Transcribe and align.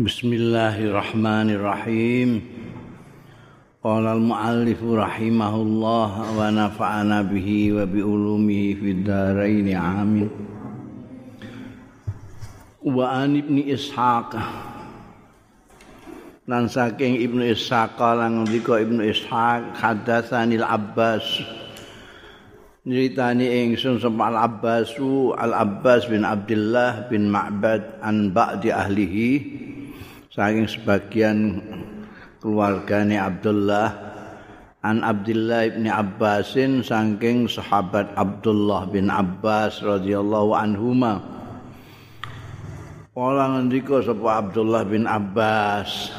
Bismillahirrahmanirrahim. 0.00 2.40
Qala 3.84 4.16
al-muallif 4.16 4.80
rahimahullah 4.80 6.24
wa 6.24 6.40
nafa'ana 6.48 7.20
bihi 7.28 7.76
wa 7.76 7.84
bi 7.84 8.00
ulumihi 8.00 8.80
fid 8.80 9.04
dharain 9.04 9.68
amin. 9.76 10.32
Wa 12.80 13.12
an 13.12 13.44
ibni 13.44 13.68
Ishaq 13.68 14.40
lan 16.48 16.64
saking 16.72 17.20
Ibnu 17.20 17.52
Ishaq 17.52 18.00
lan 18.00 18.40
ngendika 18.40 18.80
Ibnu 18.80 19.04
Ishaq 19.04 19.84
hadatsanil 19.84 20.64
Abbas 20.64 21.44
Nyeritani 22.88 23.68
ingsun 23.68 24.00
sapa 24.00 24.32
Al 24.32 24.48
Abbasu 24.48 25.36
Al 25.36 25.52
Abbas 25.52 26.08
bin 26.08 26.24
Abdullah 26.24 27.12
bin 27.12 27.28
Ma'bad 27.28 28.00
an 28.00 28.32
ba'di 28.32 28.72
ahlihi 28.72 29.68
saking 30.30 30.70
sebagian 30.70 31.58
keluargane 32.38 33.18
Abdullah 33.18 33.90
an 34.86 35.02
Abdullah 35.02 35.74
bin 35.74 35.90
Abbasin 35.90 36.86
saking 36.86 37.50
sahabat 37.50 38.14
Abdullah 38.14 38.86
bin 38.86 39.10
Abbas 39.10 39.82
radhiyallahu 39.82 40.54
anhuma. 40.54 41.18
Kala 43.10 43.58
ngendika 43.58 44.06
sapa 44.06 44.38
Abdullah 44.38 44.86
bin 44.86 45.04
Abbas? 45.10 46.14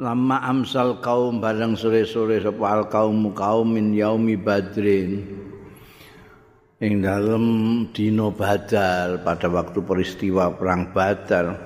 Lama 0.00 0.40
amsal 0.48 1.00
kaum 1.04 1.44
bareng 1.44 1.76
sore-sore 1.76 2.40
sapa 2.40 2.64
al 2.64 2.88
kaum 2.88 3.36
kaum 3.36 3.76
min 3.76 3.92
yaumi 3.92 4.40
badrin. 4.40 5.28
Ing 6.80 7.00
dalem 7.04 7.44
dina 7.92 8.28
badal 8.32 9.20
pada 9.24 9.48
waktu 9.48 9.80
peristiwa 9.80 10.52
perang 10.52 10.92
badal 10.92 11.65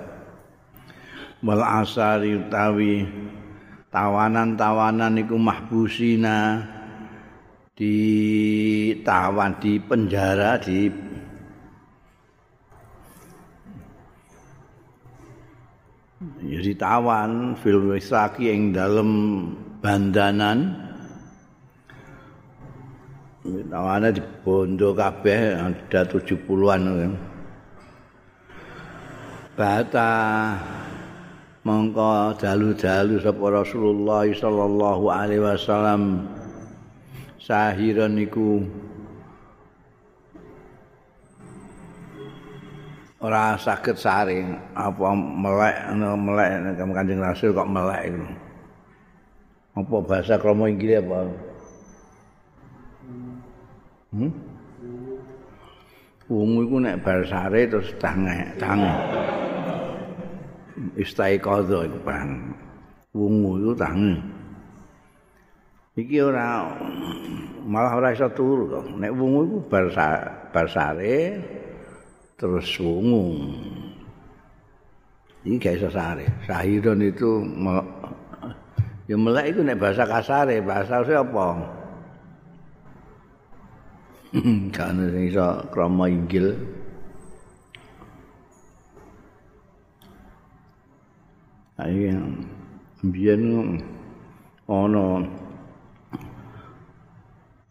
wal 1.40 1.64
asari 1.64 2.36
utawi 2.36 3.08
tawanan-tawanan 3.88 5.20
iku 5.24 5.36
mahbusina 5.41 6.64
di 7.72 7.97
tawan 9.00 9.56
di 9.56 9.80
penjara 9.80 10.60
di 10.60 10.92
ditawan 16.70 17.56
fil 17.58 17.97
wisaki 17.97 18.52
ing 18.52 18.77
dalem 18.77 19.10
bandanan. 19.80 20.77
Tawane 23.41 24.12
di 24.12 24.22
bondo 24.44 24.92
kabeh 24.92 25.56
ada 25.56 26.00
70-an 26.04 26.82
kan. 26.84 27.12
Bata 29.56 30.12
mongko 31.61 32.41
dalu-dalu 32.41 33.20
sapa 33.20 33.44
Rasulullah 33.53 34.25
sallallahu 34.25 35.05
alaihi 35.12 35.44
wasallam 35.44 36.25
sahiran 37.36 38.16
iku 38.16 38.64
ora 43.20 43.61
saged 43.61 44.00
saring 44.00 44.56
apa 44.72 45.12
melek 45.12 45.77
melek 45.97 46.48
kanjeng 46.97 47.20
rasul 47.20 47.53
kok 47.53 47.69
melek 47.69 48.08
itu 48.08 48.25
apa 49.77 49.97
bahasa 50.00 50.41
kromo 50.41 50.64
inggil 50.64 51.05
apa 51.05 51.19
hmm? 54.16 54.33
Wungu 56.31 56.62
iku 56.62 56.77
nek 56.78 57.03
bar 57.03 57.27
sare 57.27 57.66
terus 57.66 57.91
tange, 57.98 58.55
tange. 58.55 58.86
Istai 60.98 61.38
kodo 61.38 61.86
iku 61.86 61.98
pan. 62.02 62.55
Wungu 63.14 63.60
iku 63.62 63.72
tange. 63.78 64.14
Iki 65.98 66.16
ora 66.22 66.70
malah 67.66 67.98
ora 67.98 68.09
iso 68.15 68.31
turu 68.31 68.70
kok. 68.70 68.87
Nek 68.98 69.12
wungu 69.15 69.41
iku 69.47 69.59
bar, 69.70 69.87
bar 70.50 70.66
sare 70.70 71.38
terus 72.38 72.70
wungu. 72.81 73.38
Ini 75.47 75.56
gak 75.56 75.76
iso 75.78 75.88
sare. 75.92 76.26
Sahiron 76.44 77.00
itu 77.04 77.44
ya 79.10 79.16
melek 79.19 79.56
itu 79.56 79.60
nek 79.66 79.78
bahasa 79.81 80.04
kasare, 80.06 80.60
bahasa? 80.62 81.03
Gak 84.70 84.94
ada 84.94 85.10
yang 85.10 85.26
iso 85.26 85.47
krama 85.75 86.06
inggil. 86.06 86.54
Ayo 91.80 92.12
mbiyen 93.00 93.80
ana 94.68 95.24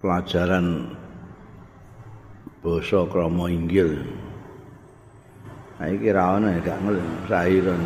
pelajaran 0.01 0.97
basa 2.65 3.05
krama 3.05 3.53
inggil. 3.53 4.01
Iki 5.77 6.09
ra 6.09 6.41
ana 6.41 6.57
gak 6.57 6.81
ngerti 6.81 7.05
sahiran. 7.29 7.81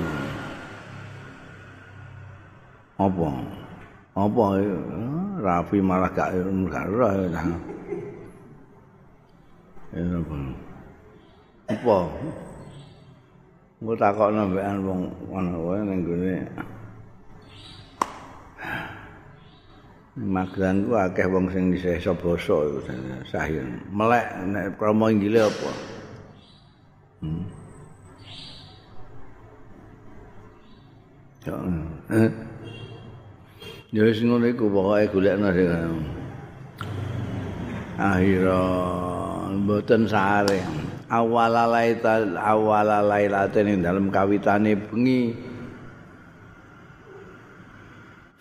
Apa? 3.03 3.29
Apa 4.15 4.45
Rafi 5.43 5.83
malah 5.83 6.11
gak 6.15 6.39
gak 6.71 6.87
ora 6.87 7.09
ya. 7.19 7.43
Apa? 9.91 10.35
Apa? 11.67 11.97
Engko 13.83 13.99
takokno 13.99 14.47
mbekan 14.47 14.79
wong 14.87 15.01
ana 15.35 15.59
wae 15.59 15.83
ning 15.83 16.07
gone. 16.07 16.39
Magelang 20.15 20.87
ku 20.87 20.95
akeh 20.95 21.27
wong 21.27 21.51
sing 21.51 21.75
iso 21.75 22.15
basa 22.15 22.63
sahih. 23.27 23.59
Melek 23.91 24.39
nek 24.47 24.79
krama 24.79 25.11
inggile 25.11 25.51
apa? 25.51 25.71
Hmm. 27.19 27.43
Ya. 31.43 31.55
Eh. 32.23 32.31
Wis 33.91 34.23
ngono 34.23 34.47
iku 34.47 34.71
pokoke 34.71 35.11
golekno 35.11 35.51
sing 35.51 35.67
akhira 37.99 38.63
mboten 39.59 40.07
sare 40.07 40.82
awalalaita 41.13 42.33
awalalailate 42.33 43.61
ning 43.61 43.85
dalem 43.85 44.09
kawitane 44.09 44.73
bengi. 44.73 45.37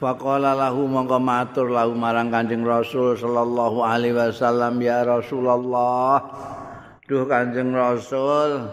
Faqala 0.00 0.58
lahu 0.58 0.90
mongko 0.90 1.22
matur 1.22 1.70
lahu 1.70 1.94
marang 1.94 2.32
Kanjeng 2.32 2.66
Rasul 2.66 3.14
sallallahu 3.14 3.86
alaihi 3.86 4.18
wasallam 4.18 4.82
ya 4.82 5.06
Rasulullah 5.06 6.18
Duh 7.06 7.22
Kanjeng 7.30 7.70
Rasul 7.70 8.66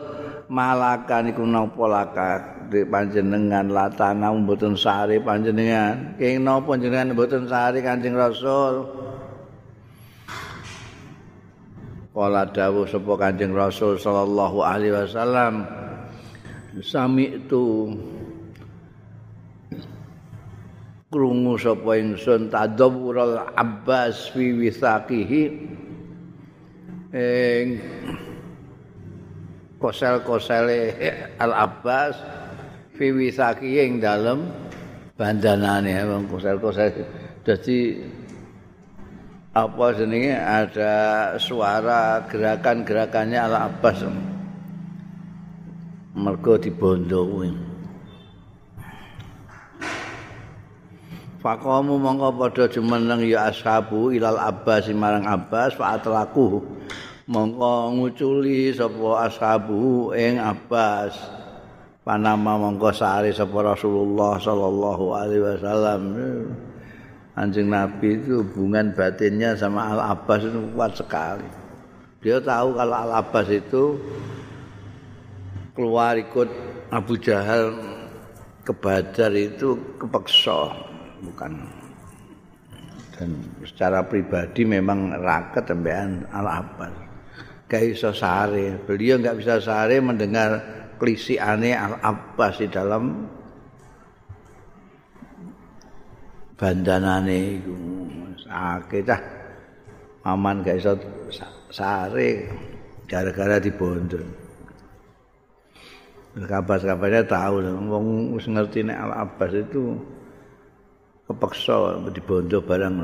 malakan 0.49 1.29
iku 1.29 1.45
napa 1.45 1.85
lakak 1.85 2.41
di 2.73 2.81
panjenengan 2.81 3.69
latana 3.69 4.33
mboten 4.33 4.73
sare 4.73 5.21
panjenengan. 5.21 6.17
Kenging 6.17 6.41
napa 6.41 6.73
panjenengan 6.73 7.13
mboten 7.13 7.45
sare 7.45 7.77
Kanjeng 7.81 8.17
Rasul 8.17 8.98
Kala 12.19 12.51
dawuh 12.51 12.83
sapa 12.83 13.15
Kanjeng 13.15 13.55
Rasul 13.55 13.95
sallallahu 13.95 14.59
alaihi 14.59 14.91
wasallam 14.91 15.63
sami 16.83 17.39
itu 17.39 17.95
krungu 21.07 21.55
sapa 21.55 21.95
ingsun 21.95 22.51
tadawural 22.51 23.55
Abbas 23.55 24.35
fi 24.35 24.51
wisaqihi 24.51 25.43
ing 27.15 27.65
kosel-kosele 29.79 30.99
Al 31.39 31.55
Abbas 31.55 32.19
fi 32.99 33.15
wisaqihi 33.15 33.79
ing 33.79 34.03
dalem 34.03 34.43
bandanane. 35.15 35.95
Wong 36.03 36.27
kosel-kosel 36.27 36.99
dadi 37.47 37.95
apa 39.67 39.91
jenenge? 39.97 40.31
Ada 40.37 40.93
suara 41.35 42.23
gerakan-gerakannya 42.29 43.39
Al 43.39 43.55
Abbas. 43.67 44.07
Mergo 46.15 46.55
dibondo 46.55 47.27
kuwi. 47.27 47.49
Faqamu 51.39 51.95
mongko 51.95 52.35
padha 52.35 52.67
jumeneng 52.67 53.23
ya 53.23 53.47
ashabu 53.47 54.11
ilal 54.11 54.35
Abbas 54.35 54.91
marang 54.91 55.23
Abbas 55.23 55.71
fa 55.75 55.95
atlaku. 55.95 56.59
Mongko 57.31 57.95
nguculi 57.95 58.75
sapa 58.75 59.31
ashabu 59.31 60.11
ing 60.11 60.35
Abbas. 60.35 61.15
Panama 62.03 62.59
mongko 62.59 62.91
sare 62.91 63.31
sapa 63.31 63.55
Rasulullah 63.63 64.35
sallallahu 64.35 65.05
alaihi 65.15 65.43
wasallam 65.45 66.01
Anjing 67.39 67.71
Nabi 67.71 68.19
itu 68.19 68.43
hubungan 68.43 68.91
batinnya 68.91 69.55
sama 69.55 69.95
Al 69.95 70.11
Abbas 70.11 70.43
itu 70.43 70.59
kuat 70.75 70.91
sekali. 70.99 71.47
Dia 72.19 72.43
tahu 72.43 72.75
kalau 72.75 72.95
Al 72.99 73.11
Abbas 73.23 73.47
itu 73.47 73.95
keluar 75.71 76.19
ikut 76.19 76.51
Abu 76.91 77.15
Jahal 77.15 77.79
ke 78.67 78.75
Badar 78.75 79.31
itu 79.39 79.79
kepeksa 79.95 80.67
bukan. 81.23 81.63
Dan 83.15 83.39
secara 83.63 84.03
pribadi 84.03 84.67
memang 84.67 85.15
raket 85.23 85.63
tembean 85.63 86.27
Al 86.35 86.43
Abbas 86.43 86.91
gak 87.71 87.87
bisa 87.87 88.11
sare. 88.11 88.83
Beliau 88.83 89.15
nggak 89.21 89.37
bisa 89.39 89.63
sare 89.63 90.01
mendengar 90.03 90.59
klisi 90.99 91.39
aneh 91.39 91.77
Al 91.77 92.03
Abbas 92.03 92.59
di 92.59 92.67
dalam 92.67 93.29
bandanane 96.59 97.63
iku. 97.63 97.75
Sakit 98.43 99.07
dah 99.07 99.21
aman 100.27 100.59
gak 100.61 100.83
iso 100.83 100.93
sare. 101.71 102.51
Gara-gara 103.09 103.57
dibondo 103.57 104.21
kabar-kabarnya 106.37 107.25
tahu. 107.25 107.63
Wong 107.89 108.37
wis 108.37 108.45
ngerti 108.45 108.85
nek 108.85 108.99
Al 108.99 109.13
Abbas 109.25 109.51
itu 109.55 109.97
kepeksa 111.25 112.05
dibondo 112.13 112.61
barang 112.61 112.95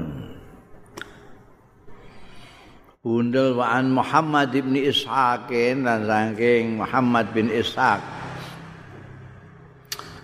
Bundel 3.05 3.53
wa'an 3.53 3.93
Muhammad 3.93 4.49
ibn 4.57 4.73
Ishaq 4.73 5.53
dan 5.53 6.09
saking 6.09 6.81
Muhammad 6.81 7.29
bin 7.37 7.53
Ishaq. 7.53 8.01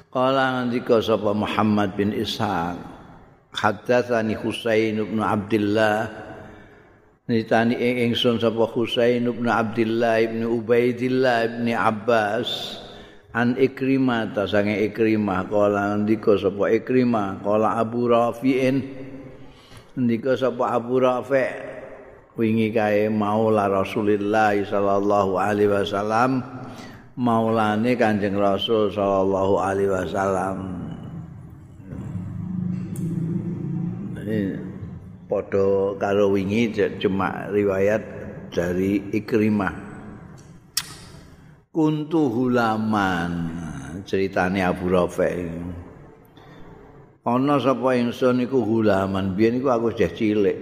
Kala 0.09 0.65
ngendika 0.65 0.97
sapa 0.97 1.29
Muhammad 1.29 1.93
bin 1.93 2.09
Ishaq 2.09 2.90
Haddatsani 3.51 4.39
Husain 4.39 4.95
bin 4.95 5.19
Abdullah 5.19 6.07
Nitani 7.31 7.79
ing 7.79 8.11
ingsun 8.11 8.43
sapa 8.43 8.67
Husain 8.67 9.23
bin 9.23 9.47
Abdullah 9.47 10.19
bin 10.25 10.43
Ubaidillah 10.43 11.63
bin 11.63 11.71
Abbas. 11.71 12.75
An 13.31 13.55
Ikrimah 13.55 14.35
ta 14.35 14.43
sange 14.43 14.75
Ikrimah. 14.91 15.47
Kala 15.47 15.95
ndika 15.95 16.35
sapa 16.35 16.67
Ikrimah? 16.75 17.39
Kala 17.39 17.79
Abu 17.79 18.11
Rafi'in. 18.11 18.83
Ndika 19.95 20.35
sapa 20.35 20.75
Abu 20.75 20.99
Rafi' 20.99 21.55
wingi 22.35 22.75
kae 22.75 23.07
maula 23.07 23.71
Rasulillah 23.71 24.51
sallallahu 24.67 25.39
alaihi 25.39 25.71
wasallam. 25.71 26.43
Maulane 27.15 27.95
Kanjeng 27.95 28.35
Rasul 28.35 28.91
sallallahu 28.91 29.55
alaihi 29.55 29.93
wasallam 29.93 30.80
padha 35.31 35.95
karo 35.95 36.35
wingi 36.35 36.75
cuma 36.99 37.47
riwayat 37.47 38.03
dari 38.51 38.99
Ikrimah. 39.15 39.71
Kuntu 41.71 42.27
hulaman 42.27 43.31
ceritane 44.03 44.59
Abu 44.59 44.91
Rafi. 44.91 45.47
Ana 47.23 47.63
sapa 47.63 47.95
ingsun 47.95 48.43
iku 48.43 48.59
hulaman, 48.59 49.39
biyen 49.39 49.63
iku 49.63 49.71
aku 49.71 49.95
wis 49.95 50.03
cilik. 50.19 50.57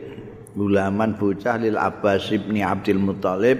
Hulaman 0.53 1.17
bocah 1.17 1.57
lil 1.57 1.79
Abbas 1.79 2.29
bin 2.29 2.61
Abdul 2.61 2.99
Muthalib, 2.99 3.57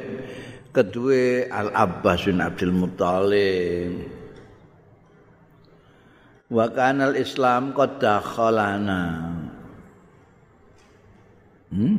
kedue 0.75 1.47
Al 1.50 1.73
Abbas 1.73 2.27
bin 2.27 2.44
Abdul 2.44 2.75
Muthalib. 2.75 4.03
Wa 6.53 6.65
kana 6.69 7.15
Islam 7.17 7.71
qad 7.71 7.97
dakhalana. 8.03 9.38
Hmm? 11.69 11.98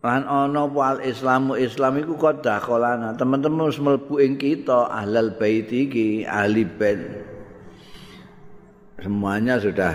Lan 0.00 0.24
ana 0.24 0.64
wal 0.64 1.04
Islamu 1.04 1.60
Islam 1.60 2.00
iku 2.00 2.16
kok 2.16 2.40
dakholana. 2.40 3.12
Teman-teman 3.20 3.68
wis 3.68 3.76
mlebu 3.76 4.16
ing 4.16 4.40
kita 4.40 4.88
ahlal 4.88 5.36
bait 5.36 5.68
iki, 5.68 6.24
ahli 6.24 6.64
bait. 6.64 7.04
Semuanya 9.04 9.60
sudah 9.60 9.92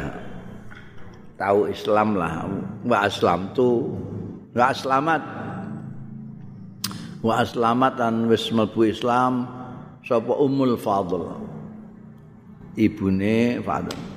tahu 1.41 1.73
Islam 1.73 2.21
lah. 2.21 2.45
Wa 2.85 3.09
aslam 3.09 3.49
tu 3.57 3.97
wa 4.53 4.69
aslamat. 4.69 5.21
Wa 7.25 7.41
aslamat 7.41 7.97
dan 7.97 8.29
wis 8.29 8.45
mlebu 8.53 8.85
Islam 8.85 9.49
sapa 10.05 10.37
Ummul 10.37 10.77
Fadl. 10.77 11.33
Ibune 12.77 13.57
Fadl. 13.65 14.14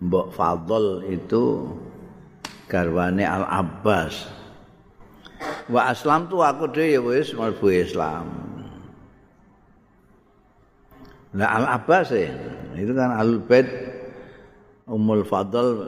Mbok 0.00 0.32
Fadl 0.32 1.04
itu 1.12 1.68
garwane 2.64 3.20
Al 3.20 3.44
Abbas. 3.44 4.32
Wa 5.68 5.92
aslam 5.92 6.26
tu 6.32 6.40
aku 6.40 6.72
dhewe 6.72 6.96
ya 6.96 7.00
wis 7.04 7.36
mlebu 7.36 7.68
Islam. 7.68 8.26
Nah 11.36 11.48
Al 11.52 11.66
Abbas 11.78 12.10
ya, 12.10 12.32
itu 12.74 12.90
kan 12.96 13.12
Al 13.12 13.38
Bait 13.44 13.68
Ummul 14.88 15.22
Fadl 15.22 15.86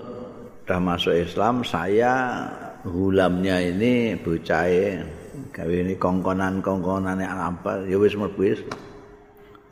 sudah 0.62 0.78
masuk 0.78 1.16
Islam, 1.18 1.66
saya 1.66 2.46
hulamnya 2.86 3.58
ini 3.58 4.14
bocahe 4.14 5.02
gawe 5.50 5.74
ini 5.74 5.98
kongkonan-kongkonane 5.98 7.26
Al 7.26 7.50
Abbas 7.50 7.88
ya 7.88 7.96
wis 7.98 8.14
mlebu 8.14 8.42
Islam. 8.44 8.78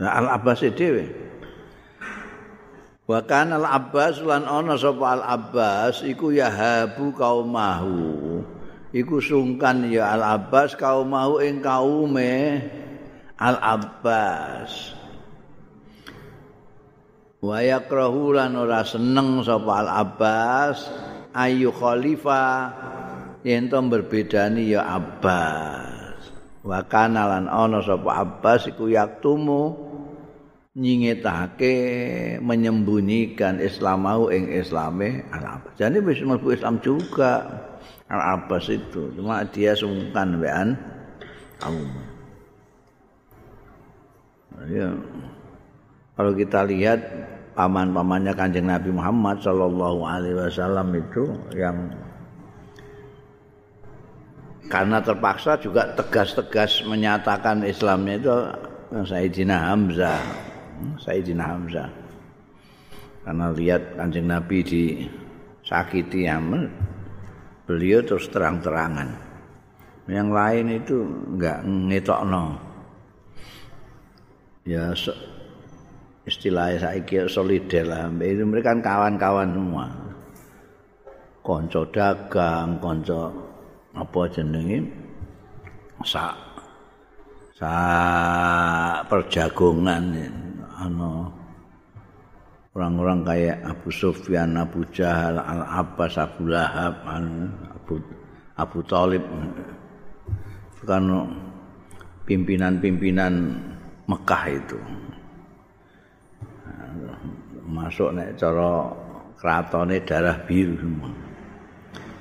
Nah 0.01 0.11
Al 0.17 0.27
Abbas 0.33 0.65
dhewe 0.65 1.30
Wa 3.11 3.27
kana 3.27 3.59
al 3.59 3.67
Abbas 3.67 4.23
lan 4.23 4.47
ana 4.47 4.79
sapa 4.79 5.19
al 5.19 5.25
Abbas 5.27 6.07
iku 6.07 6.31
yahabu 6.31 7.11
kaumahu. 7.11 8.39
Iku 8.95 9.19
sungkan 9.19 9.91
ya 9.91 10.15
al 10.15 10.23
Abbas 10.39 10.79
kaumahu 10.79 11.43
ing 11.43 11.59
kaume 11.59 12.63
al 13.35 13.59
Abbas. 13.59 14.95
Wa 17.43 17.59
yakrahu 17.59 18.31
lan 18.31 18.55
ora 18.55 18.87
seneng 18.87 19.43
sapa 19.43 19.83
al 19.83 19.91
Abbas 19.91 20.87
ayu 21.35 21.75
khalifah 21.75 22.71
yen 23.43 23.67
to 23.67 23.83
berbedani 23.91 24.71
ya 24.71 24.87
Abbas. 24.87 26.31
Wa 26.63 26.87
kana 26.87 27.27
lan 27.27 27.51
ana 27.51 27.83
sapa 27.83 28.23
Abbas 28.23 28.71
iku 28.71 28.87
yaktumu 28.87 29.90
nyingetake 30.79 31.75
menyembunyikan 32.39 33.59
Islam 33.59 34.07
mau 34.07 34.31
ing 34.31 34.47
Islame 34.55 35.27
Al. 35.35 35.67
Jadi 35.75 35.99
wis 35.99 36.23
mlebu 36.23 36.55
Islam 36.55 36.79
juga 36.79 37.43
Al 38.07 38.39
Abbas 38.39 38.71
itu. 38.71 39.11
Cuma 39.19 39.43
dia 39.51 39.75
sungkan 39.75 40.39
wean 40.39 40.79
kaum. 41.59 41.91
Ya. 44.71 44.95
Kalau 46.15 46.37
kita 46.37 46.63
lihat 46.69 47.01
paman-pamannya 47.57 48.37
Kanjeng 48.37 48.69
Nabi 48.69 48.93
Muhammad 48.95 49.43
sallallahu 49.43 50.05
alaihi 50.05 50.37
wasallam 50.37 50.93
itu 50.95 51.33
yang 51.57 51.91
karena 54.71 55.03
terpaksa 55.03 55.59
juga 55.59 55.97
tegas-tegas 55.99 56.87
menyatakan 56.87 57.65
Islamnya 57.67 58.15
itu 58.21 58.37
Sayyidina 59.09 59.57
Hamzah 59.73 60.50
Sayyidina 61.01 61.45
Hamzah. 61.45 61.91
Karena 63.21 63.53
lihat 63.53 64.01
kanjeng 64.01 64.27
Nabi 64.29 64.59
di 64.65 64.85
sakiti 65.61 66.25
Yaman 66.25 66.67
beliau 67.69 68.03
terus 68.03 68.27
terang-terangan. 68.33 69.09
Yang 70.11 70.29
lain 70.35 70.67
itu 70.75 70.97
enggak 71.37 71.59
ngetokno. 71.63 72.45
Ya 74.67 74.91
so, 74.97 75.15
istilahnya 76.27 76.83
saya 76.83 77.01
kira 77.07 77.31
solider 77.31 77.85
lah. 77.87 78.11
Itu 78.19 78.43
mereka 78.43 78.75
kan 78.75 78.81
kawan-kawan 78.83 79.49
semua. 79.55 79.87
Konco 81.41 81.87
dagang 81.89 82.83
konco 82.83 83.31
apa 83.95 84.21
jenenge? 84.35 84.79
Sak 86.01 86.51
sak 87.61 89.05
perjagongan 89.13 90.17
ana 90.81 91.29
orang-orang 92.73 93.21
kayak 93.29 93.57
Abu 93.69 93.93
Sufyan, 93.93 94.57
Abu 94.57 94.89
Jahal, 94.89 95.37
Al 95.37 95.63
Abbas, 95.69 96.17
Abu 96.17 96.49
Lahab, 96.49 97.05
Abu 97.05 98.01
Abu 98.57 98.79
Talib 98.89 99.21
kan 100.81 101.05
pimpinan-pimpinan 102.25 103.53
Mekah 104.09 104.45
itu 104.49 104.81
masuk 107.71 108.11
nek 108.17 108.35
cara 108.35 108.91
kratone 109.39 110.03
darah 110.03 110.37
biru 110.43 110.75
semua. 110.77 111.11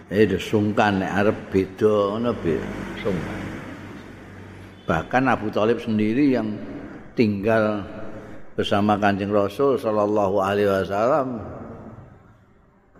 Eh 0.10 0.25
sungkan 0.38 1.01
nek 1.01 1.12
arep 1.22 1.38
beda 1.50 1.96
ngono 2.18 2.32
sungkan. 3.01 3.39
Bahkan 4.86 5.24
Abu 5.30 5.54
Talib 5.54 5.78
sendiri 5.82 6.34
yang 6.34 6.50
tinggal 7.13 7.86
bersama 8.60 9.00
Kanjeng 9.00 9.32
Rasul 9.32 9.80
sallallahu 9.80 10.44
alaihi 10.44 10.68
wasallam. 10.68 11.39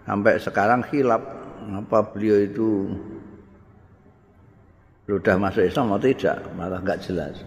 Sampai 0.08 0.40
sekarang 0.40 0.88
hilap 0.88 1.20
apa 1.68 2.00
beliau 2.16 2.48
itu 2.48 2.88
sudah 5.04 5.36
masuk 5.36 5.68
Islam 5.68 5.92
atau 5.92 6.08
tidak 6.08 6.40
malah 6.56 6.80
nggak 6.80 7.04
jelas. 7.04 7.44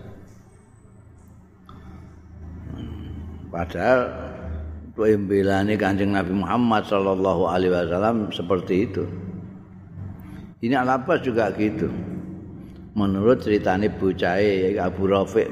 Padahal 3.49 4.13
untuk 4.93 5.09
imbilani 5.09 5.81
kanjeng 5.81 6.13
Nabi 6.13 6.37
Muhammad 6.37 6.85
Shallallahu 6.85 7.49
Alaihi 7.49 7.73
Wasallam 7.73 8.29
seperti 8.33 8.93
itu. 8.93 9.05
Ini 10.61 10.85
alapas 10.85 11.25
juga 11.25 11.49
gitu. 11.57 11.89
Menurut 12.93 13.41
ceritanya 13.41 13.89
bucai 13.93 14.77
Abu 14.77 15.09
Rafiq 15.09 15.49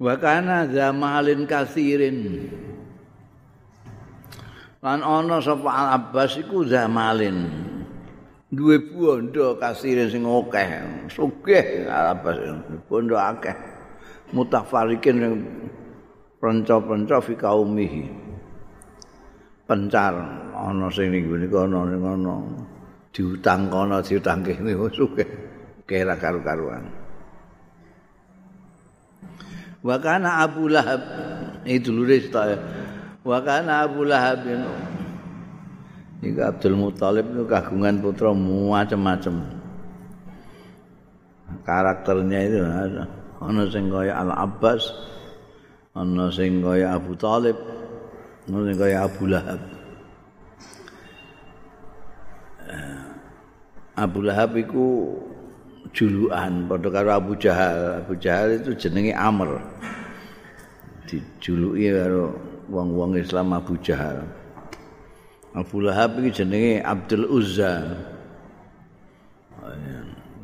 Wa 0.00 0.16
kana 0.16 0.64
zamalin 0.64 1.44
kasirin. 1.44 2.48
Lan 4.80 5.04
ana 5.04 5.44
sapa 5.44 5.68
Al-Abbas 5.68 6.40
iku 6.40 6.64
zamalin. 6.64 7.44
Duwe 8.48 8.80
bondo 8.80 9.60
kasirin 9.60 10.08
sing 10.08 10.24
akeh. 10.24 10.68
Sugih 11.12 11.84
Al-Abbas 11.84 12.40
bondo 12.88 13.20
akeh. 13.20 13.52
Mutafarikin 14.32 15.16
yang 15.20 15.34
penca-penca 16.40 17.20
fi 17.20 17.36
kaumihi. 17.36 18.04
Pencar 19.68 20.16
ana 20.56 20.88
sing 20.88 21.12
ning 21.12 21.28
ngene 21.28 21.46
kono 21.52 21.84
ning 21.84 22.00
ngono. 22.00 22.34
Diutang 23.12 23.68
kono 23.68 24.00
diutang 24.00 24.40
kene 24.40 24.72
suke. 24.96 25.24
Kira 25.84 26.16
karu-karuan. 26.16 26.99
Wa 29.80 29.96
kana 29.96 30.44
Abu 30.44 30.68
Lahab 30.68 31.00
itu 31.64 31.88
dulure 31.92 32.20
ta. 32.28 32.56
Wa 33.24 33.38
kana 33.40 33.88
Abu 33.88 34.04
Lahab 34.04 34.44
Iku 36.20 36.40
Abdul 36.44 36.76
Muthalib 36.76 37.32
itu 37.32 37.48
kagungan 37.48 37.96
putra 38.04 38.36
macam-macam. 38.36 39.40
Karakternya 41.64 42.38
itu. 42.44 42.60
Ana 43.40 43.64
sing 43.72 43.88
kaya 43.88 44.20
Al 44.20 44.36
Abbas, 44.36 44.84
ana 45.96 46.30
sing 46.30 46.62
kaya 46.62 46.94
Abu 46.94 47.18
Talib 47.18 47.58
ana 48.46 48.58
sing 48.62 48.76
kaya 48.78 48.96
Abu 49.04 49.24
Lahab 49.26 49.60
eh, 52.70 53.02
Abu 53.98 54.18
Lahab 54.22 54.54
iku 54.54 54.86
julukan 55.90 56.70
padha 56.70 56.88
karo 56.90 57.10
Abu 57.14 57.32
Jahal. 57.36 58.04
Abu 58.04 58.14
Jahal 58.18 58.62
itu 58.62 58.74
jenenge 58.78 59.14
Amr. 59.14 59.58
Dijuluki 61.10 61.90
karo 61.90 62.34
wong-wong 62.70 63.18
Islam 63.18 63.50
Abu 63.54 63.74
Jahal. 63.82 64.22
Abu 65.50 65.82
Lahab 65.82 66.22
iki 66.22 66.42
jenenge 66.42 66.78
Abdul 66.86 67.26
Uzza. 67.26 67.82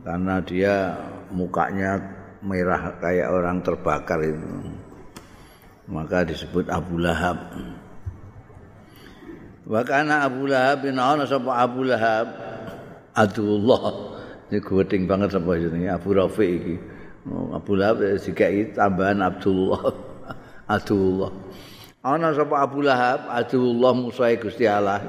Karena 0.02 0.38
dia 0.42 0.94
mukanya 1.30 1.98
merah 2.42 2.94
kayak 2.98 3.30
orang 3.30 3.62
terbakar 3.62 4.18
itu. 4.22 4.50
Maka 5.86 6.26
disebut 6.26 6.66
Abu 6.66 6.98
Lahab. 6.98 7.38
Wa 9.66 9.82
kana 9.86 10.26
Abu 10.26 10.50
Lahab 10.50 10.82
bin 10.82 10.98
ana 10.98 11.22
sapa 11.22 11.54
Abu 11.54 11.86
Lahab? 11.86 12.26
Adullah. 13.14 14.15
Ini 14.46 14.62
guweting 14.62 15.10
banget 15.10 15.34
sapa 15.34 15.58
jenenge 15.58 15.90
Abu 15.90 16.14
Rafi 16.14 16.48
iki. 16.54 16.76
Oh, 17.26 17.50
Abu 17.58 17.74
Lahab 17.74 17.98
dikai 17.98 18.70
tambahan 18.70 19.18
Abdullah. 19.18 19.82
Adullah. 20.78 21.30
Ana 22.06 22.30
sapa 22.30 22.54
Abu 22.62 22.86
Lahab 22.86 23.26
Adullah 23.26 23.92
Musa 23.98 24.30
Gusti 24.38 24.62
Allah. 24.70 25.02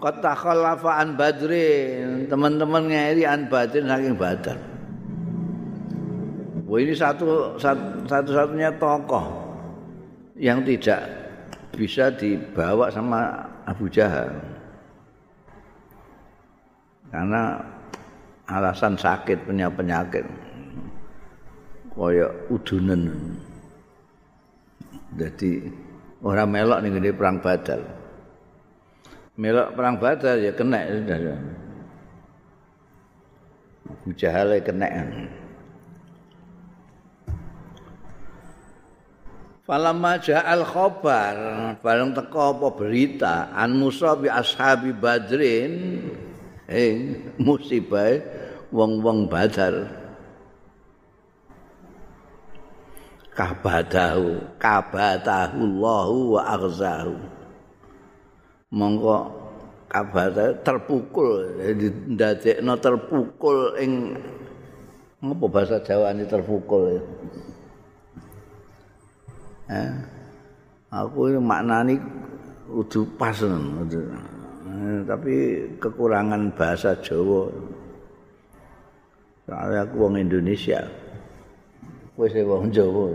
Kota 0.00 0.32
an 0.32 1.16
badrin 1.16 2.28
teman-teman 2.28 2.88
ngeri 2.88 3.28
an 3.28 3.48
badrin 3.52 3.84
saking 3.84 4.16
badar. 4.16 4.56
Wah 6.64 6.78
ini 6.80 6.96
satu 6.96 7.56
satu-satunya 7.60 8.76
tokoh 8.80 9.24
yang 10.36 10.64
tidak 10.64 11.04
bisa 11.76 12.08
dibawa 12.12 12.88
sama 12.88 13.44
Abu 13.68 13.92
Jahal. 13.92 14.55
Karena 17.10 17.62
alasan 18.46 18.98
sakit 18.98 19.46
punya 19.46 19.70
penyakit. 19.70 20.26
Kaya 21.96 22.28
udunan. 22.52 23.08
Jadi 25.16 25.64
orang 26.20 26.48
melok 26.52 26.78
nih 26.84 26.90
gede 27.00 27.10
perang 27.16 27.40
badal. 27.40 27.80
Melok 29.40 29.72
perang 29.72 29.96
badal 29.96 30.36
ya 30.44 30.52
kena 30.52 30.80
sudah. 30.92 31.18
Jahal 34.12 34.54
ya 34.54 34.60
kena. 34.60 34.88
Falamma 39.66 40.22
ja'al 40.22 40.62
khobar 40.62 41.36
bareng 41.82 42.14
teko 42.14 42.54
apa 42.54 42.68
berita 42.70 43.50
an 43.50 43.74
Musa 43.74 44.14
bi 44.14 44.30
ashabi 44.30 44.94
Badrin 44.94 45.74
eh 46.66 47.14
musibah 47.38 48.18
wong-wong 48.74 49.30
Badar. 49.30 49.86
Kabadahu 53.36 54.56
kabatahu 54.56 55.60
Allahu 55.60 56.16
wa 56.34 56.42
aghzahu. 56.56 57.16
Monggo 58.72 59.28
kabata 59.86 60.56
terpukul 60.64 61.52
ndadekno 62.16 62.74
terpukul 62.80 63.76
ing 63.78 64.16
apa 65.22 65.44
bahasa 65.48 65.78
Jawa 65.80 66.12
ini 66.12 66.24
terpukul 66.28 66.82
ya? 66.96 67.02
Eh, 69.66 69.92
aku 70.94 71.34
maknani 71.42 71.98
udah 72.70 73.04
pas 73.18 73.34
eh, 74.66 74.98
tapi 75.06 75.34
kekurangan 75.78 76.50
bahasa 76.58 76.98
Jawa. 76.98 77.46
Soalnya 79.46 79.86
aku 79.86 79.96
orang 80.10 80.26
Indonesia. 80.26 80.82
Sih 82.18 82.42
orang 82.42 82.74
Jawa. 82.74 83.06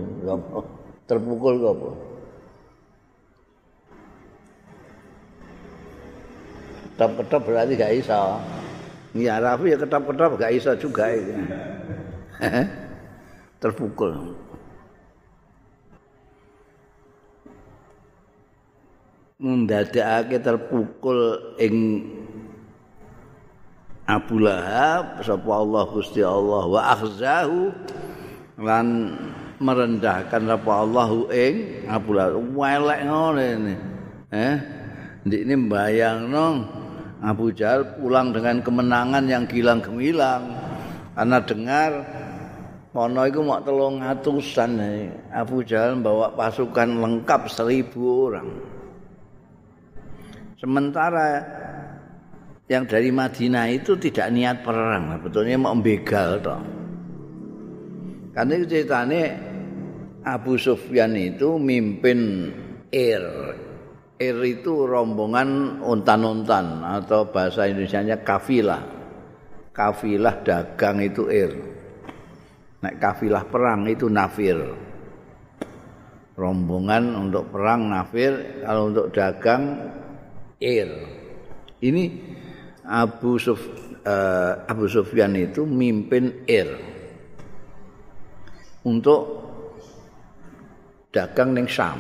Terpukul 1.12 1.56
apa? 1.60 1.90
Ketap-ketap 6.96 7.42
berarti 7.44 7.74
gak 7.82 7.94
bisa 7.98 8.20
ini 9.12 9.28
Arabi 9.28 9.76
ya 9.76 9.78
ketap-ketap 9.80 10.40
gak 10.40 10.54
bisa 10.56 10.72
juga. 10.80 11.12
Terpukul 13.62 14.40
ndadekake 19.42 20.38
terpukul 20.38 21.42
ing 21.58 22.06
Abu 24.06 24.38
Lahab 24.38 25.26
sapa 25.26 25.50
Allah 25.50 25.84
Gusti 25.90 26.22
Allah 26.22 26.64
wa 26.70 26.82
akhzahu 26.94 27.74
lan 28.62 29.18
merendahkan 29.58 30.46
sapa 30.46 30.72
Allahu 30.86 31.34
ing 31.34 31.86
Abu 31.90 32.14
Lahab. 32.14 32.38
Welek 32.54 33.02
ngene 33.02 33.76
eh? 34.30 34.56
Ndik 35.26 35.42
ini 35.42 35.56
bayangno 35.70 36.66
Abu 37.22 37.54
Jahal 37.54 37.98
pulang 37.98 38.34
dengan 38.34 38.62
kemenangan 38.62 39.26
yang 39.26 39.46
gilang 39.50 39.82
gemilang 39.82 40.54
karena 41.18 41.38
dengar 41.42 41.92
Pono 42.92 43.24
itu 43.24 43.40
mau 43.40 43.56
telung 43.64 44.04
atusan 44.04 44.76
Abu 45.32 45.64
Jahal 45.64 45.96
bawa 46.04 46.36
pasukan 46.36 47.00
lengkap 47.00 47.48
seribu 47.48 48.28
orang 48.28 48.71
Sementara 50.62 51.42
yang 52.70 52.86
dari 52.86 53.10
Madinah 53.10 53.66
itu 53.74 53.98
tidak 53.98 54.30
niat 54.30 54.62
perang, 54.62 55.18
betulnya 55.18 55.58
mau 55.58 55.74
begal 55.74 56.38
toh. 56.38 56.62
Karena 58.32 58.52
itu 58.62 58.66
ceritanya 58.70 59.26
Abu 60.22 60.62
Sufyan 60.62 61.18
itu 61.18 61.58
mimpin 61.58 62.54
Ir. 62.94 63.26
Ir 64.22 64.38
itu 64.46 64.86
rombongan 64.86 65.82
untan-untan 65.82 66.86
atau 66.86 67.26
bahasa 67.26 67.66
Indonesia-nya 67.66 68.22
kafilah. 68.22 68.86
Kafilah 69.74 70.46
dagang 70.46 71.02
itu 71.02 71.26
Ir. 71.26 71.58
Nek 72.86 73.02
kafilah 73.02 73.50
perang 73.50 73.90
itu 73.90 74.06
nafir. 74.14 74.62
Rombongan 76.38 77.18
untuk 77.18 77.50
perang 77.50 77.90
nafir, 77.90 78.62
kalau 78.62 78.94
untuk 78.94 79.10
dagang 79.10 79.90
Ir. 80.62 80.90
Ini 81.82 82.04
Abu 82.86 83.42
Suf, 83.42 83.58
uh, 84.06 84.54
Abu 84.70 84.86
Sufyan 84.86 85.34
itu 85.34 85.66
mimpin 85.66 86.46
Ir 86.46 86.70
untuk 88.86 89.22
dagang 91.10 91.58
ning 91.58 91.66
Syam, 91.66 91.98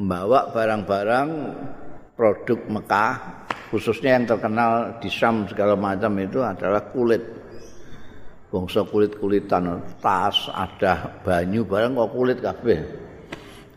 membawa 0.00 0.48
barang-barang 0.48 1.28
produk 2.16 2.60
Mekah, 2.72 3.12
khususnya 3.68 4.16
yang 4.16 4.24
terkenal 4.24 4.96
di 4.96 5.12
Syam 5.12 5.44
segala 5.44 5.76
macam 5.76 6.16
itu 6.16 6.40
adalah 6.40 6.80
kulit. 6.88 7.44
bangsa 8.46 8.86
kulit-kulitan 8.88 9.68
tas 9.98 10.48
ada 10.54 11.18
banyu 11.20 11.66
barang 11.66 11.98
kok 11.98 12.12
kulit 12.14 12.38
kabeh 12.38 12.78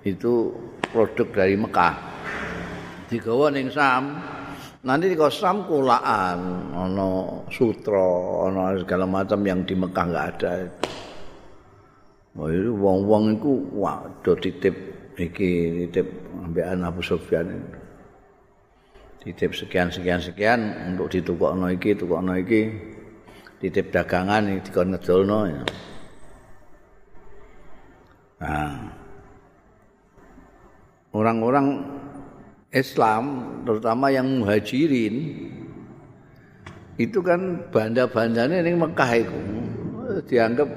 itu 0.06 0.53
produk 0.94 1.27
dari 1.34 1.58
Mekah 1.58 1.96
digawa 3.10 3.50
ning 3.50 3.74
Sam. 3.74 4.22
Nanti 4.80 5.12
di 5.12 5.18
Sam 5.18 5.68
kulaan 5.68 6.72
ana 6.72 7.10
sutra 7.51 8.08
ana 8.48 8.80
segala 8.80 9.04
macam 9.04 9.44
yang 9.44 9.68
di 9.68 9.75
Mekah 9.75 10.06
enggak 10.08 10.28
ada. 10.39 10.54
Oh 12.39 12.48
itu 12.48 12.72
wong-wong 12.72 13.36
iku 13.36 13.54
wah 13.75 14.00
do 14.24 14.38
titip 14.39 14.72
iki 15.20 15.84
titip 15.84 16.08
ambekan 16.39 16.88
Abu 16.88 17.04
Sufyan 17.04 17.60
titip 19.20 19.51
sekian 19.51 19.92
sekian 19.92 20.24
sekian 20.24 20.60
untuk 20.96 21.12
ditukokno 21.12 21.68
iki 21.75 22.00
tukokno 22.00 22.39
iki. 22.39 22.72
Titip 23.60 23.92
dagangan 23.92 24.48
iki 24.56 24.72
dikon 24.72 24.96
ngedolno 24.96 25.39
ya. 25.51 25.62
Nah, 28.39 28.72
orang-orang 31.12 31.68
Islam 32.69 33.23
terutama 33.65 34.13
yang 34.13 34.29
muhajirin 34.41 35.15
itu 37.01 37.19
kan 37.25 37.65
banda-bandane 37.73 38.61
ning 38.61 38.77
Mekah 38.77 39.11
itu 39.17 39.39
dianggap 40.29 40.69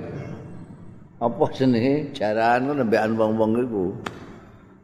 apa 1.23 1.45
jenenge 1.55 2.11
jaran 2.17 2.67
ngono 2.67 2.83
mbekan 2.87 3.13
wong-wong 3.15 3.53
iku. 3.63 3.87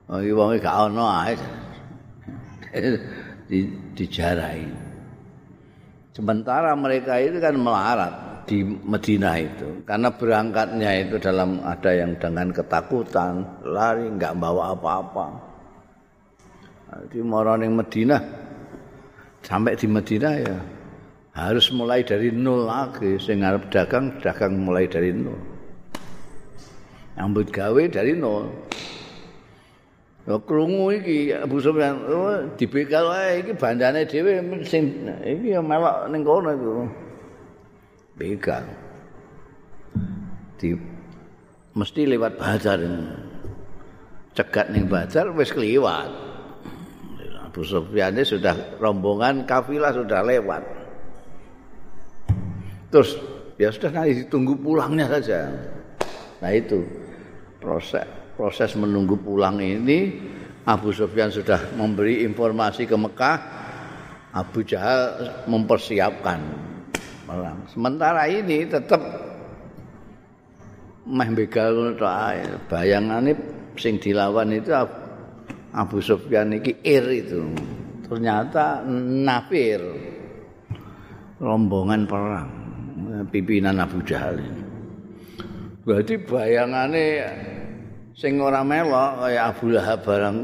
Oh, 0.09 0.19
iki 0.23 0.33
wong 0.33 0.57
gak 0.61 0.77
ono 0.89 1.05
ae. 1.05 1.35
di 3.49 3.65
dijarai. 3.97 4.63
Sementara 6.13 6.77
mereka 6.77 7.17
itu 7.23 7.41
kan 7.41 7.57
melarat 7.57 8.45
di 8.45 8.65
Medina 8.65 9.39
itu 9.39 9.85
karena 9.85 10.09
berangkatnya 10.13 10.91
itu 11.07 11.17
dalam 11.21 11.61
ada 11.65 11.91
yang 11.93 12.17
dengan 12.17 12.51
ketakutan 12.53 13.45
lari 13.65 14.11
nggak 14.13 14.37
bawa 14.37 14.75
apa-apa. 14.77 15.48
Jadi 16.89 17.21
orang 17.21 17.61
yang 17.61 17.77
Medina 17.77 18.17
sampai 19.45 19.77
di 19.77 19.85
Medina 19.85 20.33
ya 20.41 20.57
harus 21.37 21.71
mulai 21.71 22.03
dari 22.03 22.33
nol 22.33 22.65
lagi 22.65 23.21
sehingga 23.21 23.61
dagang 23.69 24.17
dagang 24.25 24.57
mulai 24.57 24.89
dari 24.89 25.13
nol. 25.13 25.37
Ambut 27.21 27.53
gawe 27.53 27.83
dari 27.93 28.17
nol. 28.17 28.49
Ya 30.29 30.37
krungu 30.45 30.93
iki 30.93 31.33
Abu 31.33 31.57
Sufyan 31.61 32.05
oh, 32.05 32.53
dibegal 32.57 33.09
wae 33.09 33.45
iki 33.45 33.53
bandane 33.57 34.05
dhewe 34.05 34.41
sing 34.65 35.09
iki 35.25 35.57
ya 35.57 35.61
melok 35.61 36.09
ning 36.09 36.25
kono 36.25 36.51
iku. 36.57 36.73
Begal. 38.17 38.65
Di 40.57 40.73
mesti 41.77 42.01
lewat 42.09 42.41
bazar. 42.41 42.81
Cegat 44.33 44.73
ning 44.73 44.89
bazar 44.89 45.31
wis 45.37 45.53
kliwat. 45.55 46.28
Abu 47.59 47.67
Sufyan 47.67 48.15
sudah 48.23 48.79
rombongan 48.79 49.43
kafilah 49.43 49.91
sudah 49.91 50.23
lewat. 50.23 50.63
Terus 52.87 53.19
ya 53.59 53.75
sudah 53.75 53.91
nanti 53.99 54.23
ditunggu 54.23 54.55
pulangnya 54.63 55.11
saja. 55.11 55.51
Nah 56.39 56.55
itu 56.55 56.87
proses 57.59 58.07
proses 58.39 58.79
menunggu 58.79 59.19
pulang 59.19 59.59
ini 59.59 60.23
Abu 60.71 60.95
Sufyan 60.95 61.35
sudah 61.35 61.75
memberi 61.75 62.23
informasi 62.23 62.87
ke 62.87 62.95
Mekah 62.95 63.39
Abu 64.39 64.63
Jahal 64.63 65.43
mempersiapkan 65.51 66.39
perang 67.27 67.67
sementara 67.75 68.31
ini 68.31 68.71
tetap 68.71 69.03
meh 71.11 71.31
begal 71.35 71.99
bayangane 72.71 73.35
sing 73.75 73.99
dilawan 73.99 74.55
itu 74.55 74.71
Abu 75.79 76.03
Sufyan 76.03 76.51
iki 76.59 76.83
ir 76.83 77.07
itu. 77.07 77.55
Ternyata 78.11 78.83
nafir. 79.23 79.79
Rombongan 81.39 82.03
perang. 82.11 82.51
Pimpinan 83.31 83.79
Abu 83.79 84.03
Jahal 84.03 84.43
ini. 84.43 84.63
Berarti 85.87 86.19
bayangane 86.21 87.07
sing 88.19 88.43
ora 88.43 88.67
melok 88.67 89.23
kaya 89.23 89.55
Abu 89.55 89.71
Lahab 89.71 90.03
barang 90.03 90.39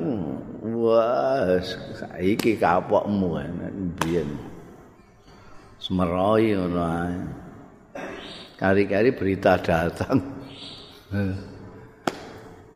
wah 0.78 1.58
saiki 1.60 2.56
kapokmu 2.56 3.36
biyen 4.00 4.30
semeroi 5.82 6.56
ngono 6.56 6.86
kari-kari 8.56 9.10
berita 9.12 9.60
datang 9.60 10.22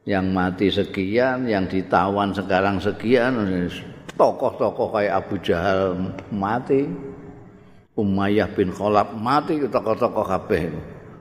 yang 0.08 0.32
mati 0.32 0.72
sekian 0.72 1.44
yang 1.44 1.68
ditawan 1.68 2.32
sekarang 2.32 2.80
sekian 2.80 3.36
tokoh-tokoh 4.16 4.88
kayak 4.96 5.20
Abu 5.20 5.36
Jahal 5.44 6.00
mati 6.32 6.88
Umayyah 7.92 8.48
bin 8.56 8.72
Khalaf 8.72 9.12
mati 9.20 9.60
tokoh-tokoh 9.60 10.24
kabeh. 10.24 10.72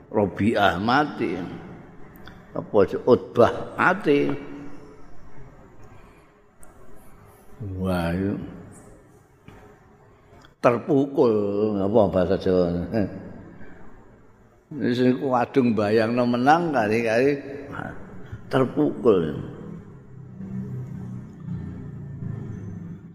Robiah 0.08 0.80
mati 0.80 1.36
apa 2.56 2.80
utbah 3.04 3.76
ati 3.76 4.32
wah 7.76 8.16
terpukul 10.64 11.36
apa 11.84 12.00
bahasa 12.08 12.36
Jawa? 12.40 12.72
Wis 14.80 15.00
wadung 15.20 15.76
bayangno 15.76 16.24
menang 16.24 16.72
kali-kali 16.72 17.36
terpukul. 18.48 19.36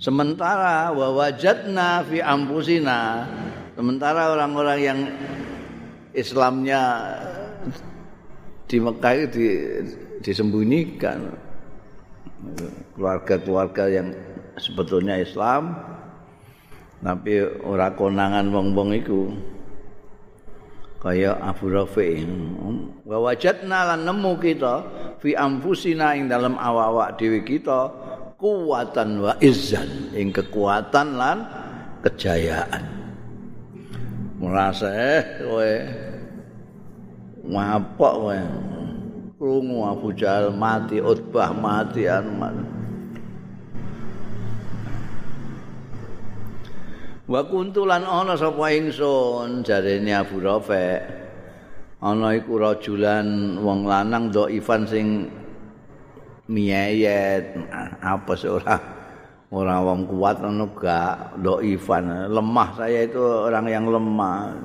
Sementara 0.02 0.90
wa 0.90 1.14
wajadna 1.14 2.02
fi 2.02 2.18
ampusina 2.18 3.22
sementara 3.78 4.34
orang-orang 4.34 4.78
yang 4.82 5.00
Islamnya 6.10 6.82
di 8.66 8.82
Mekah 8.82 9.14
itu 9.14 9.26
di, 9.30 9.48
disembunyikan 10.26 11.32
keluarga-keluarga 12.98 13.84
yang 13.88 14.08
sebetulnya 14.58 15.22
Islam 15.22 15.76
tapi 17.02 17.42
ora 17.62 17.94
konangan 17.94 18.50
wong-wong 18.50 18.90
kaya 21.02 21.34
Abu 21.42 21.66
Rafi 21.66 22.22
wa 23.02 23.18
wajadna 23.26 23.90
lan 23.90 24.06
nemu 24.06 24.38
kita 24.38 24.86
fi 25.18 25.34
anfusina 25.34 26.14
ing 26.14 26.30
dalam 26.30 26.54
awak-awak 26.54 27.18
dhewe 27.18 27.42
kita 27.42 27.90
kuwatan 28.38 29.18
wa 29.18 29.34
izzan 29.42 30.14
ing 30.14 30.30
kekuatan 30.30 31.18
lan 31.18 31.42
kejayaan. 32.06 32.86
Merasa 34.38 34.90
eh 34.94 35.22
kowe 35.42 35.72
ngapok 37.50 38.14
wae 38.22 38.42
krungu 39.38 39.78
Abu 39.82 40.14
Jahal 40.14 40.54
mati 40.54 41.02
Utbah 41.02 41.50
mati 41.50 42.06
Anuman 42.06 42.81
Wa 47.22 47.46
kuntulan 47.46 48.02
ana 48.02 48.34
sapa 48.34 48.74
ingsun 48.74 49.62
jarene 49.62 50.10
Abu 50.10 50.42
Rafi. 50.42 50.98
Ana 52.02 52.34
iku 52.34 52.58
rajulan 52.58 53.54
wong 53.62 53.86
lanang 53.86 54.34
do 54.34 54.50
Ivan 54.50 54.82
sing 54.90 55.30
miyayet 56.50 57.54
apa 58.02 58.34
ora 58.50 58.76
ora 59.54 59.76
wong 59.86 60.10
kuat 60.10 60.42
ngono 60.42 60.74
gak 60.74 61.38
do 61.38 61.62
Ivan. 61.62 62.26
Lemah 62.26 62.68
saya 62.74 63.06
itu 63.06 63.22
orang 63.22 63.70
yang 63.70 63.86
lemah. 63.86 64.58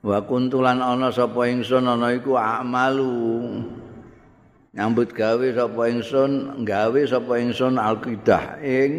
Wa 0.00 0.16
kuntulan 0.24 0.80
ana 0.80 1.12
sapa 1.12 1.44
ingsun 1.44 1.84
ana 1.84 2.16
iku 2.16 2.40
amalu. 2.40 3.60
Nyambut 4.72 5.12
gawe 5.12 5.44
sapa 5.52 5.82
ingsun 5.92 6.64
gawe 6.64 7.00
sapa 7.04 7.36
ingsun 7.36 7.76
alqidah 7.76 8.64
ing 8.64 8.92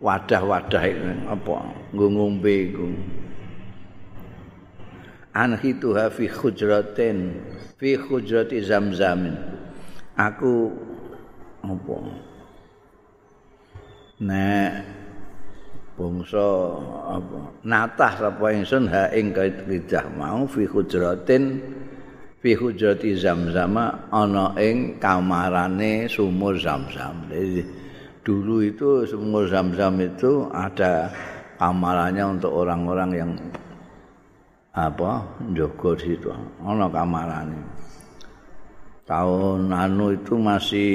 wadah-wadah 0.00 0.84
apa? 1.30 1.56
Nggo 1.92 2.06
ngombe 2.12 2.54
iku. 2.70 2.88
Anhitu 5.36 5.92
fi 5.92 6.24
khujratin 6.28 7.18
fi 7.76 7.96
khujrati 8.00 8.60
zamzamin. 8.64 9.36
Aku 10.16 10.72
apa? 11.60 11.96
Nek 14.16 14.70
bangsa 15.92 16.48
apa? 17.20 17.40
Natah 17.64 18.12
sapa 18.16 18.46
ingsun 18.52 18.88
ha 18.88 19.12
ing 19.12 19.36
kaidah 19.36 20.08
mau 20.16 20.48
fi 20.48 20.64
hujratin 20.64 21.60
fi 22.40 22.56
hujrati 22.56 23.12
zamzama 23.12 24.08
ana 24.08 24.56
ing 24.56 24.96
kamarane 24.96 26.08
sumur 26.08 26.56
zamzam. 26.56 27.28
Jadi 27.28 27.85
dulu 28.26 28.66
itu 28.66 29.06
sumur 29.06 29.46
zamzam 29.46 30.02
itu 30.02 30.50
ada 30.50 31.14
kamarannya 31.62 32.26
untuk 32.26 32.50
orang-orang 32.50 33.10
yang 33.14 33.30
apa 34.74 35.22
jogo 35.54 35.94
di 35.94 36.18
situ. 36.18 36.34
Ono 36.66 36.90
kamarannya 36.90 37.86
tahun 39.06 39.70
anu 39.70 40.18
itu 40.18 40.34
masih 40.34 40.90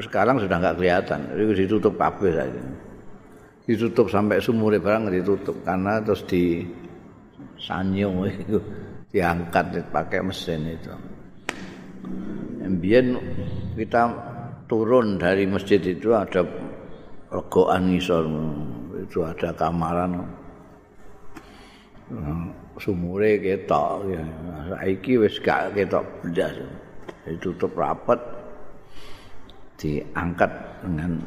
sekarang 0.00 0.40
sudah 0.40 0.56
nggak 0.56 0.76
kelihatan. 0.80 1.20
Itu 1.36 1.52
ditutup 1.52 1.94
kabeh 2.00 2.32
saja. 2.32 2.62
Ditutup 3.68 4.08
sampai 4.08 4.40
sumur 4.40 4.72
barang 4.72 5.12
ditutup. 5.12 5.60
Karena 5.62 6.00
terus 6.00 6.24
di 6.24 6.64
sanyo 7.60 8.24
itu 8.26 8.58
diangkat 9.12 9.92
pakai 9.92 10.20
mesin 10.24 10.64
itu. 10.64 10.92
Mbien 12.66 13.14
kita 13.78 14.10
turun 14.66 15.18
dari 15.18 15.46
masjid 15.46 15.78
itu 15.78 16.10
ada 16.14 16.42
legoan 17.30 17.94
ngisor 17.94 18.24
itu 19.02 19.22
ada 19.22 19.54
kamaran. 19.54 20.26
Sumure 22.76 23.40
ketok 23.40 24.12
ya. 24.12 24.22
Saiki 24.70 25.18
wis 25.18 25.38
gak 25.40 25.74
ketok 25.74 26.04
blas 26.22 26.54
ditutup 27.26 27.72
rapat 27.74 28.20
diangkat 29.80 30.50
dengan 30.82 31.18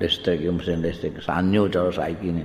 listrik 0.00 0.40
mesin 0.46 0.80
listrik. 0.80 1.18
Sanyo 1.20 1.68
cara 1.68 1.90
saiki 1.92 2.28
ini. 2.30 2.44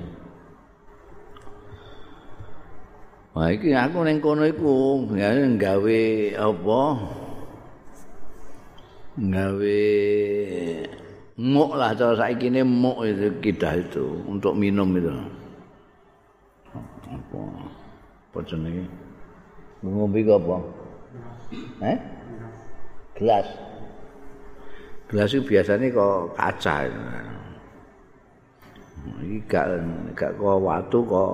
Wah 3.38 3.54
iki 3.54 3.70
aku 3.70 4.02
ning 4.02 4.18
kono 4.18 4.50
iku 4.50 5.06
ya 5.14 5.30
gawe 5.38 6.02
apa? 6.42 6.82
Gawe 9.18 9.82
muk 11.38 11.72
lah 11.74 11.94
cara 11.98 12.14
saiki 12.18 12.54
ne 12.54 12.62
muk 12.62 13.02
itu 13.06 13.34
kidah 13.42 13.74
itu 13.82 14.06
untuk 14.30 14.54
minum 14.54 14.90
itu. 14.94 15.10
Apa? 17.08 17.40
apa 18.30 18.40
jenenge? 18.46 18.86
Ngombe 19.82 20.22
apa? 20.30 20.58
Eh 21.82 21.98
gelas. 23.18 23.48
Gelas 25.10 25.30
itu 25.34 25.42
biasanya 25.46 25.90
kok 25.90 26.38
kaca 26.38 26.78
ini 29.24 29.40
gak, 29.48 29.66
gak 30.14 30.32
kok 30.36 30.60
watu 30.62 31.00
kok 31.08 31.34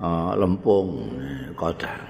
uh, 0.00 0.32
lempung 0.36 1.12
kodang. 1.54 2.04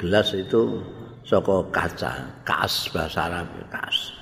Gelas 0.00 0.32
itu 0.32 0.80
soko 1.26 1.66
kaca 1.74 2.30
kas 2.46 2.86
bahasa 2.94 3.26
Arab 3.26 3.50
kas 3.66 4.14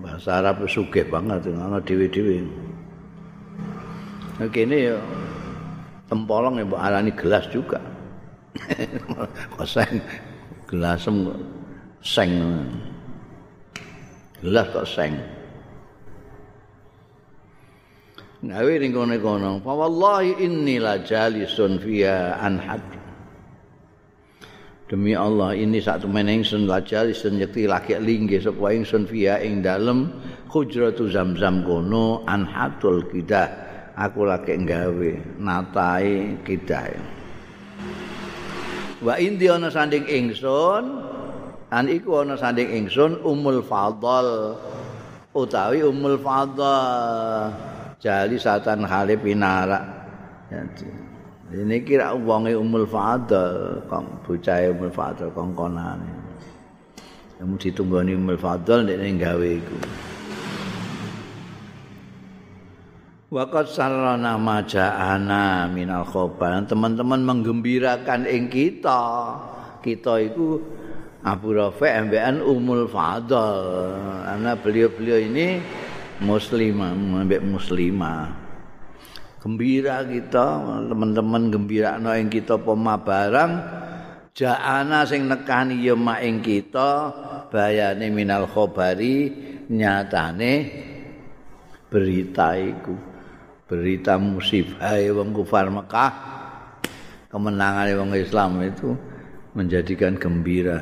bahasa 0.00 0.40
Arab 0.40 0.64
sugih 0.64 1.04
banget 1.12 1.52
ngono 1.52 1.78
dhewe-dhewe 1.84 2.40
kene 4.50 4.90
ya 4.90 4.96
tempolong 6.12 6.60
ya 6.60 6.68
mbok 6.68 6.82
arani 6.82 7.12
gelas 7.16 7.48
juga. 7.48 7.80
kok 9.56 9.64
gelas 10.68 11.08
seng. 12.04 12.36
Gelas 14.44 14.66
kok 14.76 14.84
seng. 14.84 15.16
Ngawe 18.42 18.72
ning 18.82 18.90
kono-kono, 18.90 19.62
fa 19.62 19.72
wallahi 19.72 20.42
inni 20.42 20.82
la 20.82 20.98
jalisun 20.98 21.78
fiha 21.78 22.42
an 22.42 22.58
Demi 24.92 25.16
Allah 25.16 25.56
ini 25.56 25.80
satu 25.80 26.04
meneng 26.04 26.44
sun 26.44 26.68
la 26.68 26.76
jalisun 26.84 27.40
yakti 27.40 27.64
laki 27.64 27.96
lingge 27.96 28.44
sapa 28.44 28.76
ingsun 28.76 29.08
fiha 29.08 29.40
ing 29.40 29.64
dalem 29.64 30.12
hujratu 30.52 31.08
zamzam 31.08 31.64
kono 31.64 32.20
an 32.28 32.44
hadul 32.44 33.00
kidah. 33.08 33.48
Aku 33.96 34.28
lagi 34.28 34.52
nggawe 34.52 35.40
natai 35.40 36.36
kidae 36.44 36.96
wa 39.00 39.16
indi 39.16 39.48
ana 39.48 39.72
sanding 39.72 40.04
ingsun 40.04 40.84
an 41.72 41.84
iku 41.88 42.20
ana 42.20 42.36
sanding 42.36 42.68
ingsun 42.68 43.16
umul 43.24 43.64
fadl. 43.64 44.60
Utawi 45.32 45.80
umul 45.88 46.20
fadl. 46.20 46.60
Jali 47.96 48.36
satan 48.36 48.84
hale 48.84 49.16
pinara 49.16 49.80
ini 51.52 51.84
kira 51.84 52.16
wonge 52.16 52.56
umul 52.56 52.88
fadl 52.88 53.84
kong 53.86 54.24
bocahe 54.24 54.72
umul 54.72 54.88
fadl 54.88 55.28
kongkonane 55.36 56.08
kamu 57.36 57.54
ditunggoni 57.60 58.16
umul 58.16 58.40
fadl 58.40 58.88
nek 58.88 58.96
nggawe 58.96 59.48
iku 59.60 59.78
Waqat 63.32 63.64
sarana 63.72 64.36
maja'ana 64.36 65.64
minal 65.72 66.04
khobar. 66.04 66.68
Teman-teman 66.68 67.24
menggembirakan 67.24 68.28
ing 68.28 68.52
kita. 68.52 69.00
Kita 69.80 70.20
itu 70.20 70.60
Abu 71.24 71.56
Rafi 71.56 72.12
MBN 72.12 72.44
Umul 72.44 72.92
Fadl. 72.92 73.32
Karena 74.28 74.52
beliau-beliau 74.52 75.16
ini 75.16 75.64
muslimah, 76.20 76.92
mbek 77.24 77.40
muslimah. 77.40 78.41
Gembira 79.42 80.06
kita, 80.06 80.62
teman-teman 80.86 81.50
gembira 81.50 81.98
no 81.98 82.14
ing 82.14 82.30
kita 82.30 82.62
poma 82.62 83.02
barang. 83.02 83.52
Ja'ana 84.38 85.02
sing 85.02 85.26
nekani 85.26 85.82
ya 85.82 85.98
ing 86.22 86.38
kita 86.46 87.10
bayane 87.50 88.06
minal 88.14 88.46
khobari 88.46 89.34
nyatane 89.66 90.52
berita 91.90 92.54
iku. 92.54 92.94
berita 93.72 94.20
musibah 94.20 95.00
wong 95.16 95.32
kufar 95.32 95.72
Mekah 95.72 96.12
kemenangan 97.32 97.88
wong 97.96 98.12
Islam 98.20 98.60
itu 98.60 98.92
menjadikan 99.56 100.20
gembira 100.20 100.76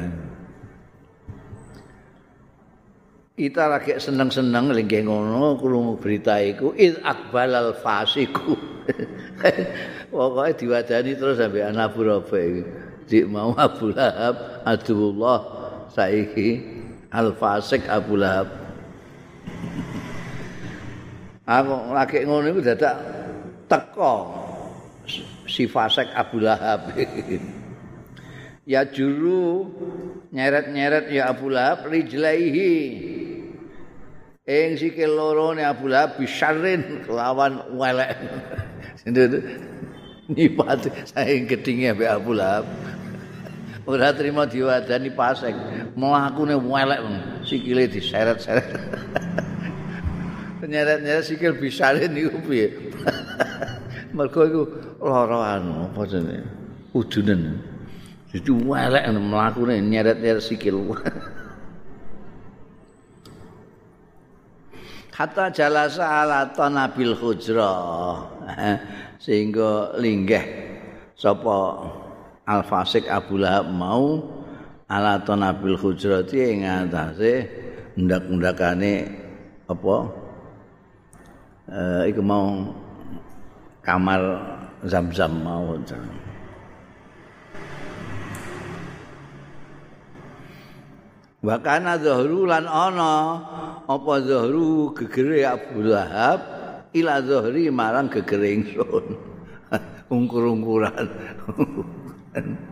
kita 3.40 3.72
lagi 3.72 3.96
seneng-seneng 3.96 4.68
lagi 4.68 5.00
ngono 5.00 5.56
krungu 5.56 5.96
berita 5.96 6.36
iku 6.44 6.76
id 6.76 7.00
akbalal 7.00 7.72
fasiku. 7.72 8.52
Pokoknya 10.12 10.52
diwadani 10.60 11.16
terus 11.16 11.40
sampai 11.40 11.64
anak 11.64 11.96
Abu 11.96 12.04
Rafi 12.04 12.60
di 13.08 13.24
mau 13.24 13.56
Abu 13.56 13.96
Lahab 13.96 14.60
Adullah 14.68 15.40
saiki 15.88 16.60
al 17.08 17.32
fasik 17.32 17.88
Abu 17.88 18.20
Lahab. 18.20 18.52
Aku 21.48 21.96
lagi 21.96 22.20
ngono 22.28 22.52
iku 22.52 22.60
dadak 22.60 22.96
teko 23.72 24.36
si 25.48 25.64
fasek 25.64 26.12
Abu 26.12 26.44
Lahab. 26.44 26.92
Ya 28.70 28.86
juru 28.86 29.66
nyeret-nyeret 30.30 31.10
ya 31.10 31.34
Abu 31.34 31.50
Lahab 31.50 31.90
rijlaihi 31.90 33.09
ing 34.50 34.74
sikil 34.74 35.14
loro 35.14 35.54
ne 35.54 35.62
Abu 35.62 35.86
Lahab 35.86 36.18
bisarin 36.18 37.06
kelawan 37.06 37.62
welek 37.78 38.18
nipat 40.34 40.90
saya 41.06 41.38
gedinge 41.46 41.94
mbek 41.94 42.10
Abu 42.10 42.34
Lahab 42.34 42.66
ora 43.86 44.10
terima 44.10 44.50
diwadani 44.50 45.14
pasek 45.14 45.54
mlakune 45.94 46.58
welek 46.58 46.98
sikile 47.46 47.86
diseret-seret 47.86 48.68
nyeret-nyeret 50.70 51.24
sikil 51.24 51.58
bisare 51.58 52.06
niku 52.08 52.38
piye. 52.46 52.68
Mergo 54.16 54.40
iku 54.46 54.62
lara 55.02 55.58
anu 55.58 55.90
apa 55.90 56.06
jenenge? 56.06 56.46
Udunen. 56.94 57.58
Jadi 58.30 58.50
welek 58.52 59.04
mlakune 59.10 59.80
nyeret-nyeret 59.82 60.42
sikil. 60.44 60.94
Hatta 65.10 65.50
jalasa 65.50 66.24
ala 66.24 66.48
tanabil 66.50 67.14
hujra. 67.18 67.72
Sehingga 69.24 69.94
linggih 70.00 70.42
sapa 71.12 71.86
Al-Fasik 72.48 73.04
Abu 73.06 73.36
Lahab 73.36 73.68
mau 73.68 74.24
ala 74.90 75.22
tanabil 75.22 75.76
hujrati 75.78 76.40
ing 76.40 76.66
atase 76.66 77.46
ndak-ndakane 77.94 79.06
apa 79.70 79.96
uh, 81.70 82.02
iku 82.10 82.22
mau 82.24 82.74
kamar 83.86 84.20
zam-zam 84.82 85.30
mau 85.30 85.78
Wa 91.40 91.56
kana 91.56 91.96
zuhru 91.96 92.44
lan 92.44 92.68
ana 92.68 93.40
apa 93.88 94.14
zuhru 94.20 94.92
gegere 94.92 95.48
Abu 95.48 95.80
Lahab 95.88 96.44
ila 96.92 97.24
zuhri 97.24 97.72
marang 97.72 98.12
gegere 98.12 98.60
ingsun. 98.60 99.16
Ungkur-ungkuran. 100.12 101.08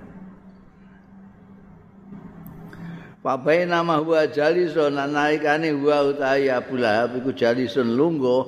Papai 3.24 3.66
nama 3.66 3.96
huwa 4.04 4.28
jalisun 4.28 4.94
naikane 4.94 5.70
huwa 5.72 6.02
utahi 6.12 6.52
Abu 6.52 6.76
Lahab 6.76 7.16
iku 7.18 7.32
jalisun 7.32 7.96
lungguh 7.96 8.44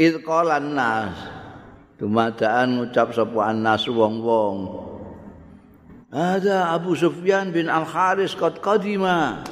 id 0.00 0.24
qalan 0.24 0.72
nas 0.72 1.14
dumadaan 2.00 2.80
ngucap 2.80 3.12
sapa 3.12 3.52
annas 3.52 3.84
wong-wong 3.84 4.88
ada 6.10 6.74
Abu 6.74 6.98
Sufyan 6.98 7.54
bin 7.54 7.70
Al 7.70 7.86
Haris 7.86 8.34
qad 8.34 8.58
qadima 8.58 9.46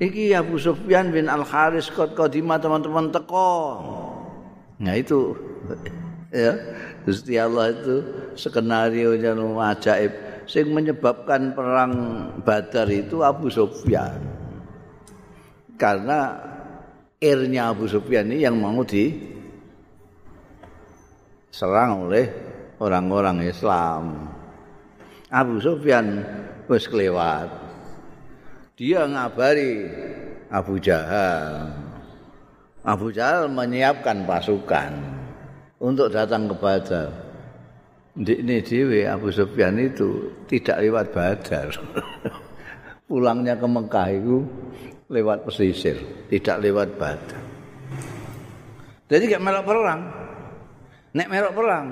iki 0.00 0.32
Abu 0.32 0.56
Sufyan 0.56 1.12
bin 1.12 1.28
Al 1.28 1.44
Haris 1.44 1.92
qad 1.92 2.16
qadima 2.16 2.56
teman-teman 2.56 3.12
teko 3.12 3.52
nah 4.80 4.96
itu 4.96 5.36
ya 6.32 6.56
Gusti 7.04 7.36
Allah 7.36 7.76
itu 7.76 7.94
skenario 8.34 9.12
yang 9.18 9.58
ajaib 9.60 10.32
sing 10.46 10.70
menyebabkan 10.70 11.54
perang 11.54 11.92
Badar 12.42 12.88
itu 12.90 13.22
Abu 13.22 13.50
Sufyan. 13.50 14.20
Karena 15.78 16.38
irnya 17.18 17.74
Abu 17.74 17.90
Sufyan 17.90 18.30
ini 18.30 18.46
yang 18.46 18.58
mau 18.58 18.82
diserang 18.86 19.26
oleh 22.06 22.30
orang-orang 22.78 23.42
Islam. 23.46 24.30
Abu 25.32 25.56
Sufyan 25.64 26.20
wis 26.68 26.84
kelewat. 26.84 27.48
Dia 28.76 29.08
ngabari 29.08 29.88
Abu 30.52 30.76
Jahal. 30.76 31.72
Abu 32.84 33.08
Jahal 33.08 33.48
menyiapkan 33.48 34.28
pasukan 34.28 34.92
untuk 35.80 36.12
datang 36.12 36.52
ke 36.52 36.54
Badar. 36.60 37.10
ini 38.12 38.60
dewe 38.60 39.08
Abu 39.08 39.32
Sufyan 39.32 39.80
itu 39.80 40.28
tidak 40.52 40.84
lewat 40.84 41.06
Badar. 41.16 41.72
Pulangnya 43.08 43.56
ke 43.56 43.64
Mekah 43.64 44.08
itu 44.12 44.44
lewat 45.08 45.48
pesisir, 45.48 45.96
tidak 46.28 46.60
lewat 46.60 46.92
Badar. 47.00 47.40
Jadi 49.08 49.32
gak 49.32 49.44
melok 49.44 49.64
perang. 49.64 50.00
Nek 51.12 51.28
melok 51.28 51.52
perang, 51.56 51.86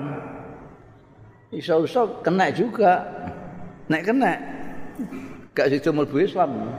iso-iso 1.51 2.23
kena 2.23 2.49
juga. 2.51 3.03
Nek 3.91 4.03
kena, 4.07 4.33
gak 5.51 5.67
situ 5.67 5.91
melbu 5.91 6.23
Islam. 6.23 6.71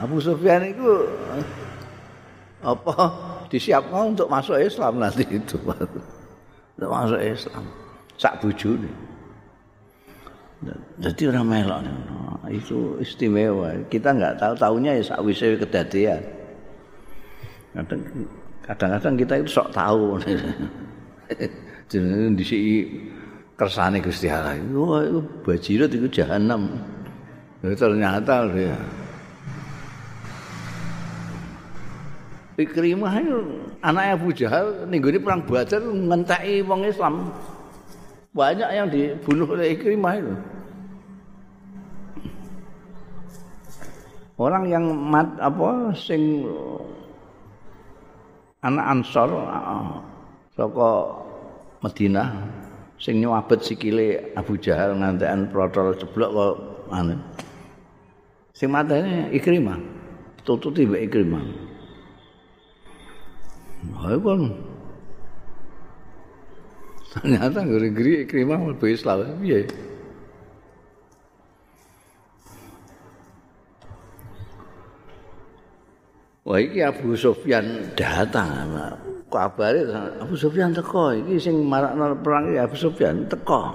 Abu 0.00 0.16
Sufyan 0.18 0.64
itu 0.64 1.06
apa 2.64 2.96
disiapkan 3.52 4.16
untuk 4.16 4.26
masuk 4.32 4.56
Islam 4.56 4.96
nanti 4.96 5.28
itu. 5.28 5.60
Tidak 5.60 6.90
masuk 6.90 7.20
Islam. 7.20 7.64
Sak 8.16 8.40
bujuni. 8.40 8.88
Jadi 10.98 11.22
orang 11.28 11.46
melok. 11.46 11.80
Itu 12.48 12.96
istimewa. 12.98 13.76
Kita 13.92 14.16
nggak 14.16 14.40
tahu. 14.40 14.54
Tahunya 14.56 14.98
ya 14.98 15.02
sak 15.04 15.20
wiswe 15.20 15.60
kedadian. 15.60 16.24
Kadang-kadang 18.64 19.14
kita 19.20 19.34
itu 19.44 19.48
sok 19.52 19.68
tahu. 19.76 20.16
Jadi 21.88 22.32
di 22.34 22.44
sini 22.44 22.74
kersane 23.54 24.00
Gusti 24.00 24.26
Allah. 24.26 24.58
Wah, 24.74 25.04
itu 25.04 25.20
bajirut 25.44 25.90
itu 25.92 26.08
jahanam. 26.10 26.74
Ternyata 27.64 28.50
ya. 28.52 28.76
Ikrimah 32.54 33.18
itu 33.18 33.38
anak 33.82 34.14
Abu 34.14 34.30
Jahal 34.30 34.86
ning 34.86 35.02
perang 35.02 35.42
Badar 35.42 35.82
ngenteki 35.82 36.62
wong 36.62 36.86
Islam. 36.86 37.34
Banyak 38.30 38.70
yang 38.70 38.86
dibunuh 38.90 39.58
oleh 39.58 39.74
Ikrimah 39.74 40.14
itu. 40.18 40.34
Orang 44.34 44.66
yang 44.66 44.86
mat 44.90 45.30
apa 45.38 45.94
sing 45.94 46.42
anak 48.62 48.86
Ansor 48.86 49.30
saka 50.54 50.90
Madinah 51.84 52.28
sing 52.96 53.20
nyuwabet 53.20 53.60
sikile 53.60 54.32
Abu 54.32 54.56
Jahal 54.56 54.96
ngantekan 54.96 55.52
protol 55.52 55.92
jeblok 56.00 56.30
kok 56.32 56.56
anu. 56.88 57.20
Sing 58.56 58.72
matane 58.72 59.28
Ikrimah. 59.36 59.76
Tututi 60.40 60.88
mbek 60.88 61.12
Ikrimah. 61.12 61.44
Ayo 64.08 64.16
kan. 64.24 64.42
Ternyata 67.14 67.62
geri-geri 67.62 68.26
ikrimah 68.26 68.58
lebih 68.74 68.90
Islam. 68.90 69.38
Iya. 69.44 69.70
Wah 76.44 76.58
iki 76.58 76.80
Abu 76.82 77.14
Sufyan 77.14 77.94
datang. 77.94 78.50
Kabare 79.34 79.82
Abu 80.22 80.38
Sufyan 80.38 80.70
teko 80.70 81.10
iki 81.10 81.42
sing 81.42 81.66
marakno 81.66 82.14
perang 82.22 82.54
iki 82.54 82.58
Abu 82.62 82.78
Sufyan 82.78 83.26
teko. 83.26 83.74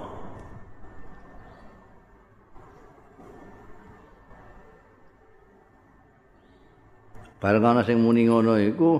Bareng 7.39 7.63
ana 7.63 7.83
sing 7.83 7.99
muni 7.99 8.27
ngono 8.27 8.55
iku 8.55 8.99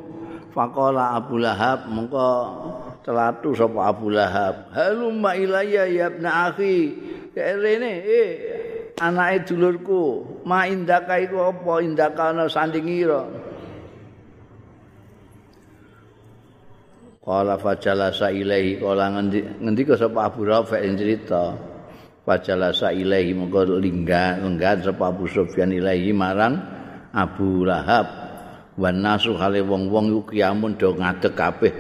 Faqala 0.56 1.16
Abu 1.16 1.40
Lahab 1.40 1.88
mengko 1.92 2.28
celatu 3.04 3.56
sapa 3.56 3.92
Abu 3.92 4.12
Lahab. 4.12 4.72
Halumma 4.76 5.36
ilayya 5.36 5.88
ya 5.88 6.08
ibn 6.12 6.26
akhi. 6.28 6.78
Ya 7.36 7.56
rene 7.56 8.04
eh 8.04 8.30
anake 9.00 9.48
dulurku, 9.48 10.26
ma 10.44 10.68
indaka 10.68 11.22
iku 11.24 11.54
apa 11.56 11.74
indaka 11.80 12.36
ana 12.36 12.52
sandingira. 12.52 13.49
Qala 17.30 17.62
fajalasa 17.62 18.34
ilaihi 18.34 18.82
qala 18.82 19.14
ngendi 19.14 19.62
ngendika 19.62 19.94
sapa 19.94 20.34
Abu 20.34 20.50
Rafi' 20.50 20.82
cerita. 20.98 21.54
Fajalasa 22.26 22.90
ilaihi 22.90 23.38
mengko 23.38 23.70
linggan 23.78 24.42
lenggan 24.42 24.82
sapa 24.82 25.14
Abu 25.14 25.30
Sufyan 25.30 25.70
ilaihi 25.70 26.10
marang 26.10 26.58
Abu 27.14 27.70
Lahab. 27.70 28.30
wan 28.80 29.04
nasu 29.04 29.36
hale 29.36 29.60
wong-wong 29.60 30.08
iku 30.08 30.22
kiamun 30.32 30.80
do 30.80 30.96
ngadeg 30.96 31.36
kabeh 31.36 31.74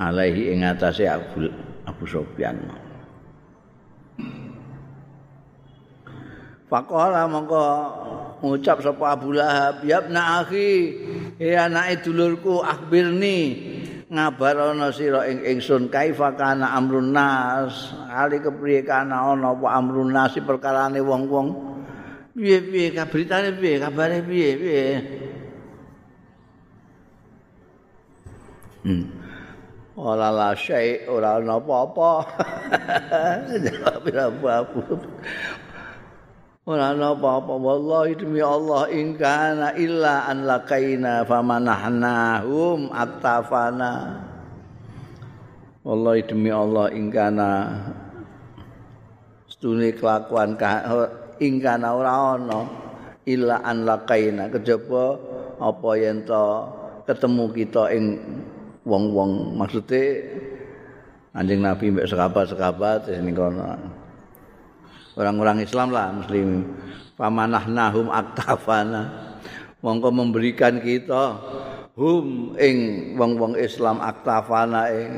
alaihi 0.00 0.56
ing 0.56 0.64
atase 0.64 1.04
Abu, 1.04 1.52
Abu 1.84 2.04
Sufyan. 2.08 2.56
Faqala 6.64 7.28
mongko 7.28 7.64
ngucap 8.40 8.80
sapa 8.80 9.04
Abu 9.12 9.36
Lahab, 9.36 9.84
"Ya 9.84 10.00
ibna 10.00 10.40
akhi, 10.40 10.96
ya 11.36 11.68
anake 11.68 12.08
dulurku, 12.08 12.64
akhbirni 12.64 13.38
ngabarana 14.10 14.90
sira 14.90 15.30
ing 15.30 15.46
ingsun 15.46 15.86
kaifa 15.86 16.34
kana 16.34 16.74
amrun 16.74 17.14
nas, 17.14 17.94
ali 18.10 18.42
kepriye 18.42 18.82
kana 18.82 19.30
ana 19.30 19.54
apa 19.54 19.66
amrun 19.78 20.10
nas 20.10 20.34
perkarane 20.34 20.98
wong-wong." 20.98 21.70
Piye-piye 22.30 22.94
kabaritane 22.94 23.50
piye, 23.58 23.76
kabare 23.82 24.22
piye, 24.22 24.50
piye? 24.56 24.86
Hmm. 28.86 29.04
Ora 29.98 30.30
la 30.30 30.54
syai, 30.56 31.04
ora 31.10 31.36
ana 31.36 31.58
apa-apa. 31.60 32.10
Jawab 33.66 34.06
apa-apa. 34.08 34.94
Ora 36.68 36.92
ana 36.92 37.16
apa-apa. 37.16 37.56
Wallahi 37.56 38.20
demi 38.20 38.44
Allah 38.44 38.84
in 38.92 39.16
kana 39.16 39.72
illa 39.80 40.28
an 40.28 40.44
laqaina 40.44 41.24
famanahnahum 41.24 42.92
attafana. 42.92 44.20
Wallahi 45.80 46.20
demi 46.28 46.52
Allah 46.52 46.92
in 46.92 47.08
kana 47.08 47.80
stune 49.48 49.88
kelakuan 49.96 50.60
ing 51.40 51.64
kana 51.64 51.96
ora 51.96 52.36
ana 52.36 52.68
illa 53.24 53.64
an 53.64 53.88
laqaina 53.88 54.52
kejaba 54.52 55.16
apa 55.56 55.90
yen 55.96 56.28
to 56.28 56.44
ketemu 57.08 57.44
kita 57.56 57.88
ing 57.96 58.20
wong-wong 58.84 59.56
maksude 59.56 60.28
anjing 61.32 61.64
Nabi 61.64 61.88
mbek 61.88 62.04
sekabat-sekabat 62.04 63.08
ini 63.16 63.32
kono. 63.32 63.99
Orang-orang 65.18 65.62
Islam 65.64 65.90
lah 65.90 66.12
muslim. 66.14 66.66
Famanahnahum 67.18 68.10
aktafana. 68.10 69.32
Mongko 69.80 70.12
memberikan 70.12 70.76
kita 70.78 71.40
hum 71.96 72.52
ing 72.60 72.76
wong-wong 73.16 73.56
Islam 73.56 74.00
aktafana 74.00 74.92
ing 74.92 75.12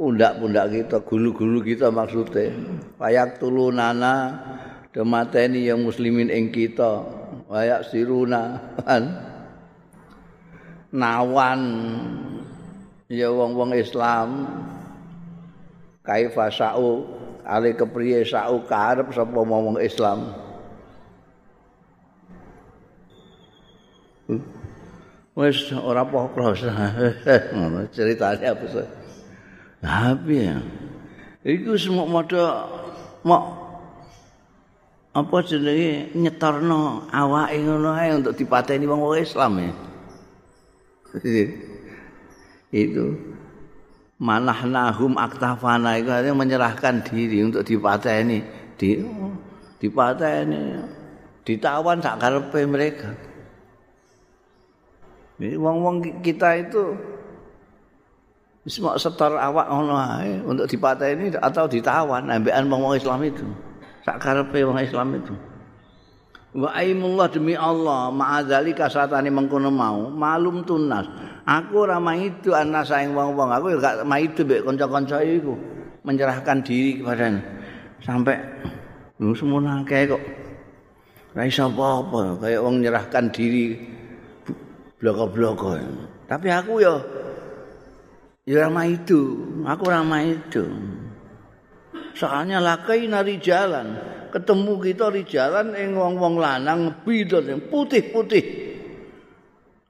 pundak-pundak 0.00 0.72
kita, 0.72 0.96
gulu-gulu 1.04 1.60
kita 1.60 1.92
maksudnya. 1.92 2.50
Payak 2.96 3.36
tulunana 3.36 4.42
demateni 4.90 5.68
yang 5.68 5.84
muslimin 5.84 6.32
ing 6.32 6.48
kita. 6.48 7.04
Wayak 7.50 7.90
siruna 7.90 8.62
nawan 10.90 11.60
ya 13.10 13.30
wong-wong 13.30 13.74
Islam 13.74 14.46
kaifa 16.06 16.46
ale 17.50 17.74
kepriye 17.74 18.22
sak 18.22 18.70
arep 18.70 19.10
sapa 19.10 19.42
momong 19.42 19.82
Islam? 19.82 20.30
Hmm? 24.30 24.42
Wis 25.34 25.74
ora 25.74 26.06
apa 26.06 26.30
krasa 26.30 26.70
ngono 27.56 27.90
ceritane 27.90 28.44
apa 28.46 28.66
tapi 29.80 30.44
ya 30.44 30.60
iku 31.40 31.72
semok 31.72 32.08
modho 32.12 32.44
mok 33.24 33.44
apa 35.16 35.36
jenenge 35.42 36.12
nyetorno 36.12 37.08
awake 37.08 37.56
ngono 37.64 37.96
ae 37.96 38.12
untuk 38.14 38.36
dipateni 38.36 38.84
wong 38.84 39.16
Islam 39.16 39.52
ya. 39.58 39.72
Itu 42.84 43.29
manahnahum 44.20 45.16
aktafana 45.16 45.96
itu 45.96 46.12
artinya 46.12 46.36
menyerahkan 46.44 47.00
diri 47.02 47.40
untuk 47.40 47.64
dipateni. 47.64 48.44
Di 48.76 49.00
dipateni 49.80 50.76
ditawan 51.42 51.98
sak 52.04 52.20
karepe 52.20 52.60
mereka. 52.68 53.10
Ini 55.40 55.56
wong-wong 55.56 56.20
kita 56.20 56.60
itu 56.60 56.92
semua 58.68 59.00
setor 59.00 59.40
awak 59.40 59.72
ngono 59.72 59.96
ae 59.96 60.36
untuk 60.44 60.68
dipateni 60.68 61.32
atau 61.40 61.64
ditawan. 61.64 62.28
Ambekan 62.28 62.68
wong-wong 62.68 63.00
Islam 63.00 63.24
itu. 63.24 63.48
Sak 64.04 64.20
karepe 64.20 64.60
wong 64.68 64.78
Islam 64.84 65.16
itu 65.16 65.32
wa 66.56 66.70
aimullah 66.74 67.30
demi 67.30 67.54
Allah 67.54 68.10
ma'adzali 68.10 68.74
kasatane 68.74 69.30
mengkono 69.30 69.70
mau 69.70 70.10
malum 70.10 70.66
tunas. 70.66 71.06
Aku 71.46 71.86
ora 71.88 71.98
maidu 71.98 72.54
ana 72.54 72.86
saing 72.86 73.14
wong-wong. 73.14 73.50
Aku 73.50 73.74
gak 73.80 74.06
maidu 74.06 74.46
mbek 74.46 74.62
kanca-kanca 74.66 75.18
iku. 75.24 75.54
Menyerahkan 76.00 76.64
diri 76.64 77.02
kepada 77.02 77.28
sampai 78.00 78.40
lu 79.20 79.36
semono 79.36 79.84
akeh 79.84 80.08
kok. 80.08 80.22
Ora 81.36 81.42
iso 81.46 81.68
apa-apa 81.68 82.40
kaya 82.40 82.58
wong 82.62 82.80
menyerahkan 82.80 83.30
diri 83.30 83.76
bloko-bloko. 84.98 85.76
Tapi 86.30 86.48
aku 86.48 86.72
ya 86.78 86.94
ya 88.50 88.66
ora 88.66 88.70
maidu 88.72 89.20
aku 89.62 89.82
ora 89.86 90.02
maidu 90.02 90.64
soalnya 92.18 92.58
lakai 92.58 93.06
nari 93.06 93.38
jalan 93.38 93.94
ketemu 94.30 94.78
kita 94.80 95.10
di 95.10 95.22
jalan 95.26 95.74
ing 95.74 95.98
wong-wong 95.98 96.38
lanang 96.38 97.02
bidot 97.02 97.44
yang 97.44 97.60
putih-putih. 97.66 98.70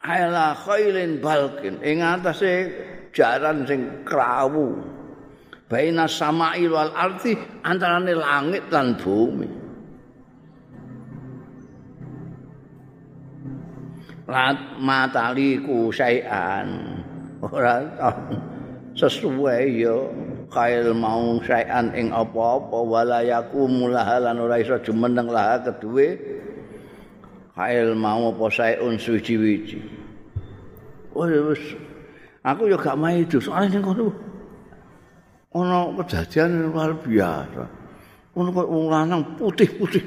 Ayolah 0.01 0.57
khailin 0.57 1.21
balkin 1.21 1.77
ing 1.85 2.01
atase 2.01 2.73
jaran 3.13 3.69
sing 3.69 4.03
krawu. 4.09 4.81
Baina 5.71 6.11
sama'i 6.11 6.67
wal 6.67 6.91
arti 6.91 7.37
antarane 7.63 8.17
langit 8.17 8.67
lan 8.73 8.99
bumi. 8.99 9.49
Lat 14.27 14.59
mataliku 14.83 15.95
syai'an. 15.95 16.99
Ora 17.45 17.87
sesuai 18.99 19.65
ya 19.79 19.97
kail 20.51 20.93
mau 20.93 21.39
sayan 21.47 21.95
ing 21.95 22.11
apa-apa 22.11 22.79
wala 22.83 23.23
yakumulaha 23.23 24.19
lan 24.19 24.43
ora 24.43 24.59
iso 24.59 24.77
jumeneng 24.83 25.31
lah 25.31 25.63
keduwe 25.63 26.19
kail 27.55 27.95
mau 27.95 28.35
apa 28.35 28.47
sayun 28.51 28.99
suci-wici 28.99 29.79
oh 31.15 31.27
wis 31.27 31.63
aku 32.45 32.69
ya 32.69 32.77
gak 32.77 32.99
mau 32.99 33.13
itu 33.13 33.39
soalnya 33.41 33.79
ning 33.79 33.85
kono. 33.85 34.09
Ana 35.51 35.91
kejadian 35.99 36.71
luar 36.71 36.95
biasa. 36.95 37.65
Ono 38.39 38.49
kok 38.55 38.71
wong 38.71 38.87
lanang 38.87 39.23
putih-putih. 39.35 40.07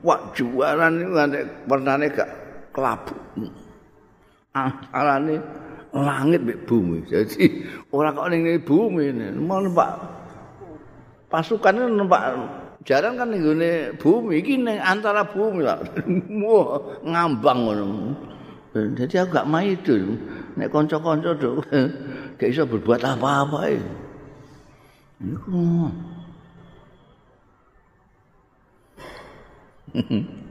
Wak 0.00 0.32
juaran 0.32 1.04
nanti 1.12 1.44
warnanya 1.68 2.08
gak 2.08 2.30
kelabu. 2.72 3.12
Ah, 4.56 4.72
alane 4.96 5.36
langit 5.92 6.40
mek 6.44 6.64
bumi. 6.68 7.04
Jadi 7.08 7.64
ora 7.92 8.12
kok 8.12 8.28
ning 8.28 8.44
bumi 8.64 9.02
ini. 9.12 9.26
Mau 9.36 9.60
numpak 9.62 9.96
pasukan 11.28 11.76
ini 11.76 11.96
numpak 11.96 12.22
jarang 12.84 13.16
kan 13.20 13.32
ning 13.32 13.44
bumi 13.96 14.40
iki 14.40 14.56
ning 14.60 14.80
antara 14.80 15.24
bumi 15.24 15.64
lah. 15.64 15.80
Ngambang 17.10 17.58
ngono. 17.64 17.86
Jadi 18.76 19.14
aku 19.18 19.32
gak 19.32 19.48
main 19.48 19.74
itu. 19.74 20.14
Nek 20.54 20.70
kanca-kanca 20.70 21.34
do 21.34 21.62
gak 22.38 22.50
iso 22.50 22.68
berbuat 22.68 23.00
apa-apa 23.02 23.72
ya. 23.72 23.82
Iku. 25.18 25.90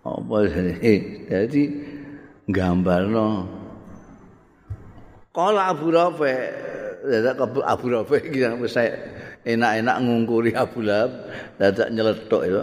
apa 0.00 0.36
jadi 1.28 1.62
gambarno. 2.48 3.46
Kala 5.30 5.70
Abu 5.70 5.94
Rafi 5.94 6.34
dadak 7.06 7.40
Abu 7.64 7.86
Rafi 7.88 8.16
iki 8.28 8.44
wis 8.60 8.76
enak-enak 9.46 9.96
ngungkuri 10.04 10.52
Abu 10.52 10.84
Lahab 10.84 11.30
dadak 11.56 11.88
nyeletuk 11.94 12.42
itu 12.44 12.60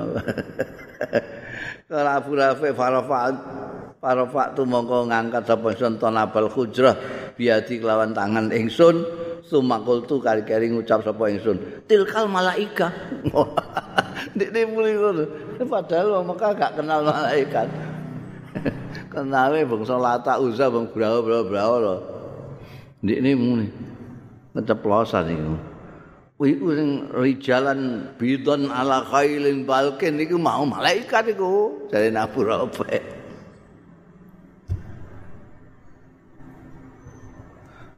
kala 1.89 2.12
Abu 2.21 2.38
Rafi 2.38 2.69
farafa 2.76 3.34
farafa 3.97 4.43
mongko 4.62 5.10
ngangkat 5.10 5.43
sapa 5.47 5.69
sun 5.73 5.97
tonabal 5.97 6.52
hujrah 6.52 6.93
biati 7.34 7.82
kelawan 7.82 8.13
tangan 8.13 8.54
ingsun 8.54 9.02
sumakul 9.47 10.06
tu 10.06 10.21
kari-kari 10.21 10.69
ngucap 10.69 11.02
sapa 11.02 11.23
ingsun 11.34 11.88
tilkal 11.89 12.30
malaika 12.30 12.93
Dik 14.38 14.49
dik 14.49 14.65
muli 14.73 14.97
ngono. 14.97 15.23
Padahal 15.67 16.17
wong 16.17 16.25
Mekah 16.34 16.51
gak 16.58 16.73
kenal 16.77 17.06
malaikat. 17.06 17.67
Kenale 19.13 19.65
bangsa 19.65 19.95
Lata 19.97 20.41
Uzza 20.41 20.69
bang 20.69 20.89
brawa-brawa 20.89 21.75
lho. 21.77 21.95
Dik 23.06 23.17
ini 23.21 23.32
muni. 23.38 23.67
Ngeceplosan 24.58 25.30
iku. 25.30 25.56
Kuwi 26.38 26.53
sing 26.53 26.89
rijalan 27.17 28.13
bidon 28.21 28.69
ala 28.69 29.01
khailin 29.10 29.65
balkin 29.65 30.21
iku 30.21 30.38
mau 30.38 30.62
malaikat 30.69 31.34
iku 31.34 31.89
jare 31.89 32.13
Abu 32.13 32.45
Rafi. 32.45 33.01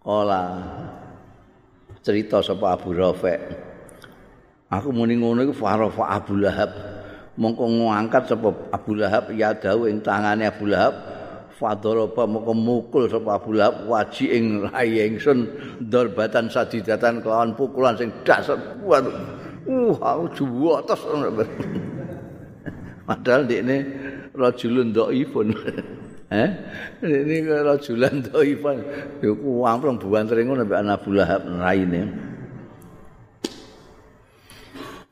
Ola 0.08 0.44
cerita 2.00 2.40
sapa 2.40 2.80
Abu 2.80 2.96
Rafi. 2.96 3.68
Aku 4.70 4.94
muni 4.94 5.18
ngono 5.18 5.42
iku 5.50 5.66
farafa 5.66 6.14
Abu 6.14 6.38
Lahab. 6.38 6.70
Mongko 7.42 7.66
ngangkat 7.90 8.30
sapa 8.30 8.54
Abu 8.70 8.94
Lahab 8.94 9.34
ya 9.34 9.50
dawu 9.58 9.90
ing 9.90 10.06
tangane 10.06 10.46
Abu 10.46 10.70
Lahab. 10.70 10.94
Fadoroba 11.58 12.30
mongko 12.30 12.54
mukul 12.54 13.04
sapa 13.10 13.42
Abu 13.42 13.58
Lahab 13.58 13.90
waji 13.90 14.30
ing 14.30 14.70
rai 14.70 15.10
ingsun 15.10 15.50
darbatan 15.82 16.54
sadidatan 16.54 17.26
kelawan 17.26 17.58
pukulan 17.58 17.98
sing 17.98 18.14
dasar 18.22 18.62
kuat. 18.86 19.10
Uh, 19.66 19.98
aku 19.98 20.38
juwo 20.38 20.78
atas. 20.78 21.02
Padahal 23.10 23.50
ini 23.50 23.78
rajulun 24.38 24.94
dhaifun. 24.94 25.50
Eh? 26.30 26.50
Ini 27.02 27.42
rajulan 27.66 28.22
dhaifun. 28.22 28.78
Iku 29.26 29.66
amplong 29.66 29.98
buantring 29.98 30.46
ngono 30.46 30.62
mbek 30.62 30.86
Abu 30.86 31.18
Lahab 31.18 31.42
raine. 31.58 32.29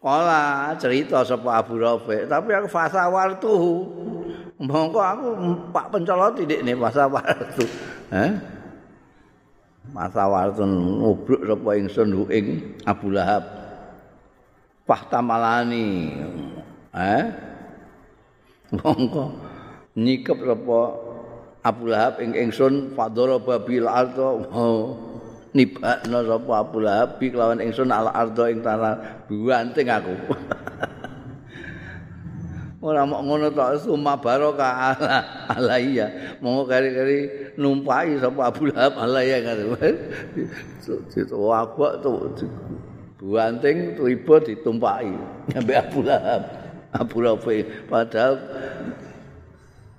Kala 0.07 0.71
cerita 0.79 1.19
sapa 1.27 1.59
Abu 1.59 1.83
Rafi, 1.83 2.31
tapi 2.31 2.55
aku 2.55 2.71
fasawar 2.71 3.43
tuh. 3.43 3.83
Mongko 4.55 5.03
aku 5.03 5.27
Pak 5.75 5.91
Pencolot 5.91 6.39
dik 6.47 6.63
ne 6.63 6.71
fasawar 6.79 7.35
tuh. 7.51 7.67
Eh? 8.15 8.31
Fasawar 9.91 10.55
tuh 10.55 10.63
ngobrol 10.63 11.43
sapa 11.43 11.69
ingsun 11.75 12.15
ing 12.31 12.45
Abu 12.87 13.11
Lahab. 13.11 13.43
Fahtamalani. 14.87 16.15
Eh? 16.95 17.23
Mongko 18.79 19.35
nyikep 19.91 20.39
sapa 20.39 20.79
Abu 21.67 21.83
Lahab 21.91 22.23
ing 22.23 22.31
ingsun 22.31 22.95
fadhara 22.95 23.43
babil 23.43 23.83
alto. 23.83 24.39
Oh. 24.55 25.06
Nibakno 25.55 26.23
sapa 26.25 26.51
Abu 26.63 26.77
Lahab 26.83 27.19
kelawan 27.19 27.59
ingsun 27.63 27.91
ala 27.91 28.11
ardo 28.11 28.47
ing 28.47 28.59
tanah 28.63 29.27
buanting 29.27 29.87
aku. 29.91 30.15
Ora 32.87 33.03
mok 33.03 33.21
ngono 33.25 33.47
tok 33.51 33.83
suma 33.83 34.15
barokah 34.15 34.95
ala 34.95 35.17
alaiya. 35.51 36.39
Monggo 36.39 36.71
kari-kari 36.71 37.51
numpai 37.59 38.15
sapa 38.19 38.47
Abu 38.47 38.71
Lahab 38.71 38.95
alaiya. 39.01 39.43
Itu 41.11 41.51
aku 41.61 41.83
tuh 41.99 42.31
buanting 43.17 43.97
tiba 43.97 44.35
ditumpai 44.39 45.09
nyampe 45.51 45.73
Abu 45.75 45.99
Lahab. 46.05 46.41
Abu 46.95 47.17
Lahab 47.19 47.43
padahal 47.91 48.35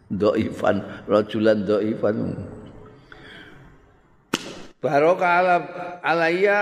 Doifan, 0.08 0.80
rajulan 1.04 1.68
doifan. 4.78 4.82
barokah 4.82 5.42
alayya 6.02 6.60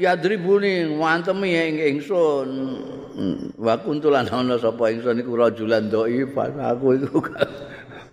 yadribuni 0.00 0.88
wantemi 0.96 1.52
ing 1.52 1.76
ingsun. 1.96 2.48
Wa 3.58 3.74
kuntulan 3.82 4.30
ana 4.30 4.54
sapa 4.56 4.94
ingsun 4.94 5.18
iku 5.20 5.34
rajulan 5.34 5.90
dhaifan 5.90 6.54
aku 6.54 6.86
iku 7.02 7.18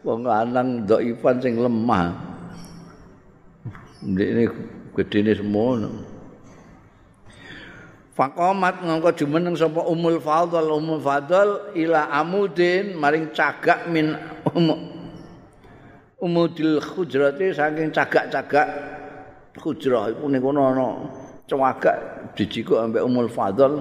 wong 0.01 0.25
lanang 0.25 0.83
dhaifan 0.83 1.37
sing 1.39 1.61
lemah. 1.61 2.11
Ndekne 4.01 4.43
gedene 4.97 5.31
semono. 5.37 5.89
Fakomat 8.15 8.79
ngangka 8.79 9.11
jumeneng 9.19 9.59
sapa 9.59 9.83
Umul 9.85 10.23
Fadl. 10.23 10.71
Umul 10.71 11.03
Fadl 11.03 11.75
ila 11.75 12.07
amudin 12.15 12.95
maring 12.95 13.35
cagak 13.35 13.91
min 13.91 14.15
um, 14.55 14.71
umudil 16.23 16.79
hujrati 16.79 17.51
saking 17.51 17.91
cagak-cagak 17.91 18.94
hujrah 19.65 20.13
iku 20.13 20.29
ning 20.29 20.41
kono 20.45 20.61
ana 20.69 20.87
cewagak 21.49 21.97
dijikuk 22.37 22.77
ambek 22.77 23.01
Umul 23.01 23.25
Fadl. 23.25 23.73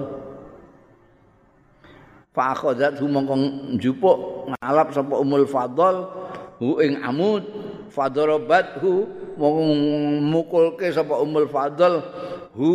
Fa 2.33 2.51
akhadzat 2.51 2.99
mongko 2.99 3.35
njupuk 3.77 4.49
ngalap 4.49 4.89
sapa 4.91 5.15
Umul 5.21 5.45
Fadl 5.45 5.95
hu 6.59 6.81
ing 6.81 6.99
amud 7.05 7.45
fadarabat 7.93 8.81
hu 8.81 9.07
mukulke 10.19 10.89
sapa 10.89 11.21
Umul 11.21 11.47
Fadl 11.47 12.01
hu 12.57 12.73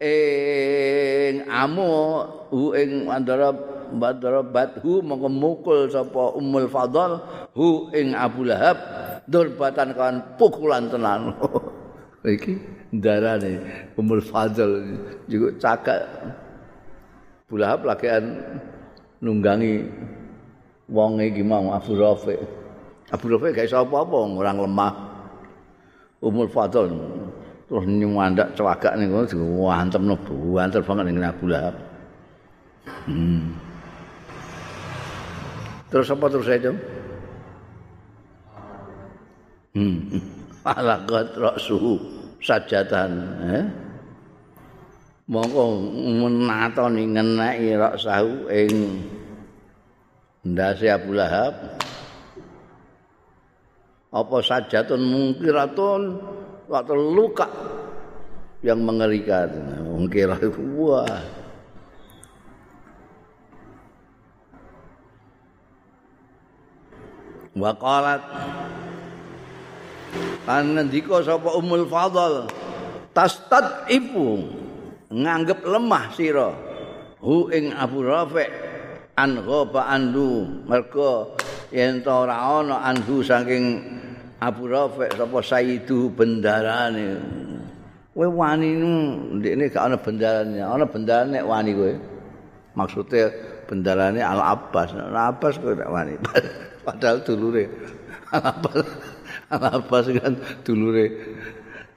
ing 0.00 1.44
amu 1.50 2.24
hu 2.48 2.72
ing 2.72 3.10
andara 3.12 3.52
badara 3.92 4.40
badhu 4.40 5.04
mongko 5.04 5.28
mukul 5.28 5.80
sapa 5.92 6.32
Ummul 6.36 6.66
Fadl 6.72 7.20
hu 7.52 7.92
ing 7.92 8.16
Abu 8.16 8.48
Lahab 8.48 8.76
durbatan 9.28 9.92
kan 9.94 10.14
pukulan 10.40 10.88
tenan 10.88 11.36
iki 12.22 12.54
darane 12.94 13.58
Ummul 13.98 14.22
Fadl 14.22 14.70
juga 15.26 15.48
cakak 15.58 16.00
Abu 17.48 17.58
Lahab 17.58 17.82
lagian 17.82 18.38
nunggangi 19.18 19.86
wong 20.86 21.18
iki 21.18 21.42
mau 21.42 21.74
Abu 21.74 21.98
Rafi 21.98 22.38
Abu 23.10 23.24
Rafi 23.26 23.50
gak 23.50 23.66
iso 23.66 23.82
apa-apa 23.82 24.16
orang 24.38 24.58
lemah 24.62 24.92
Ummul 26.22 26.46
Fadl 26.46 26.86
terus 27.72 27.88
nyuwandak 27.88 28.52
cewagak 28.52 29.00
ning 29.00 29.08
ngono 29.08 29.24
diwantem 29.24 30.04
no 30.04 30.14
buanter 30.20 30.84
banget 30.84 31.08
ning 31.08 31.24
Abu 31.24 31.48
Lahab. 31.48 31.74
Hmm. 33.08 33.56
Terus 35.88 36.12
apa 36.12 36.26
terus 36.28 36.52
aja? 36.52 36.70
Hmm. 39.72 40.20
Alakat 40.62 41.34
raksuhu 41.34 41.98
sajatan, 42.38 43.12
eh? 43.50 43.66
Mongko 45.26 45.62
menatoni 46.22 47.02
ngeneki 47.10 47.74
raksahu 47.74 48.46
ing 48.46 49.02
ndase 50.46 50.86
Abu 50.86 51.18
Lahab. 51.18 51.54
Apa 54.12 54.36
sajatun 54.38 55.02
mungkiratun 55.02 56.00
waktu 56.70 56.94
luka 56.94 57.48
yang 58.62 58.86
mengerikan. 58.86 59.50
Mungkin 59.82 60.30
wah. 60.78 61.22
Waqalat 67.52 68.22
kan 70.46 70.74
ngendika 70.74 71.22
sapa 71.22 71.54
Ummul 71.54 71.86
Fadl 71.86 72.50
tastad 73.14 73.86
ibu 73.88 74.42
nganggep 75.12 75.62
lemah 75.62 76.10
sira 76.16 76.50
hu 77.20 77.52
ing 77.52 77.70
Abu 77.76 78.02
Rafi 78.02 78.44
an 79.14 79.44
ghaba 79.44 79.92
andu 79.92 80.64
mergo 80.66 81.36
yen 81.70 82.02
ora 82.04 82.58
ana 82.60 82.82
andu 82.88 83.20
saking 83.22 83.80
Abu 84.42 84.66
Rafi 84.66 85.06
sapa 85.14 85.38
Sayyidu 85.38 86.10
bendarane. 86.10 87.22
Kowe 88.12 88.28
wani 88.28 88.76
ndekne 89.40 89.72
gak 89.72 89.88
ana 89.88 89.96
bendarane, 89.96 90.60
ana 90.60 90.84
bendarane 90.84 91.38
wani 91.40 91.72
kowe. 91.72 91.92
Maksude 92.76 93.32
bendarane 93.70 94.20
Al 94.20 94.42
Abbas. 94.42 94.92
Al 94.92 95.16
Abbas 95.16 95.56
kowe 95.56 95.72
gak 95.72 95.88
wani. 95.88 96.18
Padahal 96.84 97.24
dulure. 97.24 97.70
Al 98.34 98.42
Abbas. 98.52 98.84
Abbas 99.52 100.08
kan 100.16 100.40
dulure. 100.64 101.12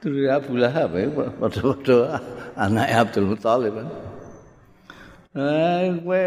Dulure 0.04 0.28
Abu 0.28 0.60
Lahab 0.60 0.92
ya, 0.92 1.08
padha-padha 1.08 2.20
anake 2.60 2.92
Abdul 2.92 3.32
Muthalib 3.32 3.74
kan. 3.80 3.88
Eh 5.36 5.96
kowe 6.04 6.24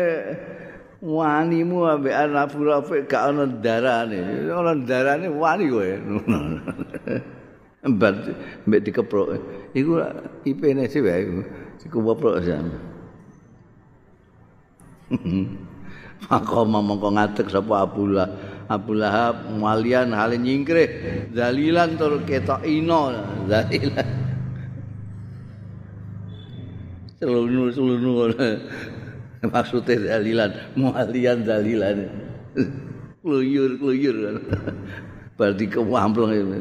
wanimu 0.99 1.85
ambek 1.85 2.13
anak 2.17 2.53
Rafiq 2.57 3.05
gak 3.05 3.29
ana 3.29 3.45
darane. 3.45 4.49
Ana 4.49 4.73
darane 4.89 5.29
wani 5.29 5.65
kowe. 5.69 5.89
Mbak 7.85 8.13
mbek 8.65 8.81
dikeprok. 8.89 9.37
Iku 9.77 10.01
IP-ne 10.49 10.89
sih 10.89 11.05
wae. 11.05 11.45
Woprok 11.93 12.41
jan. 12.43 12.73
Maka 16.29 16.59
mongko 16.67 17.07
ngadeg 17.15 17.47
sapa 17.49 17.85
Abu 17.87 18.11
Lahab, 18.13 18.35
Abu 18.69 18.93
Lahab 18.93 19.49
malian 19.49 20.13
hale 20.13 20.37
nyingkrih 20.37 20.89
dalilan 21.33 21.97
tur 21.97 22.21
ketok 22.21 22.61
ino. 22.69 23.17
Dalilan. 23.49 24.07
Selunu-selunu 27.17 28.31
maksudnya 29.51 30.15
dalilan 30.15 30.51
mualian 30.77 31.43
dalilan 31.43 31.97
kluyur 33.19 33.75
kluyur 33.75 34.39
berarti 35.37 35.65
kewampleng 35.67 36.31
itu 36.31 36.59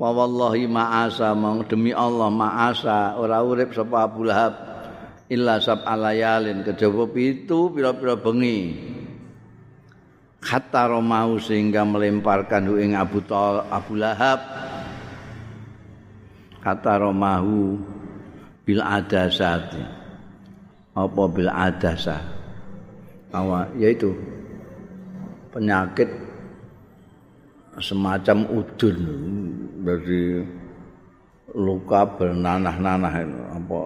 wallahi 0.00 0.64
ma'asa 0.64 1.36
mong 1.36 1.68
demi 1.68 1.92
Allah 1.92 2.32
ma'asa. 2.32 3.20
Ora 3.20 3.44
urip 3.44 3.76
sapa 3.76 4.08
Abu 4.08 4.24
Lahab. 4.24 4.56
Illa 5.30 5.62
sab 5.62 5.86
alayalin 5.86 6.66
kejaba 6.66 7.06
pitu 7.06 7.70
pira-pira 7.70 8.18
bengi 8.18 8.74
kata 10.40 10.88
romau 10.88 11.36
sehingga 11.36 11.84
melemparkan 11.84 12.64
ing 12.80 12.96
Abu 12.96 13.20
Tal 13.22 13.68
Abu 13.68 14.00
Lahab. 14.00 14.40
Kata 16.60 17.00
romahu 17.00 17.80
bil 18.64 18.84
adasati. 18.84 19.80
Apa 20.92 21.22
bil 21.30 21.48
adasa? 21.48 22.20
Awa 23.30 23.70
yaitu 23.78 24.12
penyakit 25.54 26.08
semacam 27.80 28.44
udun. 28.50 28.98
Dari 29.80 30.44
luka 31.56 32.04
bernanah-nanah 32.04 33.14
apa 33.56 33.80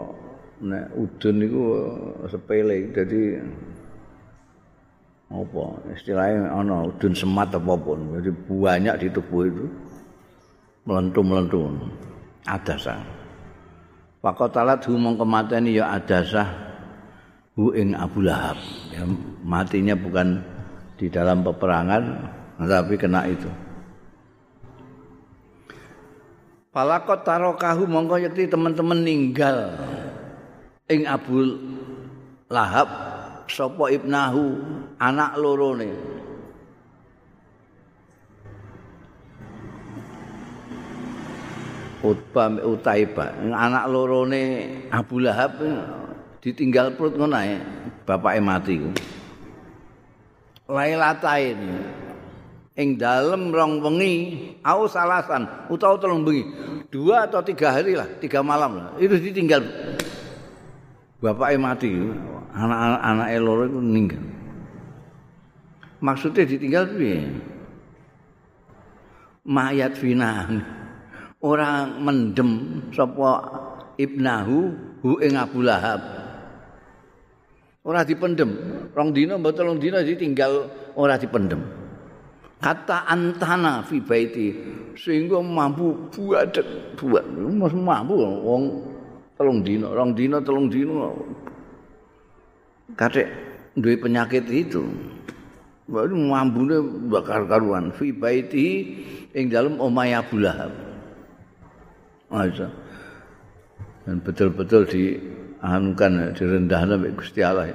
nek 0.65 0.87
udun 0.99 1.37
itu 1.47 1.63
sepele. 2.27 2.91
Jadi 2.91 3.21
apa? 5.35 5.65
Istilahnya 5.91 6.55
ana 6.55 6.87
udun 6.87 7.11
semat 7.11 7.51
apapun 7.51 8.15
jadi 8.15 8.31
banyak 8.47 8.95
di 9.03 9.09
tubuh 9.11 9.51
itu. 9.51 9.67
Melentu-melentu 10.85 11.65
adasa 12.45 13.01
Pakotalat 14.25 14.81
humong 14.89 15.21
kemateni 15.21 15.77
ya 15.77 16.01
adasah 16.01 16.49
hu 17.61 17.77
ing 17.77 17.93
Abu 17.93 18.25
Lahab. 18.25 18.57
Ya, 18.89 19.05
matinya 19.45 19.93
bukan 19.93 20.41
di 20.97 21.13
dalam 21.13 21.45
peperangan 21.45 22.33
tapi 22.57 22.97
kena 22.97 23.29
itu. 23.29 23.53
Palakot 26.73 27.21
tarokahu 27.21 27.85
mongko 27.85 28.17
yakti 28.25 28.49
teman-teman 28.49 29.05
ninggal 29.05 29.77
ing 30.89 31.05
Abu 31.05 31.61
Lahab 32.49 33.14
sopo 33.49 33.89
ibnahu? 33.91 34.59
Anak 35.01 35.37
lorone. 35.41 35.91
Utbah 42.05 42.53
Utaibah. 42.61 43.33
Anak 43.49 43.89
lorone 43.89 44.43
Abu 44.93 45.25
Lahab 45.25 45.57
ditinggal 46.45 46.93
perut 46.93 47.17
ngono 47.17 47.41
ae 47.41 47.57
bapake 48.05 48.41
mati 48.45 48.77
ku. 48.77 48.93
Lailatain 50.69 51.57
ing 52.77 53.01
dalem 53.01 53.49
rong 53.49 53.81
wengi 53.81 54.15
au 54.61 54.85
salasan 54.85 55.49
utawa 55.73 55.97
telung 55.97 56.21
bengi 56.21 56.45
dua 56.93 57.25
atau 57.25 57.41
tiga 57.41 57.73
hari 57.73 57.97
lah 57.97 58.05
tiga 58.21 58.45
malam 58.45 58.77
lah 58.77 58.93
itu 59.01 59.17
ditinggal. 59.17 59.65
Bapake 61.25 61.57
mati 61.57 61.89
anak-anak 62.55 63.29
loro 63.43 63.67
itu 63.67 63.79
meninggal 63.83 64.25
maksudnya 65.99 66.47
ditinggal 66.47 66.85
piye 66.95 67.21
mayat 69.45 69.93
fina 69.99 70.49
orang 71.45 72.01
mendem 72.01 72.51
sapa 72.89 73.45
ibnahu 74.01 74.73
hu 75.05 75.21
ing 75.21 75.37
Abu 75.37 75.61
Lahab. 75.61 76.01
Ora 77.85 78.01
dipendem. 78.01 78.49
Rong 78.97 79.13
dina 79.13 79.37
mbok 79.37 79.53
telung 79.53 79.77
dina 79.77 80.01
ditinggal 80.01 80.73
ora 80.97 81.21
dipendem. 81.21 81.61
Kata 82.65 83.05
antana 83.05 83.85
fi 83.85 84.01
baiti 84.01 84.57
sehingga 84.97 85.45
mampu 85.45 86.09
buat 86.09 86.57
buat 86.97 87.25
mampu 87.77 88.15
wong 88.17 88.63
telung 89.37 89.61
dina, 89.61 89.93
rong 89.93 90.17
dina 90.17 90.41
telung 90.41 90.73
dina. 90.73 91.13
Kadek 92.95 93.29
duwe 93.75 93.99
penyakit 93.99 94.47
itu. 94.51 94.87
Baru 95.85 96.17
mambune 96.17 96.81
bakar 97.13 97.45
karuan 97.45 97.93
fi 97.93 98.09
baiti 98.15 98.97
ing 99.37 99.53
dalem 99.53 99.77
omahe 99.77 100.17
Abu 100.17 100.41
Lahab. 100.41 100.73
Masa. 102.33 102.73
Dan 104.05 104.21
betul-betul 104.21 104.89
dianukan 104.89 106.33
direndahkan 106.33 106.97
oleh 106.97 107.13
Gusti 107.13 107.41
Allah. 107.45 107.69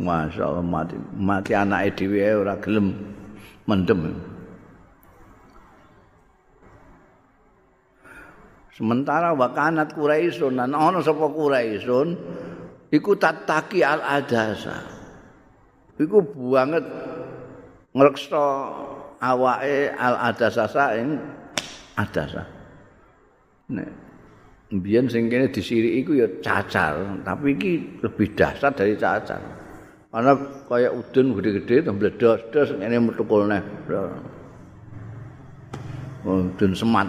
Masya 0.00 0.42
Allah 0.46 0.64
mati 0.64 0.96
mati 1.12 1.52
anak 1.52 1.98
dhewe 1.98 2.24
ora 2.40 2.56
gelem 2.56 2.96
mendem. 3.68 4.16
Sementara 8.80 9.36
wakanat 9.36 9.92
Quraisyun 9.92 10.56
lan 10.56 10.72
ana 10.72 11.04
sapa 11.04 11.28
Quraisyun 11.28 12.16
iku 12.90 13.14
tataki 13.14 13.86
al 13.86 14.02
adasa. 14.02 14.82
Iku 15.96 16.22
banget 16.50 16.84
ngreksa 17.94 18.44
awake 19.22 19.94
al 19.94 20.14
adasa 20.34 20.84
ing 20.98 21.18
adasa. 21.94 22.42
Nek 23.70 23.88
mbiyen 24.70 25.10
sing 25.10 25.26
kene 25.26 25.50
disiriki 25.50 26.02
iku 26.02 26.12
ya 26.18 26.28
cacar, 26.42 27.22
tapi 27.26 27.58
iki 27.58 28.02
lebih 28.02 28.34
dahsyat 28.34 28.72
dari 28.74 28.94
cacar. 28.94 29.42
Karena 30.10 30.34
kaya 30.66 30.90
udun 30.90 31.38
gede-gede 31.38 31.86
to 31.86 31.94
mbledos-dos 31.94 32.74
ngene 32.74 32.98
metukul 32.98 33.46
neh. 33.46 33.62
Udun 36.26 36.74
semat. 36.74 37.06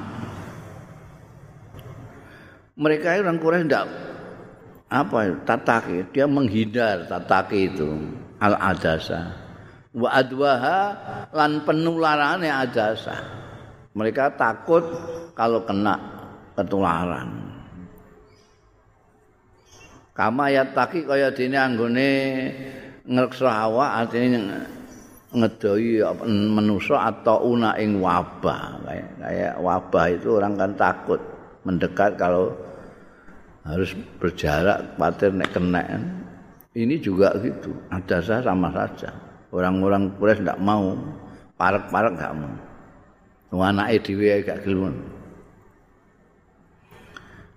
Mereka 2.78 3.26
orang 3.26 3.42
Quraisy 3.42 3.66
ndak 3.70 4.11
apa 4.92 5.40
tataki, 5.48 6.04
dia 6.12 6.28
menghindar 6.28 7.08
tataki 7.08 7.72
itu 7.72 7.96
al 8.44 8.60
adasa. 8.60 9.32
Wa 9.96 10.20
adwaha 10.20 10.80
lan 11.32 11.64
penularannya 11.64 12.52
adasa. 12.52 13.16
Mereka 13.96 14.36
takut 14.36 14.84
kalau 15.32 15.64
kena 15.64 15.96
ketularan. 16.60 17.52
Kama 20.12 20.52
ya 20.52 20.68
taki 20.68 21.08
kaya 21.08 21.32
dene 21.32 21.56
anggone 21.56 22.10
ngreksa 23.08 23.48
awak 23.48 23.90
artine 24.06 24.68
ngedoi 25.32 26.04
manusa 26.28 27.08
atau 27.08 27.56
una 27.56 27.80
ing 27.80 28.04
wabah 28.04 28.84
kayak 28.84 29.10
kayak 29.24 29.54
wabah 29.64 30.06
itu 30.12 30.28
orang 30.36 30.60
kan 30.60 30.72
takut 30.76 31.22
mendekat 31.64 32.20
kalau 32.20 32.52
harus 33.62 33.94
berjarak 34.18 34.98
khawatir 34.98 35.32
nek 35.34 35.50
kena 35.54 35.82
ini 36.72 36.96
juga 37.04 37.36
gitu. 37.44 37.76
Ada 37.92 38.24
sah 38.24 38.40
sama 38.40 38.72
saja. 38.72 39.12
Orang-orang 39.52 40.16
Quraisy 40.16 40.48
tidak 40.48 40.60
mau. 40.64 40.96
Parek-parek 41.60 42.16
nggak 42.16 42.36
mau. 42.40 42.56
Anake 43.60 44.00
dhewe 44.08 44.40
gak 44.48 44.64
gelem. 44.64 44.96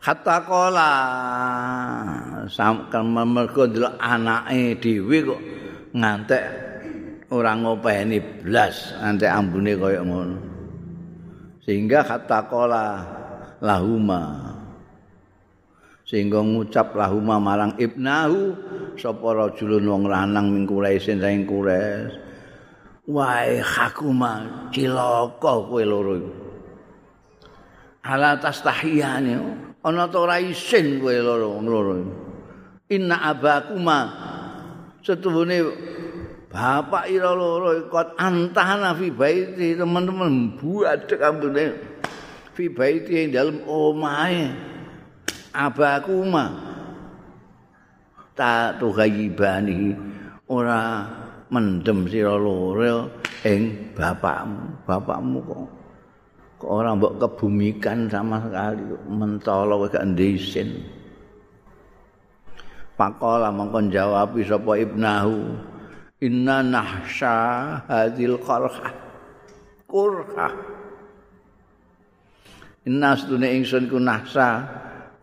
Hatta 0.02 0.42
kala 0.44 0.92
sampeyan 2.50 3.14
mergo 3.14 3.64
ndelok 3.64 3.94
anake 4.02 4.82
dhewe 4.82 5.16
kok 5.22 5.40
ngantek 5.94 6.44
ora 7.30 7.54
ngopeni 7.56 8.18
blas 8.42 8.98
ngantek 8.98 9.30
ambune 9.30 9.72
kaya 9.78 10.02
ngono. 10.02 10.38
Sehingga 11.62 12.02
hatta 12.02 12.50
kala 12.50 12.84
lahuma 13.62 14.53
sehingga 16.04 16.44
ngucap 16.44 16.92
lahuma 16.92 17.40
marang 17.40 17.72
ibnahu 17.80 18.52
sapa 19.00 19.24
rajulun 19.32 19.88
wong 19.88 20.04
lanang 20.04 20.52
ming 20.52 20.68
kuresin 20.68 21.16
saing 21.16 21.48
kures 21.48 22.12
wae 23.08 23.56
hakuma 23.64 24.68
cilaka 24.68 25.64
kowe 25.64 25.80
loro 25.80 26.20
ala 28.04 28.36
tastahiyane 28.36 29.32
ana 29.80 30.04
ta 30.12 30.20
ora 30.20 30.36
isin 30.44 31.00
kowe 31.00 31.16
loro 31.16 31.56
loro 31.64 31.96
inna 32.92 33.24
abakuma 33.24 33.98
setuhune 35.00 35.64
bapak 36.52 37.08
ira 37.08 37.32
loro 37.32 37.80
ikut 37.80 38.20
antana 38.20 38.92
fi 38.92 39.08
baiti 39.08 39.72
teman-teman 39.72 40.60
buat 40.60 41.08
kambune 41.08 41.80
fi 42.52 42.68
baiti 42.68 43.24
ing 43.24 43.28
dalem 43.32 43.64
omahe 43.64 44.73
abakuma 45.54 46.50
ta 48.34 48.74
tuhayibani 48.74 49.94
ora 50.50 51.06
mendem 51.48 52.10
sira 52.10 52.34
loro 52.34 53.06
ing 53.46 53.94
bapakmu. 53.94 54.82
Bapakmu 54.82 55.38
kok 56.58 56.66
orang 56.66 56.98
mbok 56.98 57.22
kebumikan 57.22 58.10
sama 58.10 58.42
sekali 58.42 58.82
mentolo 59.06 59.86
gak 59.86 60.02
ndisin 60.02 60.80
Pakola 62.94 63.50
mongkon 63.50 63.90
jawab 63.90 64.38
sapa 64.46 64.78
ibnahu. 64.78 65.58
Inna 66.22 66.62
nahsha 66.62 67.34
hadil 67.90 68.38
qarha. 68.38 68.94
Kurha 69.90 70.48
inna 72.84 73.16
sedune 73.16 73.48
ingsun 73.56 73.88
ku 73.88 73.96
nahsa 73.96 74.60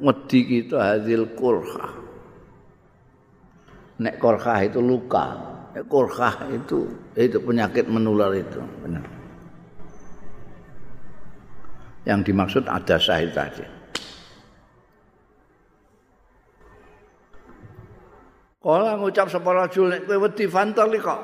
wedi 0.02 0.40
kita 0.50 0.78
hadil 0.82 1.32
kurha 1.38 1.88
nek 4.02 4.18
kurha 4.18 4.66
itu 4.66 4.82
luka 4.82 5.26
nek 5.78 5.86
kurha 5.86 6.50
itu 6.50 6.90
itu 7.14 7.38
penyakit 7.38 7.86
menular 7.86 8.34
itu 8.34 8.60
benar 8.82 9.22
yang 12.06 12.26
dimaksud 12.26 12.66
ada 12.66 12.98
sahid 12.98 13.30
tadi. 13.34 13.66
Kala 18.62 18.94
ngucap 18.94 19.26
sapa 19.26 19.50
rajul 19.58 19.90
nek 19.90 20.06
kowe 20.06 20.30
wedi 20.30 20.46
fantali 20.46 21.02
kok. 21.02 21.22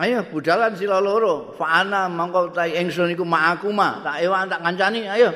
Ayo 0.00 0.24
budalan 0.32 0.72
sila 0.72 0.96
loro. 0.96 1.52
Fa 1.52 1.84
ana 1.84 2.08
mangko 2.08 2.48
ta 2.56 2.64
ingsun 2.64 3.12
iku 3.12 3.24
ma'aku 3.24 3.68
ma. 3.68 4.00
Tak 4.00 4.16
ewan 4.24 4.48
tak 4.48 4.64
kancani 4.64 5.04
ayo. 5.04 5.28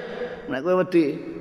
Nek 0.49 0.61
kowe 0.64 0.85
wedi. 0.85 1.34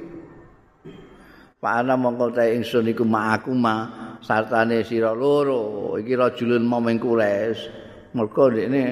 Fa 1.64 1.80
ana 1.80 1.96
mangko 1.96 2.28
ta 2.36 2.44
ingsun 2.44 2.92
iku 2.92 3.08
ma'aku 3.08 3.56
ma. 3.56 3.88
Sartane 4.20 4.84
sira 4.84 5.16
loro. 5.16 5.96
Iki 5.96 6.12
rajulun 6.20 6.68
momeng 6.68 7.00
kures. 7.00 7.72
Mergo 8.12 8.52
ndekne 8.52 8.84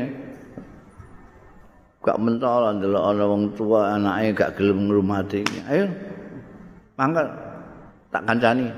gak 1.99 2.17
mentol 2.17 2.79
ndelok 2.79 3.03
ana 3.11 3.23
wong 3.27 3.43
tua 3.59 3.99
anake 3.99 4.31
gak 4.31 4.55
gelem 4.55 4.87
ngrumati. 4.87 5.43
Ayo. 5.67 5.91
Mangkat 6.95 7.27
tak 8.07 8.23
kancani. 8.23 8.71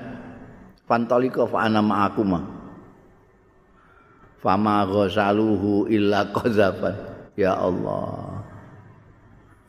Fantolika 0.90 1.46
fa 1.46 1.70
ana 1.70 1.86
ma'akuma. 1.86 2.42
Fama 4.42 4.90
ghasaluhu 4.90 5.86
illa 5.94 6.34
qadzafan. 6.34 6.98
Ya 7.38 7.54
Allah. 7.54 8.42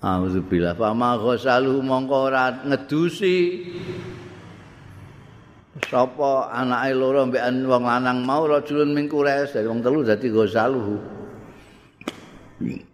Alhamdulillah. 0.00 0.80
Fama 0.80 1.20
ghasaluhu 1.20 1.84
mongko 1.84 2.16
ora 2.32 2.64
ngedusi. 2.64 3.36
Sapa 5.82 6.54
anake 6.54 6.94
loro 6.94 7.26
mbek 7.26 7.42
wong 7.66 7.82
lanang 7.82 8.22
mau 8.22 8.46
rajulun 8.46 8.94
mingkures 8.94 9.50
dari 9.50 9.66
wong 9.66 9.82
telu 9.82 10.06
dadi 10.06 10.30
ghasaluhu. 10.30 11.24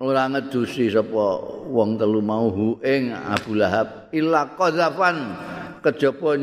ora 0.00 0.24
ngedusi 0.32 0.88
sapa 0.88 1.26
wong 1.68 2.00
telu 2.00 2.24
mau 2.24 2.48
hu 2.48 2.80
ing 2.80 3.12
Abu 3.12 3.54
Lahab 3.60 4.08
illa 4.16 4.48
qadzafan 4.56 5.36
kejaba 5.84 6.40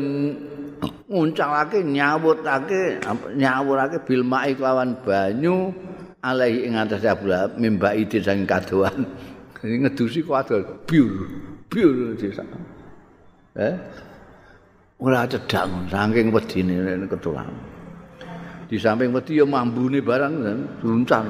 nguncalake 1.10 1.82
nyawutake 1.82 3.02
nyawurake 3.34 3.98
bil 4.06 4.22
mai 4.22 4.54
lawan 4.54 4.94
banyu 5.02 5.74
alaihi 6.22 6.70
ing 6.70 6.78
atas 6.78 7.02
Abu 7.04 7.26
Lahab 7.26 7.58
mimba 7.58 7.92
ide 7.98 8.22
sang 8.22 8.46
kadoan 8.46 9.02
ngedusi 9.58 10.22
adol 10.22 10.62
biur 10.86 11.26
biur 11.66 12.14
desa 12.14 12.46
eh 13.58 13.74
ora 14.98 15.26
cedak 15.26 15.66
saking 15.90 16.34
wedine 16.34 17.06
ketulan 17.06 17.50
di 18.68 18.76
samping 18.76 19.14
wedi 19.14 19.40
ya 19.40 19.46
mambune 19.48 20.02
barang 20.02 20.34
kan 20.44 20.58
runcang 20.84 21.26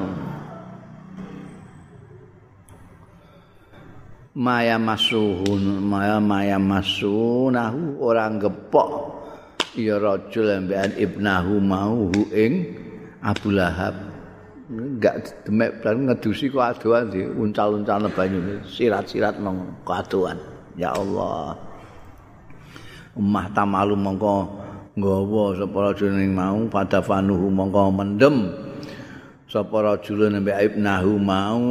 maya 4.38 4.74
masuhun 4.80 5.84
maya 5.84 6.18
maya 6.18 6.58
masunahu 6.58 8.00
orang 8.02 8.42
gepok 8.42 9.18
ya 9.78 9.98
rajul 10.02 10.50
ambean 10.50 10.90
ibnahu 10.98 11.62
mau 11.62 12.10
ing 12.34 12.74
Abu 13.22 13.50
Lahab. 13.50 13.94
Enggak 14.68 15.48
demek 15.48 15.80
bareng 15.80 16.12
ngedusi 16.12 16.52
kok 16.52 16.76
adoan 16.76 17.08
di 17.08 17.24
uncal-uncal 17.24 18.04
banyu 18.12 18.60
sirat-sirat 18.68 19.40
nang 19.40 19.72
adoan. 19.88 20.36
Ya 20.76 20.92
Allah 20.92 21.56
Ummah 23.18 23.50
tamalu 23.50 23.98
mongko 23.98 24.46
nggawa 24.94 25.58
sapa 25.58 25.78
rajul 25.90 26.14
mau 26.30 26.62
pada 26.70 27.02
fanuhu 27.02 27.50
mongko 27.50 27.90
mendem. 27.90 28.36
Sapa 29.50 29.82
rajul 29.82 30.30
nembe 30.30 30.54
ibnahu 30.54 31.18
mau 31.18 31.66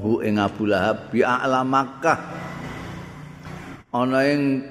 hu 0.00 0.24
ing 0.24 0.40
Abu 0.40 0.64
Lahab 0.64 1.12
bi 1.12 1.20
a'la 1.20 1.60
Makkah. 1.60 2.18
Ana 3.92 4.24
ing 4.24 4.64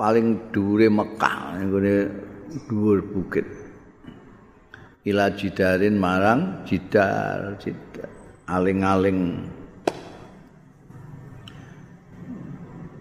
paling 0.00 0.52
dhuwure 0.52 0.88
Mekah 0.88 1.60
ngene 1.60 1.94
dhuwur 2.68 3.04
bukit. 3.04 3.46
Ila 5.04 5.28
jidarin 5.36 6.00
marang 6.00 6.64
jidar 6.64 7.60
jidar 7.60 8.08
aling-aling 8.48 9.44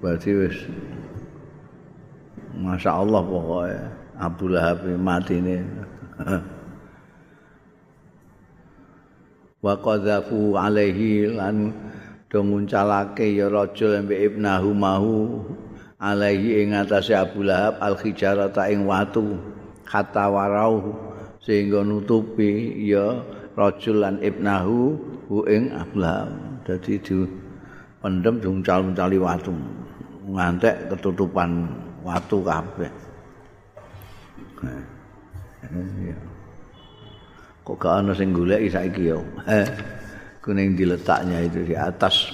berarti 0.04 0.36
wis 0.36 0.58
Masya 2.60 2.92
Allah 2.92 3.24
pokoknya 3.24 3.88
Abu 4.20 4.52
Lahab 4.52 4.84
mati 5.00 5.40
ini 5.40 5.64
wa 9.64 9.74
qadzafu 9.80 10.60
alaihi 10.60 11.32
lan 11.32 11.72
do 12.28 12.44
nguncalake 12.44 13.32
ya 13.32 13.48
rajul 13.48 13.96
mbek 14.04 14.36
ibnahu 14.36 14.76
mahu 14.76 15.40
alaihi 16.04 16.68
ing 16.68 16.76
atase 16.76 17.16
Abu 17.16 17.48
Lahab 17.48 17.80
al 17.80 17.96
khijarata 17.96 18.68
ing 18.68 18.84
watu 18.84 19.40
kata 19.88 20.28
warau 20.28 20.92
sehingga 21.40 21.80
nutupi 21.80 22.76
ya 22.92 23.24
rajul 23.56 24.04
lan 24.04 24.20
ibnahu 24.20 25.00
hu 25.32 25.48
ing 25.48 25.72
Abu 25.72 26.04
Lahab. 26.04 26.36
Dadi 26.64 26.96
di 26.96 27.28
pendem 28.00 28.40
diuncal-uncali 28.40 29.20
watu 29.20 29.52
ngantek 30.24 30.88
ketutupan 30.92 31.68
watu 32.04 32.40
kabeh. 32.44 32.92
Kok 37.64 37.76
gak 37.80 37.94
ana 38.04 38.12
sing 38.12 38.36
golek 38.36 38.68
saiki 38.72 39.12
yo. 39.12 39.24
Kuning 40.44 40.76
diletaknya 40.76 41.40
itu 41.48 41.64
di 41.64 41.76
atas 41.76 42.32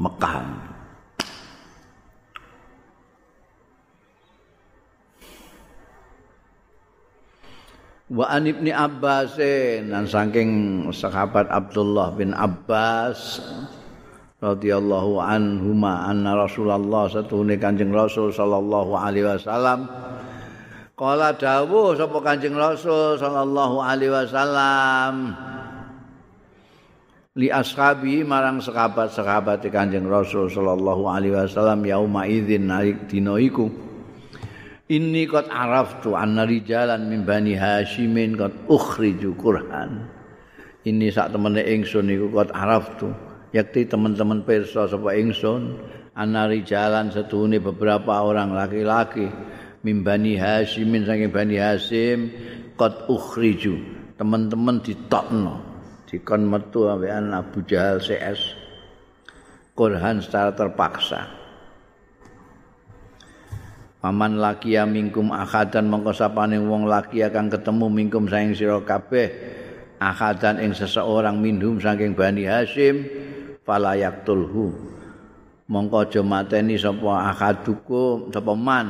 Mekah. 0.00 0.72
Wa 8.12 8.28
an 8.28 8.44
ibni 8.44 8.68
Abbas 8.68 9.40
dan 9.40 10.04
saking 10.04 10.84
sahabat 10.92 11.48
Abdullah 11.48 12.12
bin 12.12 12.36
Abbas 12.36 13.40
radhiyallahu 14.42 15.22
anhuma 15.22 16.10
anna 16.10 16.34
Rasulullah 16.34 17.06
satune 17.06 17.54
Kanjeng 17.62 17.94
Rasul 17.94 18.34
sallallahu 18.34 18.90
alaihi 18.98 19.30
wasallam. 19.30 19.86
Kala 20.98 21.30
dawuh 21.38 21.94
sapa 21.94 22.18
Kanjeng 22.26 22.58
Rasul 22.58 23.22
sallallahu 23.22 23.78
alaihi 23.78 24.10
wasallam 24.10 25.38
li 27.38 27.48
ashabi 27.48 28.26
marang 28.26 28.58
sahabat-sahabat 28.58 29.62
Kanjeng 29.70 30.10
Rasul 30.10 30.50
sallallahu 30.50 31.06
alaihi 31.06 31.38
wasallam 31.38 31.86
yauma 31.86 32.26
idzin 32.26 32.66
nalik 32.66 33.06
dina 33.06 33.38
iku. 33.38 33.70
Inni 34.90 35.24
qad 35.30 35.48
araftu 35.48 36.18
anna 36.18 36.44
rijalan 36.44 37.06
min 37.06 37.22
bani 37.22 37.54
hasyimin 37.54 38.34
qad 38.34 38.52
ukhriju 38.66 39.38
qur'an. 39.38 40.10
Ini 40.82 41.14
sak 41.14 41.30
temene 41.30 41.62
ingsun 41.62 42.10
iku 42.10 42.26
qad 42.34 42.50
araftu 42.50 43.31
yakti 43.52 43.84
teman-teman 43.84 44.42
perso 44.48 44.88
sapa 44.88 45.12
ingsun 45.12 45.76
anari 46.16 46.64
jalan 46.64 47.12
setune 47.12 47.60
beberapa 47.60 48.24
orang 48.24 48.56
laki-laki 48.56 49.28
mimbani 49.84 50.40
Hasyimin 50.40 51.04
saking 51.04 51.30
Bani 51.30 51.56
Hasim 51.60 52.32
qad 52.78 53.06
ukhriju. 53.10 54.00
Teman-teman 54.16 54.78
ditokno 54.80 55.60
dikon 56.06 56.46
metu 56.46 56.86
ambekan 56.86 57.32
Abu 57.34 57.64
Jahal 57.66 57.98
CS 57.98 58.54
Qur'an 59.72 60.20
secara 60.22 60.52
terpaksa. 60.52 61.26
Paman 64.02 64.42
laki 64.42 64.74
mingkum 64.82 65.30
akhadan 65.30 65.86
mongko 65.86 66.10
sapane 66.10 66.58
wong 66.58 66.90
laki 66.90 67.22
akan 67.22 67.46
ketemu 67.46 67.86
mingkum 67.86 68.26
saing 68.26 68.50
sira 68.50 68.82
kabeh 68.82 69.30
akhadan 70.02 70.58
ing 70.58 70.74
seseorang 70.74 71.38
minhum 71.38 71.78
saking 71.78 72.18
Bani 72.18 72.42
Hasim 72.46 73.06
falayak 73.62 74.26
tulhu 74.26 74.74
mongko 75.70 76.04
aja 76.04 76.20
mateni 76.20 76.76
sapa 76.76 77.32
akaduku 77.32 78.28
sapa 78.28 78.52
man. 78.52 78.88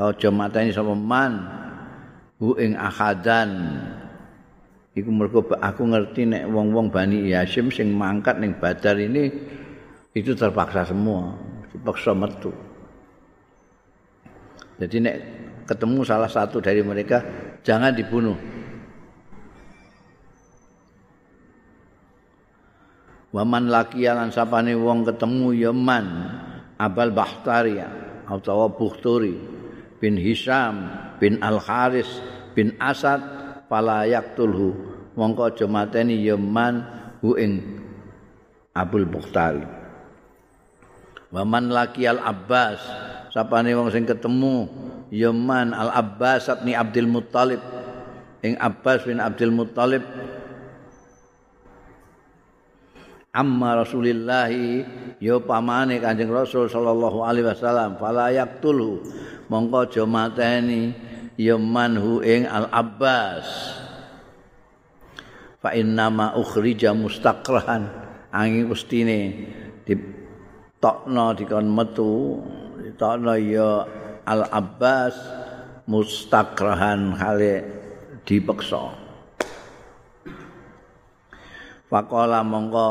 Aja 0.00 0.28
mateni 0.32 0.72
sapa 0.72 0.96
man 0.96 1.32
hu 2.40 2.56
ing 2.56 2.72
akadan 2.76 3.80
iku 4.96 5.10
mergo 5.12 5.44
aku 5.60 5.82
ngerti 5.86 6.24
nek 6.24 6.48
wong-wong 6.48 6.88
Bani 6.88 7.30
Hashim 7.32 7.68
sing 7.68 7.92
mangkat 7.92 8.40
ning 8.40 8.56
Badar 8.56 8.96
ini 8.96 9.28
itu 10.16 10.32
terpaksa 10.34 10.88
semua 10.88 11.36
dipaksa 11.70 12.16
metu. 12.16 12.50
Jadi 14.80 14.96
nek 15.04 15.16
ketemu 15.68 16.00
salah 16.02 16.26
satu 16.32 16.58
dari 16.58 16.80
mereka 16.80 17.20
jangan 17.60 17.92
dibunuh 17.92 18.34
Waman 23.30 23.70
laki 23.70 24.10
lan 24.10 24.34
sapane 24.34 24.74
wong 24.74 25.06
ketemu 25.06 25.54
Yaman 25.70 26.06
Abal 26.74 27.14
Bahtaria 27.14 27.86
atau 28.26 28.66
Bukhturi 28.66 29.38
bin 30.02 30.18
Hisham 30.18 30.90
bin 31.22 31.38
Al 31.38 31.62
Haris 31.62 32.10
bin 32.58 32.74
Asad 32.82 33.22
fala 33.70 34.02
yaqtulhu. 34.10 34.98
Mongko 35.14 35.50
aja 35.54 35.66
mateni 35.70 36.22
Yaman 36.26 36.74
hu 37.22 37.34
ing 37.38 37.82
Abul 38.70 39.04
Bukhtari 39.06 39.66
Waman 41.30 41.70
laki 41.70 42.10
Al 42.10 42.18
Abbas 42.18 42.82
sapane 43.30 43.70
wong 43.78 43.94
sing 43.94 44.02
ketemu 44.02 44.66
Yaman 45.14 45.70
Al 45.70 45.94
Abbas 45.94 46.50
bin 46.66 46.74
Abdul 46.74 47.06
Muttalib. 47.06 47.62
Ing 48.42 48.58
Abbas 48.58 49.06
bin 49.06 49.22
Abdul 49.22 49.54
Muttalib 49.54 50.02
amma 53.30 53.78
rasulillahi 53.78 54.84
ya 55.22 55.38
pamane 55.38 56.02
kanjeng 56.02 56.34
rasul 56.34 56.66
sallallahu 56.66 57.22
alaihi 57.22 57.46
wasallam 57.46 57.94
fala 57.94 58.34
yaqtulhu 58.34 59.06
mongko 59.46 59.86
aja 59.86 60.02
mateni 60.02 60.90
ya 61.38 61.54
manhu 61.54 62.26
ing 62.26 62.50
al 62.50 62.66
abbas 62.74 63.46
fa 65.62 65.70
inna 65.78 66.10
ma 66.10 66.34
ukhrija 66.34 66.90
mustaqrahan 66.90 67.86
angin 68.34 68.66
mestine 68.66 69.46
ditokno 69.86 71.30
dikon 71.38 71.70
metu 71.70 72.42
ditokno 72.82 73.38
ya 73.38 73.86
al 74.26 74.42
abbas 74.50 75.14
mustaqrahan 75.86 77.14
hale 77.14 77.54
dipeksa 78.26 78.99
Faqala 81.90 82.46
mongko 82.46 82.86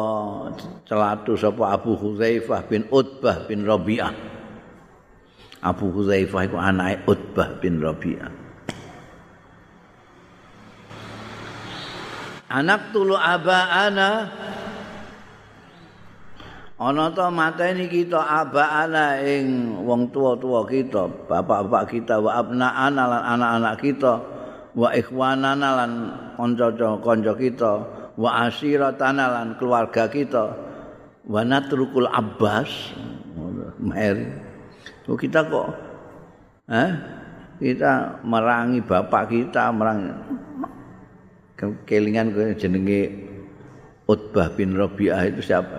celatu 0.83 1.39
sapa 1.39 1.71
Abu 1.71 1.95
Hudzaifah 1.95 2.67
bin 2.67 2.83
Utbah 2.91 3.47
bin 3.47 3.63
Rabi'ah. 3.63 4.11
Abu 5.63 5.87
Hudzaifah 5.87 6.51
iku 6.51 6.59
anake 6.59 7.07
Utbah 7.07 7.47
bin 7.63 7.79
Rabi'ah. 7.79 8.27
Anak 12.51 12.91
tulu 12.91 13.15
abaana 13.15 14.35
ana 16.75 17.05
ta 17.15 17.31
mateni 17.31 17.87
kita 17.87 18.19
abaana 18.19 19.23
ing 19.23 19.79
wong 19.87 20.11
tua-tua 20.11 20.67
kita, 20.67 21.07
bapak-bapak 21.29 21.87
kita 21.87 22.19
wa 22.19 22.35
abnaana 22.35 23.03
lan 23.07 23.23
anak-anak 23.37 23.75
kita, 23.79 24.13
wa 24.75 24.91
ikhwanana 24.91 25.67
lan 25.71 25.91
kanca-kanca 26.35 27.33
kita. 27.39 27.98
wa 28.19 28.51
asiratana 28.51 29.31
lan 29.31 29.55
keluarga 29.55 30.11
kita 30.11 30.51
wa 31.23 31.41
natrukul 31.47 32.11
abbas 32.11 32.91
mer 33.79 34.43
oh, 35.07 35.15
kita 35.15 35.47
kok 35.47 35.71
eh 36.67 36.91
kita 37.63 38.19
merangi 38.27 38.83
bapak 38.83 39.31
kita 39.31 39.71
merangi 39.71 40.11
kelingan 41.87 42.35
kowe 42.35 42.51
jenenge 42.55 43.29
Utbah 44.09 44.49
bin 44.57 44.73
Rabi'ah 44.73 45.21
itu 45.29 45.41
siapa? 45.45 45.77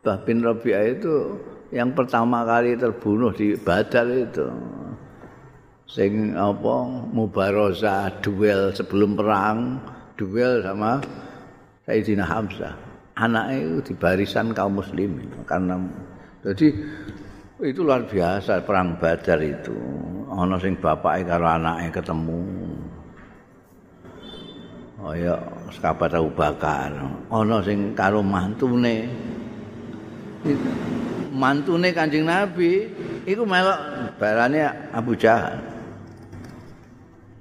Utbah 0.00 0.16
bin 0.24 0.40
Rabi'ah 0.40 0.96
itu 0.96 1.36
yang 1.74 1.92
pertama 1.92 2.40
kali 2.46 2.78
terbunuh 2.78 3.36
di 3.36 3.52
Badar 3.58 4.08
itu. 4.08 4.48
Sing 5.86 6.34
apa 6.34 6.74
mubarosa 7.14 8.10
duel 8.18 8.74
sebelum 8.74 9.14
perang, 9.14 9.78
duel 10.18 10.58
sama 10.66 10.98
Sayyidina 11.86 12.26
Hamzah. 12.26 12.74
Anaknya 13.16 13.56
itu 13.62 13.78
di 13.90 13.94
barisan 13.94 14.50
kaum 14.50 14.82
muslimin 14.82 15.30
karena 15.46 15.80
jadi 16.44 16.68
itu 17.62 17.80
luar 17.80 18.04
biasa 18.04 18.66
perang 18.66 18.98
Badar 18.98 19.40
itu. 19.40 19.72
Ana 20.28 20.58
sing 20.60 20.76
bapake 20.76 21.24
karo 21.24 21.46
anake 21.48 22.02
ketemu. 22.02 22.42
Oh 25.00 25.14
ya 25.14 25.38
sahabat 25.70 26.18
Abu 26.18 26.34
Bakar. 26.34 26.92
Ana 27.30 27.56
sing 27.62 27.94
karo 27.94 28.20
mantune. 28.20 29.08
Mantune 31.32 31.94
Kanjeng 31.94 32.26
Nabi 32.26 32.90
iku 33.24 33.46
melok 33.46 34.12
barane 34.20 34.90
Abu 34.92 35.16
Jahal. 35.16 35.75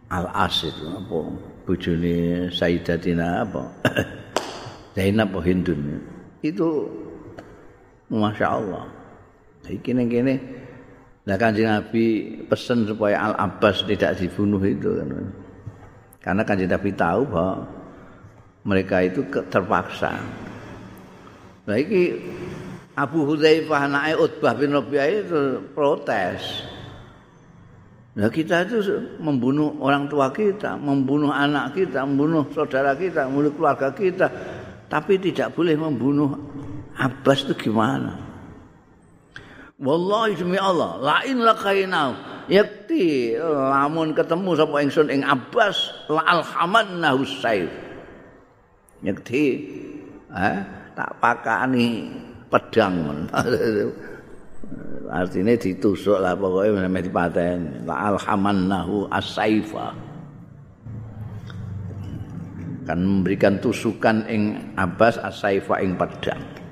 Al-As 0.10 0.66
itu 0.66 0.86
apa 0.86 1.18
bojone 1.66 2.48
Sayyidatina 2.54 3.42
apa? 3.42 3.64
Zainab 4.96 5.34
Hindun. 5.42 6.00
Itu 6.46 6.88
Masya 8.10 8.48
Allah. 8.48 8.86
Jadi 9.66 9.78
kini-kini 9.82 10.36
Nah 11.26 11.42
kanjeng 11.42 11.66
Nabi 11.66 12.38
pesen 12.46 12.86
supaya 12.86 13.18
Al 13.18 13.34
Abbas 13.50 13.82
tidak 13.82 14.22
dibunuh 14.22 14.62
itu 14.62 14.94
kan. 14.94 15.10
Karena 16.22 16.42
kanjeng 16.46 16.70
Nabi 16.70 16.90
tahu 16.94 17.22
bahwa 17.26 17.66
mereka 18.62 19.02
itu 19.02 19.26
terpaksa. 19.50 20.22
Nah 21.66 21.78
ini 21.82 22.14
Abu 22.94 23.26
Hudzaifah 23.26 23.90
anaknya 23.90 24.22
Utbah 24.22 24.54
bin 24.54 24.78
Rabi'ah 24.78 25.10
itu 25.10 25.66
protes. 25.74 26.62
Nah 28.16 28.32
kita 28.32 28.64
itu 28.64 28.80
membunuh 29.20 29.76
orang 29.84 30.08
tua 30.08 30.32
kita, 30.32 30.80
membunuh 30.80 31.36
anak 31.36 31.76
kita, 31.76 32.08
membunuh 32.08 32.48
saudara 32.56 32.96
kita, 32.96 33.28
membunuh 33.28 33.52
keluarga 33.52 33.92
kita. 33.92 34.32
Tapi 34.88 35.20
tidak 35.20 35.52
boleh 35.52 35.76
membunuh 35.76 36.32
Abbas 36.96 37.44
itu 37.44 37.68
gimana? 37.68 38.16
Wallahi 39.76 40.40
demi 40.40 40.56
Allah, 40.56 40.96
lain 41.04 41.44
lakainau. 41.44 42.16
Yakti 42.48 43.36
lamun 43.44 44.16
ketemu 44.16 44.56
sapa 44.56 44.80
ingsun 44.80 45.12
ing 45.12 45.28
Abbas 45.28 46.08
la 46.08 46.24
alhamannahu 46.40 47.28
saif. 47.28 47.68
Yakti 49.04 49.44
eh 50.32 50.60
tak 50.96 51.20
pakani 51.20 52.08
pedang 52.48 53.28
Artinya 55.06 55.54
ditusuk 55.54 56.18
lah 56.18 56.34
pokoknya 56.34 56.86
sampai 56.86 57.06
dipaten. 57.06 57.58
La 57.86 58.14
alhamannahu 58.14 59.10
as-saifa. 59.14 59.94
Kan 62.86 63.00
memberikan 63.02 63.58
tusukan 63.58 64.26
ing 64.30 64.74
Abbas 64.78 65.18
as-saifa 65.22 65.82
ing 65.82 65.98
pedang. 65.98 66.66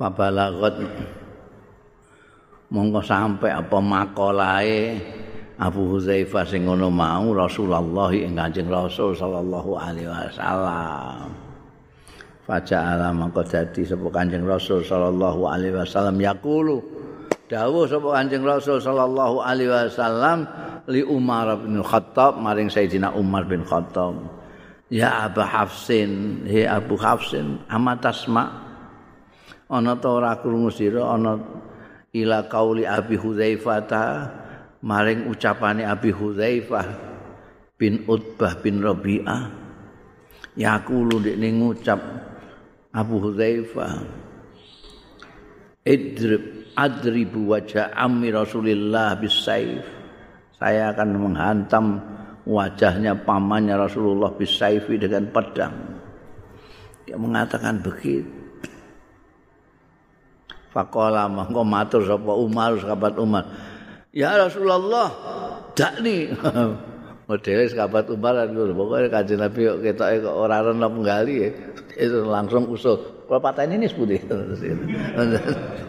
fabalagot 0.00 0.80
mongko 2.72 3.04
sampai 3.04 3.52
apa 3.52 3.78
makolae 3.84 4.96
Abu 5.60 5.92
Huzaifah 5.92 6.48
sing 6.48 6.64
ngono 6.64 6.88
mau 6.88 7.36
Rasulullah 7.36 8.08
ing 8.16 8.32
Kanjeng 8.32 8.72
Rasul 8.72 9.12
sallallahu 9.12 9.76
alaihi 9.76 10.08
wasallam. 10.08 11.36
Faja'ala 12.48 13.12
mangko 13.12 13.44
dadi 13.44 13.84
sapa 13.84 14.08
Kanjeng 14.08 14.48
Rasul 14.48 14.80
sallallahu 14.80 15.44
alaihi 15.44 15.76
wasallam 15.76 16.16
yaqulu 16.16 16.80
dawuh 17.52 17.84
sapa 17.84 18.08
Kanjeng 18.08 18.40
Rasul 18.40 18.80
sallallahu 18.80 19.44
alaihi 19.44 19.68
wasallam 19.68 20.48
li 20.88 21.04
Umar 21.04 21.52
bin 21.60 21.84
Khattab 21.84 22.40
maring 22.40 22.72
Sayyidina 22.72 23.12
Umar 23.12 23.44
bin 23.44 23.60
Khattab. 23.60 24.16
Ya 24.88 25.28
Abu 25.28 25.44
Hafsin, 25.44 26.42
he 26.48 26.64
Abu 26.64 26.96
Hafsin, 26.96 27.60
amat 27.68 28.10
asma' 28.10 28.48
ana 29.70 29.94
ta 29.94 30.08
ora 30.08 30.34
krungu 30.40 30.72
sira 30.72 31.04
ana 31.14 31.38
ila 32.10 32.48
kauli 32.50 32.82
Abi 32.88 33.14
Hudzaifah 33.14 33.86
maring 34.84 35.28
ucapane 35.28 35.84
Abi 35.84 36.10
Hudzaifah 36.12 36.86
bin 37.76 38.04
Utbah 38.08 38.56
bin 38.60 38.80
Rabi'ah 38.80 39.42
yaqulu 40.56 41.20
dekne 41.20 41.48
ngucap 41.56 42.00
Abu 42.92 43.16
Hudzaifah 43.20 43.92
idrib 45.84 46.74
adribu 46.76 47.56
wajah 47.56 47.92
ammi 47.96 48.28
Rasulillah 48.32 49.16
bisaif 49.16 50.00
saya 50.60 50.92
akan 50.92 51.08
menghantam 51.16 51.86
wajahnya 52.44 53.16
pamannya 53.16 53.80
Rasulullah 53.80 54.28
bisaifi 54.28 55.00
dengan 55.00 55.24
pedang. 55.32 55.72
Dia 57.08 57.16
mengatakan 57.16 57.80
begitu. 57.80 58.28
Faqala 60.70 61.26
mongko 61.26 61.66
matur 61.66 62.04
sapa 62.04 62.30
Umar 62.36 62.78
sahabat 62.78 63.18
Umar. 63.18 63.44
Ya 64.10 64.34
Rasulullah, 64.34 65.08
dakni. 65.78 66.34
Modele 67.30 67.64
sahabat 67.70 68.10
Umar 68.10 68.42
itu 68.50 68.74
pokoknya 68.74 69.06
kanjeng 69.06 69.38
Nabi 69.38 69.70
kok 69.70 69.78
ketoke 69.86 70.16
kok 70.26 70.34
ora 70.34 70.66
rena 70.66 70.90
penggali 70.90 71.46
itu 71.94 72.18
langsung 72.26 72.66
usul. 72.66 72.98
Kalau 73.30 73.38
patah 73.38 73.70
ini. 73.70 73.86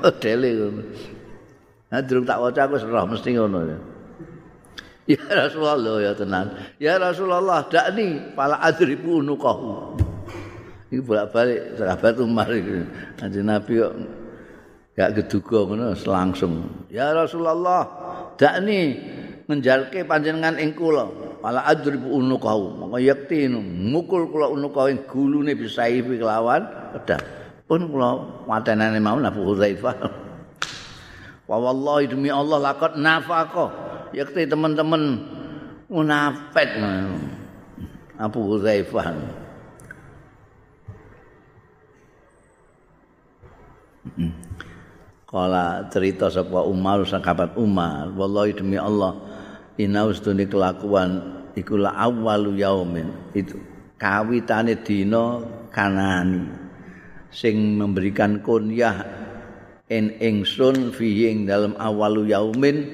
Modele 0.05 0.49
ngono. 0.61 0.81
Nah, 1.91 1.99
durung 2.05 2.23
tak 2.29 2.39
waca 2.39 2.61
aku 2.69 2.77
serah 2.77 3.09
mesti 3.09 3.29
ngono 3.33 3.59
ya. 3.65 3.77
Ya 5.17 5.23
Rasulullah 5.33 5.97
ya 5.97 6.13
tenan. 6.13 6.45
Ya 6.77 7.01
Rasulullah 7.01 7.65
dakni 7.65 8.21
pala 8.37 8.61
adribu 8.61 9.25
nukahu. 9.25 9.97
Iki 10.93 11.01
bolak-balik 11.01 11.73
sahabat 11.73 12.21
Umar 12.21 12.53
iki. 12.53 12.85
Kanjeng 13.17 13.49
Nabi 13.49 13.81
kok 13.81 13.93
gak 14.91 15.17
geduga 15.17 15.65
ngono 15.65 15.95
langsung 16.03 16.67
ya 16.91 17.15
Rasulullah 17.15 18.10
dakni 18.41 18.97
ngenjalke 19.45 20.01
panjenengan 20.09 20.57
ing 20.57 20.73
kula 20.73 21.05
wala 21.45 21.61
adribu 21.69 22.09
unukahu 22.17 22.81
mongko 22.81 22.97
yakti 22.97 23.45
mukul 23.53 24.25
kula 24.33 24.49
unukahu 24.49 24.89
ing 24.89 25.05
gulune 25.05 25.53
bisa 25.53 25.85
ipi 25.85 26.17
kelawan 26.17 26.65
pedang. 26.97 27.21
Pun 27.69 27.85
kula 27.93 28.09
matenane 28.49 28.97
mau 28.97 29.21
Abu 29.21 29.45
Hudzaifah. 29.45 29.95
Wa 31.49 31.57
wallahi 31.61 32.09
demi 32.09 32.33
Allah 32.33 32.57
lakot 32.57 32.97
nafaqah. 32.97 33.69
Yakti 34.17 34.49
teman-teman 34.49 35.21
munafik. 35.85 36.67
Abu 38.17 38.39
Hudzaifah. 38.43 39.07
Kala 45.31 45.87
cerita 45.87 46.27
sapa 46.27 46.59
Umar 46.67 47.07
sahabat 47.07 47.55
Umar, 47.55 48.11
wallahi 48.11 48.51
demi 48.51 48.75
Allah, 48.75 49.15
inaus 49.79 50.19
duni 50.19 50.43
kelakuan 50.43 51.47
iku 51.55 51.79
la 51.79 51.95
awwalu 51.95 52.59
yaumin. 52.59 53.31
Itu 53.31 53.55
kawitane 53.95 54.83
dina 54.83 55.39
kanani 55.71 56.51
sing 57.31 57.79
memberikan 57.79 58.43
kunyah 58.43 59.07
en 59.87 60.11
ingsun 60.19 60.91
fi 60.91 61.31
ing 61.31 61.47
dalam 61.47 61.79
awalu 61.79 62.27
yaumin 62.27 62.91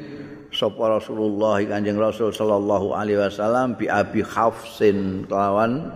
sapa 0.53 1.01
Rasulullah 1.01 1.57
Kanjeng 1.65 1.97
Rasul 1.97 2.29
sallallahu 2.29 2.93
alaihi 2.93 3.17
wasallam 3.17 3.81
bi 3.81 3.89
Abi 3.89 4.21
Hafsin 4.21 5.25
kelawan 5.25 5.89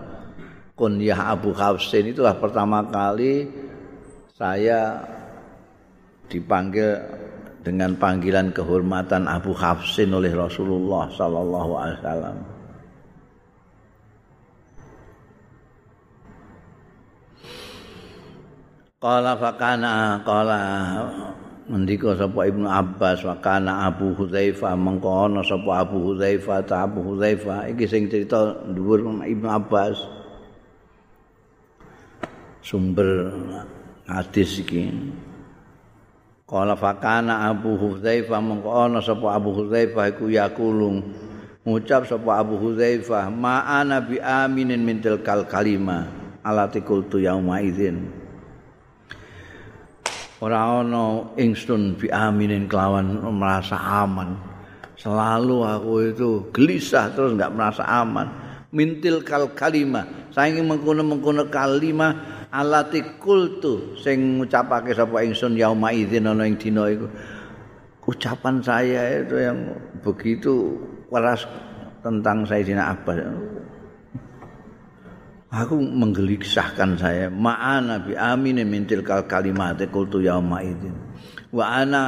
kunyah 0.73 1.37
Abu 1.37 1.53
Hafsin 1.53 2.09
itulah 2.09 2.33
pertama 2.33 2.81
kali 2.89 3.45
saya 4.33 5.05
dipanggil 6.31 6.95
dengan 7.61 7.93
panggilan 7.99 8.55
kehormatan 8.55 9.29
Abu 9.29 9.53
Hafsin 9.53 10.15
oleh 10.15 10.33
Rasulullah 10.33 11.11
sallallahu 11.13 11.71
alaihi 11.77 11.99
wasallam. 12.01 12.37
Qala 19.01 19.33
fakana 19.33 20.21
qala 20.21 20.59
mendika 21.65 22.13
sapa 22.13 22.45
Ibnu 22.45 22.69
Abbas 22.69 23.25
wakana 23.25 23.89
Abu 23.89 24.13
Hudzaifah 24.13 24.77
mengko 24.77 25.25
ana 25.25 25.41
sapa 25.41 25.81
Abu 25.81 26.13
Hudzaifah 26.13 26.61
ta 26.65 26.85
Abu 26.85 27.01
Hudzaifah. 27.01 27.69
Iki 27.73 27.85
sing 27.89 28.03
cerita 28.09 28.61
dhuwur 28.69 29.01
Ibnu 29.25 29.49
Abbas. 29.49 29.97
Sumber 32.61 33.33
hadis 34.05 34.61
iki 34.61 34.93
Kala 36.51 36.75
fakana 36.75 37.47
Abu 37.47 37.79
Hudzaifah 37.79 38.43
mengko 38.43 38.75
ana 38.75 38.99
sapa 38.99 39.39
Abu 39.39 39.55
Hudzaifah 39.55 40.11
iku 40.11 40.27
yakulung 40.27 40.99
ngucap 41.63 42.03
sapa 42.03 42.43
Abu 42.43 42.59
Hudzaifah 42.59 43.31
ma'ana 43.31 44.03
bi 44.03 44.19
aminin 44.19 44.83
min 44.83 44.99
tilkal 44.99 45.47
kalima 45.47 46.11
alati 46.43 46.83
qultu 46.83 47.23
yauma 47.23 47.63
idzin. 47.63 48.03
Ora 50.43 50.83
ana 50.83 51.31
ingsun 51.39 51.95
bi 51.95 52.11
aminin 52.11 52.67
kelawan 52.67 53.23
merasa 53.31 53.79
aman. 53.79 54.35
Selalu 54.99 55.63
aku 55.63 55.93
itu 56.11 56.29
gelisah 56.51 57.15
terus 57.15 57.31
enggak 57.31 57.55
merasa 57.55 57.87
aman. 57.87 58.27
Mintil 58.75 59.23
kal 59.23 59.55
kalima 59.55 60.03
saking 60.35 60.67
mengkono 60.67 60.99
mengkono 60.99 61.47
kalima 61.47 62.40
alati 62.51 62.99
kultu 63.15 63.95
sing 63.95 64.43
ngucapake 64.43 64.91
sapa 64.91 65.23
ingsun 65.23 65.55
yauma 65.55 65.95
idzin 65.95 66.27
ana 66.27 66.43
ing 66.43 66.59
dina 66.59 66.85
iku. 66.91 67.07
Ucapan 68.11 68.59
saya 68.59 69.23
itu 69.23 69.39
yang 69.39 69.71
begitu 70.03 70.75
keras 71.07 71.47
tentang 72.03 72.43
Sayyidina 72.43 72.91
Abbas. 72.91 73.23
Aku 75.51 75.79
menggelisahkan 75.79 76.99
saya. 76.99 77.27
Ma'ana 77.31 78.03
bi 78.03 78.17
aminin 78.17 78.67
mintil 78.67 79.05
kal 79.05 79.27
kalimat 79.31 79.79
qultu 79.87 80.19
yauma 80.19 80.59
idzin. 80.59 80.95
Wa 81.55 81.83
ana 81.83 82.03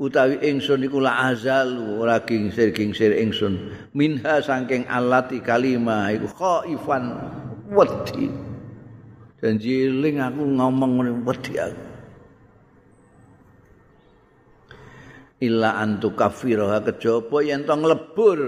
utawi 0.00 0.38
ingsun 0.48 0.86
iku 0.86 1.02
la 1.02 1.28
azalu 1.28 1.98
ora 1.98 2.24
gingsir 2.24 2.72
gingsir 2.72 3.12
ingsun. 3.12 3.74
Minha 3.92 4.40
saking 4.40 4.88
alati 4.88 5.44
kalimah 5.44 6.14
iku 6.14 6.28
khaifan 6.32 7.04
wedi 7.68 8.47
janji 9.38 9.90
ling 9.90 10.18
aku 10.18 10.42
ngomong 10.42 10.92
ngene 10.98 11.12
wedi 11.22 11.54
aku. 11.58 11.84
Illa 15.38 15.78
antu 15.78 16.18
kafiraha 16.18 16.82
kejaba 16.82 17.38
yen 17.46 17.62
to 17.62 17.74
nglebur 17.78 18.38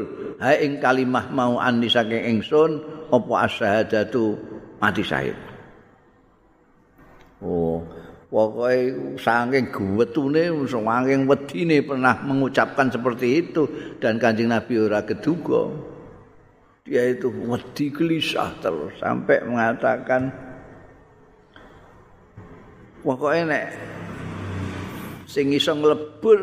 ha 0.43 0.59
ing 0.59 0.83
kalimah 0.83 1.31
mau 1.31 1.63
ani 1.63 1.87
saking 1.87 2.39
ingsun 2.39 2.83
apa 3.15 3.33
asyhadatu? 3.47 4.35
Mati 4.81 5.05
syahid 5.05 5.37
oh 7.45 7.85
pokoke 8.29 9.17
saking 9.19 9.73
guwetune 9.73 10.53
saking 10.69 11.21
wedine 11.27 11.79
pernah 11.83 12.15
mengucapkan 12.23 12.93
seperti 12.93 13.49
itu 13.49 13.67
dan 13.99 14.21
kanjeng 14.21 14.53
Nabi 14.53 14.79
ora 14.79 15.03
keduga. 15.03 15.67
Dia 16.81 17.13
itu 17.13 17.29
wedi 17.29 17.93
gelisah 17.93 18.57
terus 18.63 18.97
sampai 18.99 19.45
mengatakan 19.45 20.33
pokoknya 23.03 23.43
nek 23.49 23.67
sing 25.31 25.55
iso 25.55 25.73
nglebur 25.79 26.39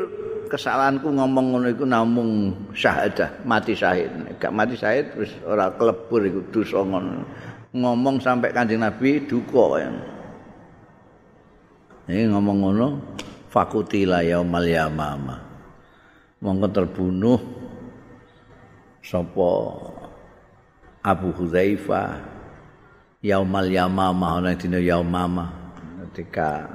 kesalahanku 0.48 1.12
ngomong 1.12 1.46
ngono 1.54 1.68
iku 1.70 1.84
namung 1.84 2.56
syahadah, 2.72 3.44
mati 3.44 3.76
syahid. 3.76 4.10
Gak 4.40 4.56
mati 4.56 4.80
syahid 4.80 5.12
wis 5.20 5.32
ora 5.44 5.70
klebur 5.76 6.24
iku 6.24 6.40
dosa 6.50 6.80
ngono. 6.82 7.28
Ngomong 7.76 8.24
sampai 8.24 8.56
Kanjeng 8.56 8.82
Nabi 8.82 9.28
duka 9.28 9.84
ya. 9.84 9.92
Ini 12.08 12.32
ngomong 12.32 12.58
ngono 12.64 12.88
fakutila 13.52 14.24
yaumal 14.24 14.64
yamama. 14.64 15.36
Monggo 16.40 16.70
terbunuh 16.72 17.42
sapa 19.04 19.52
Abu 21.04 21.34
Hudzaifah 21.36 22.24
yaumal 23.26 23.68
yamama 23.68 24.40
ana 24.40 24.54
dina 24.54 24.78
yaumama 24.80 25.57
ketika 26.18 26.66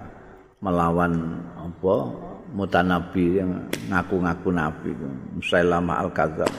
melawan 0.63 1.43
apa 1.59 2.15
mutanabi 2.55 3.43
yang 3.43 3.67
ngaku-ngaku 3.91 4.55
nabi 4.55 4.95
Musailamah 5.35 5.99
al-Kadzab 6.07 6.53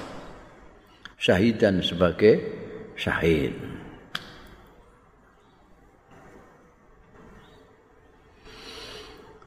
syahidan 1.15 1.79
sebagai 1.79 2.43
syahid. 2.99 3.55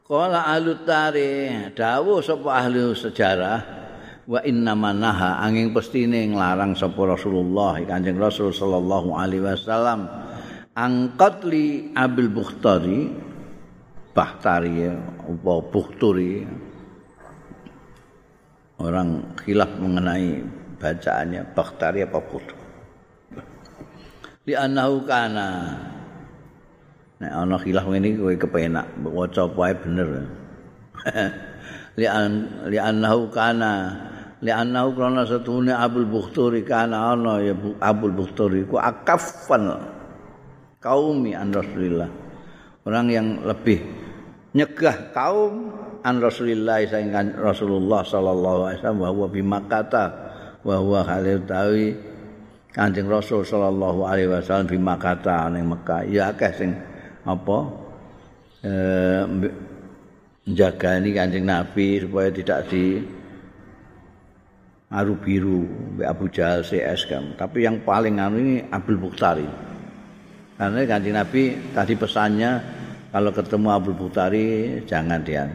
Kala 0.09 0.49
ahli 0.49 0.73
tarikh 0.89 1.77
dawuh 1.77 2.25
sapa 2.25 2.65
ahli 2.65 2.97
sejarah 2.97 3.61
wa 4.25 4.41
inna 4.49 4.73
manaha 4.73 5.45
angin 5.45 5.77
pestine 5.77 6.25
nglarang 6.33 6.73
sapa 6.73 7.05
Rasulullah 7.05 7.77
Kanjeng 7.85 8.17
Rasul 8.17 8.57
sallallahu 8.57 9.13
alaihi 9.13 9.45
wasallam 9.45 10.09
angkat 10.77 11.49
li 11.49 11.91
Abil 11.97 12.29
Bukhtari 12.29 13.09
Bahtari 14.17 14.89
apa 14.89 15.53
Buhturi 15.69 16.49
orang 18.81 19.37
khilaf 19.45 19.77
mengenai 19.77 20.41
bacaannya 20.81 21.53
Bahtari 21.53 22.01
apa 22.01 22.17
Buhturi 22.25 22.67
di 24.47 24.55
anahu 24.55 25.03
kana. 25.03 25.75
Nek 27.19 27.33
ana 27.35 27.57
khilaf 27.59 27.91
ngene 27.91 28.15
kowe 28.15 28.35
kepenak 28.39 28.87
waca 29.03 29.43
wae 29.51 29.75
bener. 29.75 30.31
Li 31.99 32.07
an 32.07 32.31
li 32.71 32.79
anahu 32.79 33.27
kana. 33.35 33.73
Li 34.39 34.53
anahu 34.53 34.95
krana 34.95 35.27
satune 35.27 35.75
Abul 35.75 36.07
Bukhturi 36.07 36.63
kana 36.63 37.17
ana 37.17 37.43
ya 37.43 37.57
Abul 37.83 38.15
Bukhturi 38.15 38.69
ku 38.69 38.79
akafan 38.79 39.83
kaumi 40.79 41.35
an 41.35 41.51
Rasulillah. 41.51 42.11
Orang 42.87 43.11
yang 43.11 43.43
lebih 43.43 43.83
nyegah 44.57 45.13
kaum 45.13 45.69
an 46.01 46.17
Rasulillah 46.17 46.81
saing 46.89 47.13
Rasulullah 47.37 48.01
sallallahu 48.01 48.61
alaihi 48.73 48.79
wasallam 48.81 49.01
wa 49.05 49.29
bi 49.29 49.43
Makkah 49.45 50.09
wa 50.65 50.75
huwa 50.81 51.01
halil 51.05 51.45
tawi 51.45 51.93
Kanjeng 52.73 53.09
Rasul 53.09 53.45
sallallahu 53.45 54.09
alaihi 54.09 54.33
wasallam 54.33 54.69
bi 54.69 54.81
Makkah 54.81 55.49
ning 55.53 55.69
Mekah. 55.69 56.09
Ya 56.09 56.33
akeh 56.33 56.53
sing 56.57 56.73
apa 57.25 57.59
eh 58.65 59.23
njagani 60.47 61.11
Kanjeng 61.13 61.45
Nabi 61.45 62.01
supaya 62.01 62.29
tidak 62.31 62.71
di 62.71 63.03
aru 64.87 65.19
biru 65.19 65.67
Abu 66.07 66.31
Jahal 66.31 66.63
CS 66.63 67.11
kan 67.11 67.35
tapi 67.35 67.67
yang 67.67 67.83
paling 67.83 68.23
anu 68.23 68.39
ini 68.39 68.57
Abdul 68.71 69.03
Bukhtari 69.03 69.49
karena 70.55 70.87
Kanjeng 70.87 71.19
Nabi 71.19 71.75
tadi 71.75 71.99
pesannya 71.99 72.53
kalau 73.17 73.33
ketemu 73.33 73.69
Abdul 73.73 73.97
Butari 73.97 74.45
jangan 74.85 75.25
dia. 75.25 75.49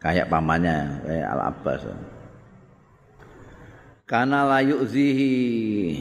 Kayak 0.00 0.32
pamannya 0.32 1.04
kayak 1.04 1.28
Al 1.28 1.40
Abbas. 1.52 1.84
Karena 4.08 4.48
layu 4.48 4.80
zihi 4.88 6.00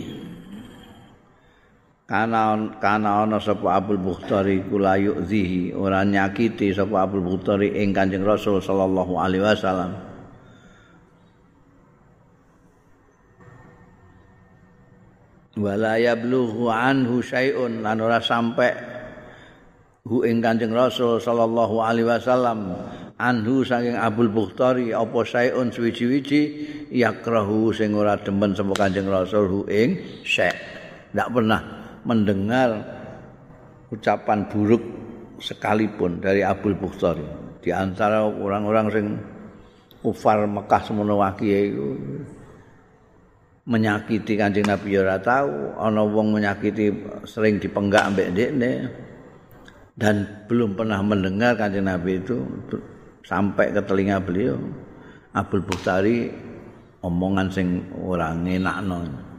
karena 2.07 2.55
karena 2.79 3.27
ana 3.27 3.35
sapa 3.43 3.83
Abdul 3.83 3.99
Bukhtari 3.99 4.63
ku 4.71 4.79
layu 4.79 5.19
zihi 5.27 5.75
ora 5.75 6.07
nyakiti 6.07 6.71
sapa 6.71 7.03
Abdul 7.03 7.27
Bukhtari 7.27 7.83
ing 7.83 7.91
Kanjeng 7.91 8.23
Rasul 8.23 8.63
sallallahu 8.63 9.19
alaihi 9.19 9.43
wasallam. 9.43 9.91
Wala 15.59 15.99
yablughu 15.99 16.71
anhu 16.71 17.19
syai'un. 17.19 17.83
Sampai 18.23 18.90
hu 20.05 20.25
ing 20.25 20.41
Kanjeng 20.41 20.73
Rasul 20.73 21.21
sallallahu 21.21 21.77
alaihi 21.77 22.09
wasallam 22.09 22.73
anhu 23.21 23.61
saking 23.61 23.93
Abdul 23.93 24.33
Bukhtari 24.33 24.89
apa 24.97 25.21
saeun 25.21 25.69
suwi-wiji 25.69 26.41
yakrahu 26.89 27.69
sing 27.69 27.93
ora 27.93 28.17
demen 28.17 28.57
sapa 28.57 28.73
Kanjeng 28.73 29.05
Rasul 29.05 29.45
hu 29.45 29.59
ing 29.69 30.01
syek. 30.25 30.57
Ndak 31.13 31.27
pernah 31.29 31.61
mendengar 32.01 32.69
ucapan 33.93 34.49
buruk 34.49 34.81
sekalipun 35.37 36.17
dari 36.17 36.41
Abdul 36.41 36.73
Bukhtari. 36.79 37.25
Di 37.61 37.69
antara 37.69 38.25
orang-orang 38.25 38.87
sing 38.89 39.05
kufar 40.01 40.49
Mekah 40.49 40.81
semono 40.81 41.21
wakihe 41.21 41.59
iku 41.69 41.87
menyakiti 43.69 44.33
Kanjeng 44.33 44.65
Nabi 44.65 44.97
ora 44.97 45.21
tahu 45.21 45.77
ana 45.77 46.01
wong 46.01 46.33
menyakiti 46.33 46.89
sering 47.29 47.61
dipenggak 47.61 48.09
ambek 48.09 48.33
ndekne 48.33 48.89
dan 49.95 50.47
belum 50.47 50.79
pernah 50.79 51.03
mendengar 51.03 51.59
kanjeng 51.59 51.87
Nabi 51.87 52.23
itu 52.23 52.41
sampai 53.27 53.75
ke 53.75 53.81
telinga 53.83 54.17
beliau 54.23 54.57
Abdul 55.31 55.63
Bukhtari 55.63 56.31
omongan 57.03 57.47
sing 57.51 57.67
ora 57.95 58.35
ngenakno. 58.35 59.29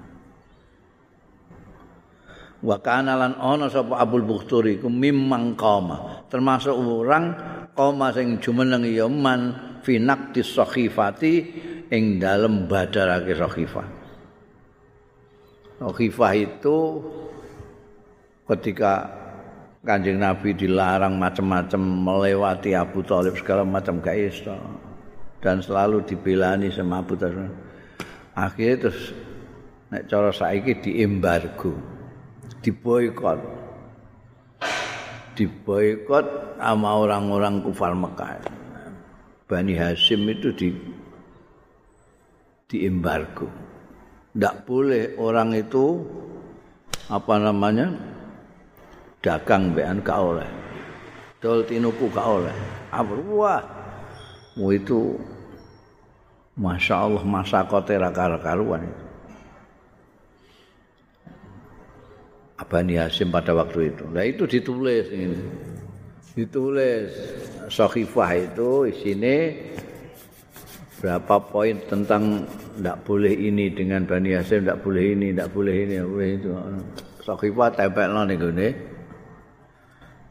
Wa 2.62 2.78
kana 2.78 3.18
lan 3.18 3.34
ana 3.36 3.66
sapa 3.66 3.98
Abdul 3.98 4.24
Bukhtari 4.24 4.78
ku 4.78 4.86
mimang 4.86 5.58
qoma 5.58 6.24
termasuk 6.30 6.72
orang 6.72 7.34
qoma 7.74 8.14
sing 8.14 8.38
jumeneng 8.38 8.86
ya 8.86 9.10
man 9.10 9.52
fi 9.82 9.98
naqtis 9.98 10.54
sakhifati 10.54 11.32
ing 11.90 12.22
dalem 12.22 12.70
badarake 12.70 13.34
sakhifah. 13.34 13.88
Sakhifah 15.82 16.32
itu 16.38 16.78
ketika 18.46 19.21
Kanjeng 19.82 20.22
Nabi 20.22 20.54
dilarang 20.54 21.18
macam-macam 21.18 21.82
melewati 21.82 22.70
Abu 22.70 23.02
Thalib 23.02 23.34
segala 23.34 23.66
macam 23.66 23.98
gak 23.98 24.14
iso. 24.14 24.54
dan 25.42 25.58
selalu 25.58 26.06
dibelani 26.06 26.70
sama 26.70 27.02
Abu 27.02 27.18
Talib. 27.18 27.50
Akhirnya 28.38 28.86
terus 28.88 29.10
nek 29.90 30.06
cara 30.06 30.30
saiki 30.30 30.78
diembargo, 30.78 31.74
diboikot. 32.62 33.42
Diboikot 35.34 36.26
sama 36.62 36.90
orang-orang 37.02 37.58
kufar 37.66 37.90
Mekah. 37.98 38.38
Bani 39.50 39.74
Hashim 39.74 40.30
itu 40.30 40.54
di 40.54 40.70
diembargo. 42.70 43.50
Tidak 44.32 44.64
boleh 44.64 45.18
orang 45.18 45.58
itu 45.58 46.00
apa 47.10 47.34
namanya 47.36 48.11
dagang 49.22 49.70
bean 49.72 50.02
gak 50.02 50.18
oleh. 50.18 50.50
Dol 51.38 51.62
tinuku 51.62 52.10
gak 52.10 52.26
oleh. 52.26 52.54
Apa 52.90 53.14
wah 53.30 53.62
mu 54.58 54.74
itu 54.74 55.16
Masya 56.52 57.08
Allah 57.08 57.24
masa 57.24 57.64
kote 57.64 57.96
karuan 57.96 58.84
itu. 58.84 59.04
Abani 62.60 62.94
Hasim 63.00 63.32
pada 63.32 63.56
waktu 63.56 63.90
itu. 63.90 64.04
Nah 64.12 64.22
itu 64.22 64.44
ditulis 64.44 65.08
ini. 65.08 65.40
Ditulis 66.36 67.10
Sohifah 67.72 68.30
itu 68.36 68.86
isinya 68.86 69.36
berapa 71.02 71.36
poin 71.42 71.74
tentang 71.90 72.46
tidak 72.78 73.02
boleh 73.02 73.34
ini 73.34 73.74
dengan 73.74 74.06
Bani 74.06 74.38
Hasim, 74.38 74.62
tidak 74.62 74.86
boleh 74.86 75.18
ini, 75.18 75.34
tidak 75.34 75.50
boleh 75.50 75.74
ini, 75.74 75.94
boleh 76.04 76.28
itu. 76.38 76.50
Sohifah 77.26 77.70
tempel 77.74 78.12
nih 78.12 78.36
gini. 78.38 78.68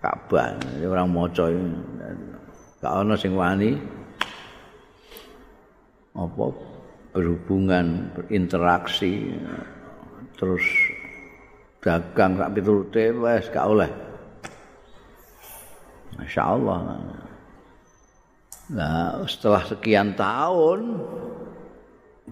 Ka'bah, 0.01 0.57
orang 0.81 1.13
ini. 1.13 1.77
Gak 2.81 3.05
ada 3.05 3.13
sing 3.13 3.37
wani 3.37 3.77
apa 6.17 6.45
berhubungan 7.13 8.09
berinteraksi 8.17 9.31
terus 10.35 10.65
dagang 11.85 12.41
sak 12.41 12.57
piturute 12.57 13.13
wis 13.13 13.45
gak 13.53 13.69
oleh. 13.69 13.91
Masya 16.17 16.43
Allah 16.43 16.77
Nah 18.73 19.21
setelah 19.29 19.63
sekian 19.69 20.17
tahun 20.17 20.97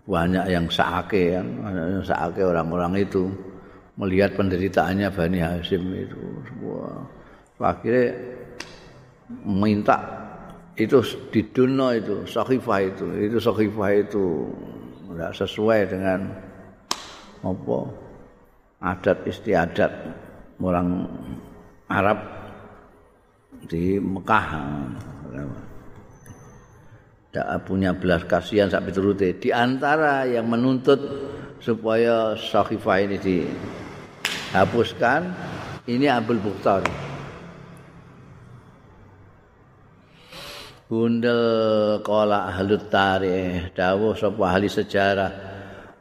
banyak 0.09 0.45
yang 0.49 0.65
saake 0.73 1.37
kan? 1.37 1.45
Yang 1.69 2.09
saake 2.09 2.41
orang-orang 2.41 3.05
itu. 3.05 3.29
Melihat 3.99 4.39
penderitaannya 4.39 5.11
Bani 5.11 5.43
Hasim 5.43 5.83
itu 5.91 6.23
semua 6.47 7.03
akhirnya 7.59 8.15
minta 9.43 9.99
itu 10.79 11.03
di 11.29 11.43
dunia 11.51 11.99
itu 11.99 12.23
sahifah 12.23 12.79
itu 12.87 13.05
itu 13.19 13.37
sahifah 13.37 13.91
itu 13.99 14.47
tidak 15.11 15.31
sesuai 15.35 15.79
dengan 15.91 16.19
apa 17.43 17.79
adat 18.79 19.27
istiadat 19.27 19.91
orang 20.63 21.03
Arab 21.91 22.19
di 23.67 23.99
Mekah. 23.99 24.47
Tidak 27.29 27.45
punya 27.69 27.93
belas 27.93 28.25
kasihan 28.25 28.65
sampai 28.71 28.89
turute. 28.89 29.37
Di 29.37 29.53
antara 29.53 30.25
yang 30.25 30.49
menuntut 30.49 30.97
supaya 31.61 32.33
sahifah 32.33 33.05
ini 33.05 33.21
dihapuskan 33.21 35.29
ini 35.85 36.09
Abdul 36.09 36.41
Bukhari 36.41 37.08
Bundel 40.89 42.01
kala 42.01 42.49
ahlut 42.49 42.89
tarikh 42.89 43.77
dawuh 43.77 44.17
sapa 44.17 44.41
ahli 44.41 44.65
sejarah 44.65 45.29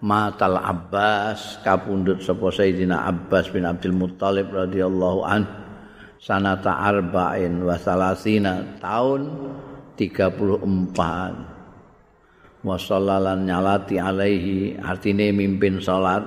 Matal 0.00 0.56
Abbas 0.56 1.60
kapundhut 1.60 2.24
sapa 2.24 2.48
Sayyidina 2.48 3.04
Abbas 3.04 3.52
bin 3.52 3.68
Abdul 3.68 3.92
Muthalib 3.92 4.48
radhiyallahu 4.48 5.28
an 5.28 5.44
sanata 6.16 6.72
arba'in 6.72 7.68
wa 7.68 7.76
salasina 7.76 8.80
tahun 8.80 9.28
34 10.00 12.64
wa 12.64 12.76
sallalan 12.80 13.44
nyalati 13.44 14.00
alaihi 14.00 14.80
artine 14.80 15.36
mimpin 15.36 15.84
salat 15.84 16.24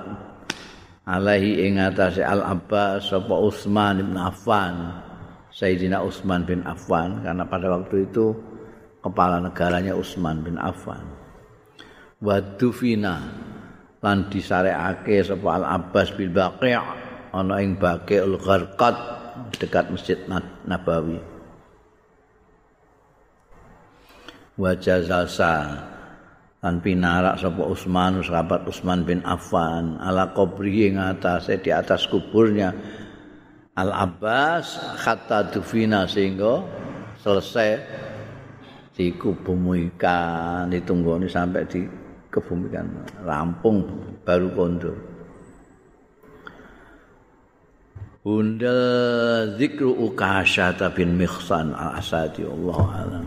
alaihi 1.02 1.66
ing 1.66 1.82
atase 1.82 2.22
Al 2.22 2.46
Abbas 2.46 3.10
sapa 3.10 3.34
Utsman 3.42 4.06
bin 4.06 4.14
Affan 4.14 5.02
Sayyidina 5.52 6.00
Utsman 6.00 6.48
bin 6.48 6.64
Affan. 6.64 7.20
Karena 7.20 7.44
pada 7.44 7.68
waktu 7.68 8.08
itu 8.08 8.32
kepala 9.02 9.42
negaranya 9.42 9.98
Utsman 9.98 10.46
bin 10.46 10.56
Affan. 10.56 11.02
Wa 12.22 12.38
dufina 12.38 13.18
lan 13.98 14.30
disareake 14.30 15.26
sapa 15.26 15.58
Al 15.58 15.66
Abbas 15.66 16.14
bil 16.14 16.30
Baqi' 16.30 16.78
ana 17.34 17.58
ing 17.58 17.76
Baqi'ul 17.76 18.38
Gharqad 18.38 18.96
dekat 19.58 19.90
Masjid 19.90 20.18
Nabawi. 20.66 21.18
Wa 24.54 24.70
jazasa 24.78 25.82
lan 26.62 26.78
pinarak 26.78 27.42
sapa 27.42 27.62
Utsman 27.66 28.22
sahabat 28.22 28.70
Utsman 28.70 29.02
bin 29.02 29.18
Affan 29.26 29.98
ala 29.98 30.30
qabri 30.30 30.94
ing 30.94 31.02
atase 31.02 31.58
di 31.58 31.74
atas 31.74 32.06
kuburnya 32.06 32.70
Al 33.74 33.90
Abbas 33.90 34.78
hatta 35.02 35.48
dufina 35.48 36.04
sehingga 36.06 36.62
selesai 37.18 37.68
dikubumikan 38.92 40.68
ditunggoni 40.68 41.26
sampai 41.28 41.64
dikebumikan 41.64 42.86
rampung 43.24 43.88
baru 44.22 44.48
kondur 44.52 44.96
Bunda 48.22 48.78
zikru 49.58 49.98
ukasha 49.98 50.70
bin 50.94 51.18
Mikhsan 51.18 51.74
al-Asadi 51.74 52.46
Allah 52.46 52.86
alam 53.02 53.26